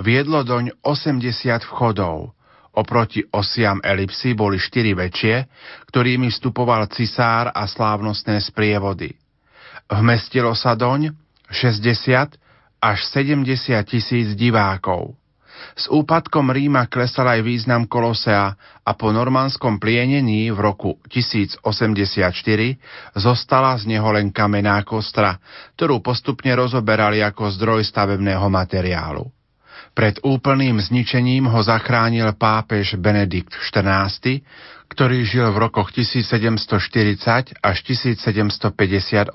Viedlo 0.05 0.45
doň 0.45 0.85
80 0.85 1.65
vchodov, 1.67 2.37
Oproti 2.71 3.27
osiam 3.35 3.83
elipsy 3.83 4.31
boli 4.39 4.55
štyri 4.55 4.95
väčšie, 4.95 5.43
ktorými 5.91 6.31
vstupoval 6.31 6.87
cisár 6.95 7.51
a 7.51 7.67
slávnostné 7.67 8.39
sprievody. 8.39 9.11
Vmestilo 9.91 10.55
sa 10.55 10.79
doň 10.79 11.11
60 11.51 12.39
až 12.81 13.05
70 13.13 13.45
tisíc 13.85 14.33
divákov. 14.35 15.21
S 15.77 15.93
úpadkom 15.93 16.49
Ríma 16.49 16.89
klesal 16.89 17.29
aj 17.29 17.41
význam 17.45 17.85
Kolosea 17.85 18.57
a 18.81 18.91
po 18.97 19.13
normánskom 19.13 19.77
plienení 19.77 20.49
v 20.49 20.59
roku 20.59 20.97
1084 21.13 21.61
zostala 23.13 23.77
z 23.77 23.85
neho 23.85 24.09
len 24.09 24.33
kamená 24.33 24.81
kostra, 24.89 25.37
ktorú 25.77 26.01
postupne 26.01 26.57
rozoberali 26.57 27.21
ako 27.21 27.53
zdroj 27.53 27.85
stavebného 27.85 28.49
materiálu. 28.49 29.29
Pred 29.91 30.23
úplným 30.23 30.79
zničením 30.79 31.51
ho 31.51 31.61
zachránil 31.67 32.33
pápež 32.39 32.95
Benedikt 32.95 33.53
XIV, 33.59 34.41
ktorý 34.91 35.23
žil 35.23 35.47
v 35.55 35.71
rokoch 35.71 35.95
1740 35.95 37.63
až 37.63 37.77
1758 37.87 39.31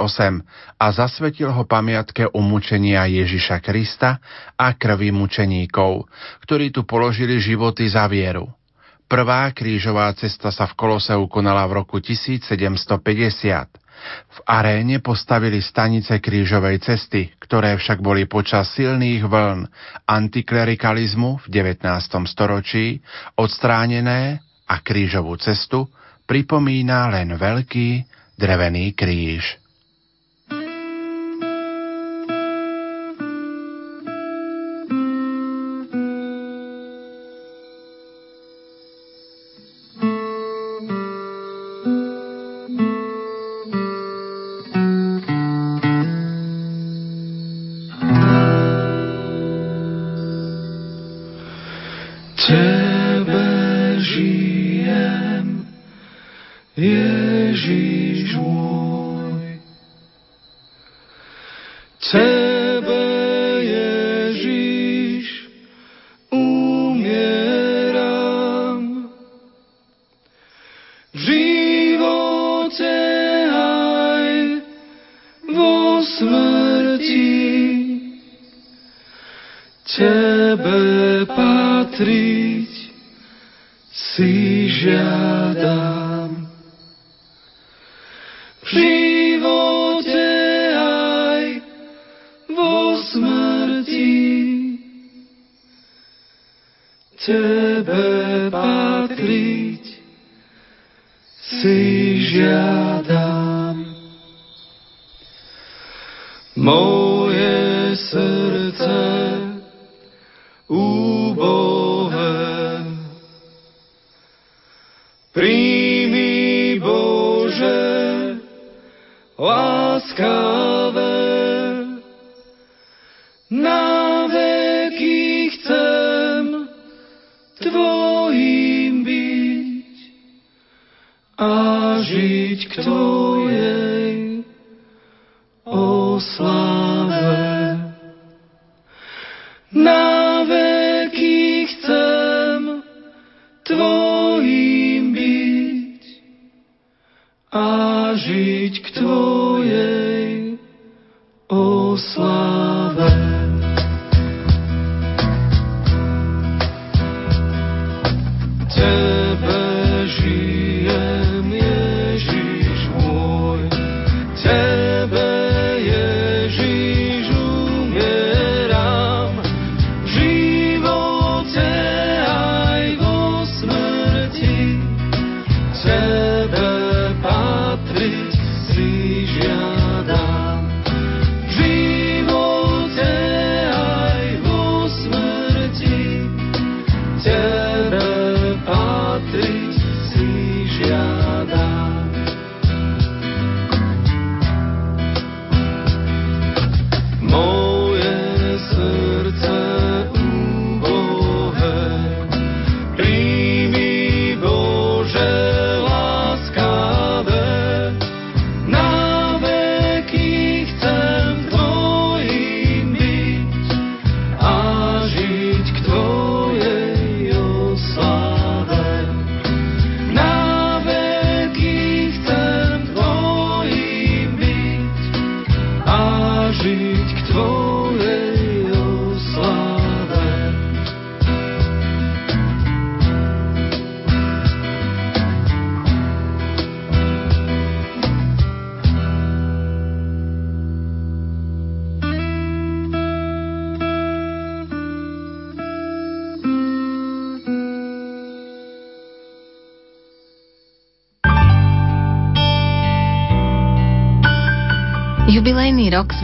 a 0.76 0.86
zasvetil 0.92 1.50
ho 1.56 1.64
pamiatke 1.64 2.28
umúčenia 2.36 3.08
Ježiša 3.08 3.64
Krista 3.64 4.20
a 4.60 4.76
krvi 4.76 5.16
mučeníkov, 5.16 6.12
ktorí 6.44 6.76
tu 6.76 6.84
položili 6.84 7.40
životy 7.40 7.88
za 7.88 8.04
vieru. 8.12 8.52
Prvá 9.06 9.48
krížová 9.54 10.12
cesta 10.18 10.50
sa 10.52 10.68
v 10.68 10.76
Koloseu 10.76 11.24
konala 11.30 11.64
v 11.70 11.86
roku 11.86 12.04
1750. 12.04 13.85
V 14.30 14.40
aréne 14.46 15.02
postavili 15.02 15.64
stanice 15.64 16.20
krížovej 16.20 16.84
cesty, 16.84 17.34
ktoré 17.42 17.76
však 17.80 18.00
boli 18.00 18.30
počas 18.30 18.72
silných 18.76 19.24
vln 19.26 19.66
antiklerikalizmu 20.06 21.42
v 21.42 21.46
19. 21.50 21.86
storočí 22.30 23.00
odstránené 23.40 24.40
a 24.70 24.76
krížovú 24.82 25.38
cestu 25.42 25.90
pripomína 26.26 27.10
len 27.14 27.38
veľký 27.38 27.90
drevený 28.36 28.98
kríž. 28.98 29.65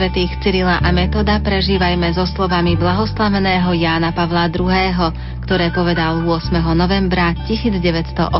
Svätých 0.02 0.34
Cyrila 0.42 0.82
a 0.82 0.90
Metoda 0.90 1.38
prežívajme 1.46 2.10
so 2.18 2.26
slovami 2.26 2.74
blahoslaveného 2.74 3.70
Jána 3.78 4.10
Pavla 4.10 4.50
II., 4.50 5.14
ktoré 5.46 5.70
povedal 5.70 6.26
8. 6.26 6.58
novembra 6.74 7.38
1981. 7.46 8.34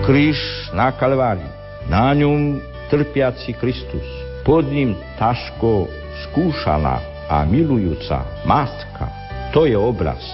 Kríž 0.00 0.40
na 0.72 0.88
Kalvári, 0.96 1.44
na 1.92 2.08
ňom 2.16 2.56
trpiaci 2.88 3.52
Kristus, 3.60 4.00
pod 4.48 4.64
ním 4.64 4.96
ťažko 5.20 5.92
skúšaná 6.24 7.28
a 7.28 7.44
milujúca 7.44 8.24
matka. 8.48 9.12
To 9.52 9.68
je 9.68 9.76
obraz, 9.76 10.24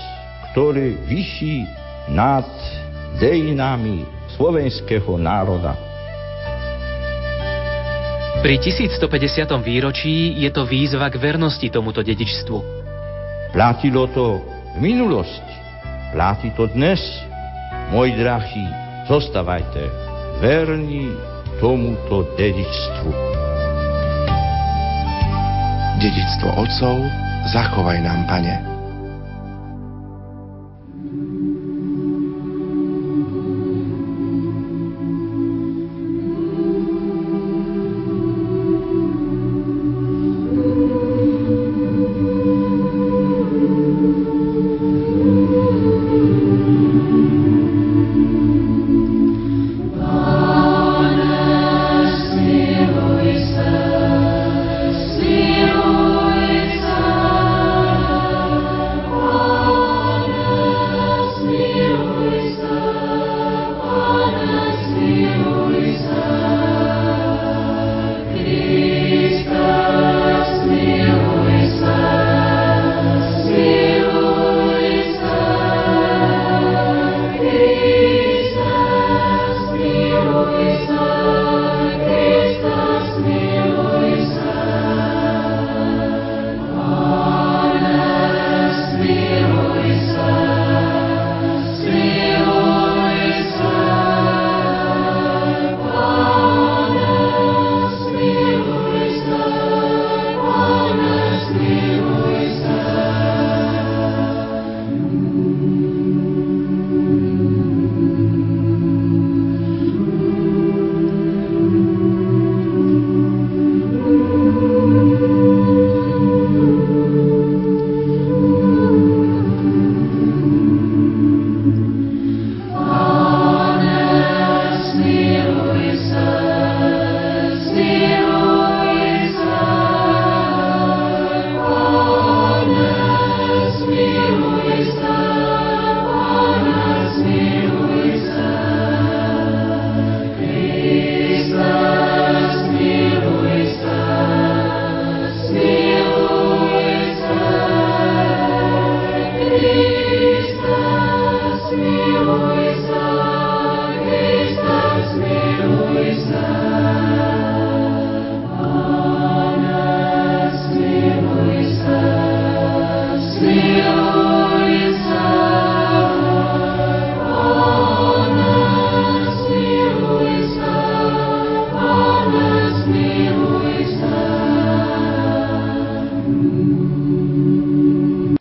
ktorý 0.55 1.02
vyší 1.10 1.66
nad 2.14 2.47
dejinami 3.19 4.06
slovenského 4.39 5.19
národa 5.19 5.74
pri 8.43 8.59
1150. 8.59 9.47
výročí 9.62 10.35
je 10.43 10.51
to 10.51 10.66
výzva 10.66 11.06
k 11.06 11.16
vernosti 11.16 11.70
tomuto 11.70 12.02
dedičstvu. 12.02 12.59
Platilo 13.55 14.10
to 14.10 14.43
v 14.74 14.78
minulosti, 14.82 15.55
platí 16.10 16.51
to 16.59 16.66
dnes. 16.74 16.98
Môj 17.94 18.10
drahý, 18.19 18.66
zostávajte 19.06 19.86
verní 20.43 21.06
tomuto 21.62 22.35
dedičstvu. 22.35 23.10
Dedičstvo 26.02 26.48
otcov 26.59 26.97
zachovaj 27.55 28.02
nám, 28.02 28.27
Pane. 28.27 28.72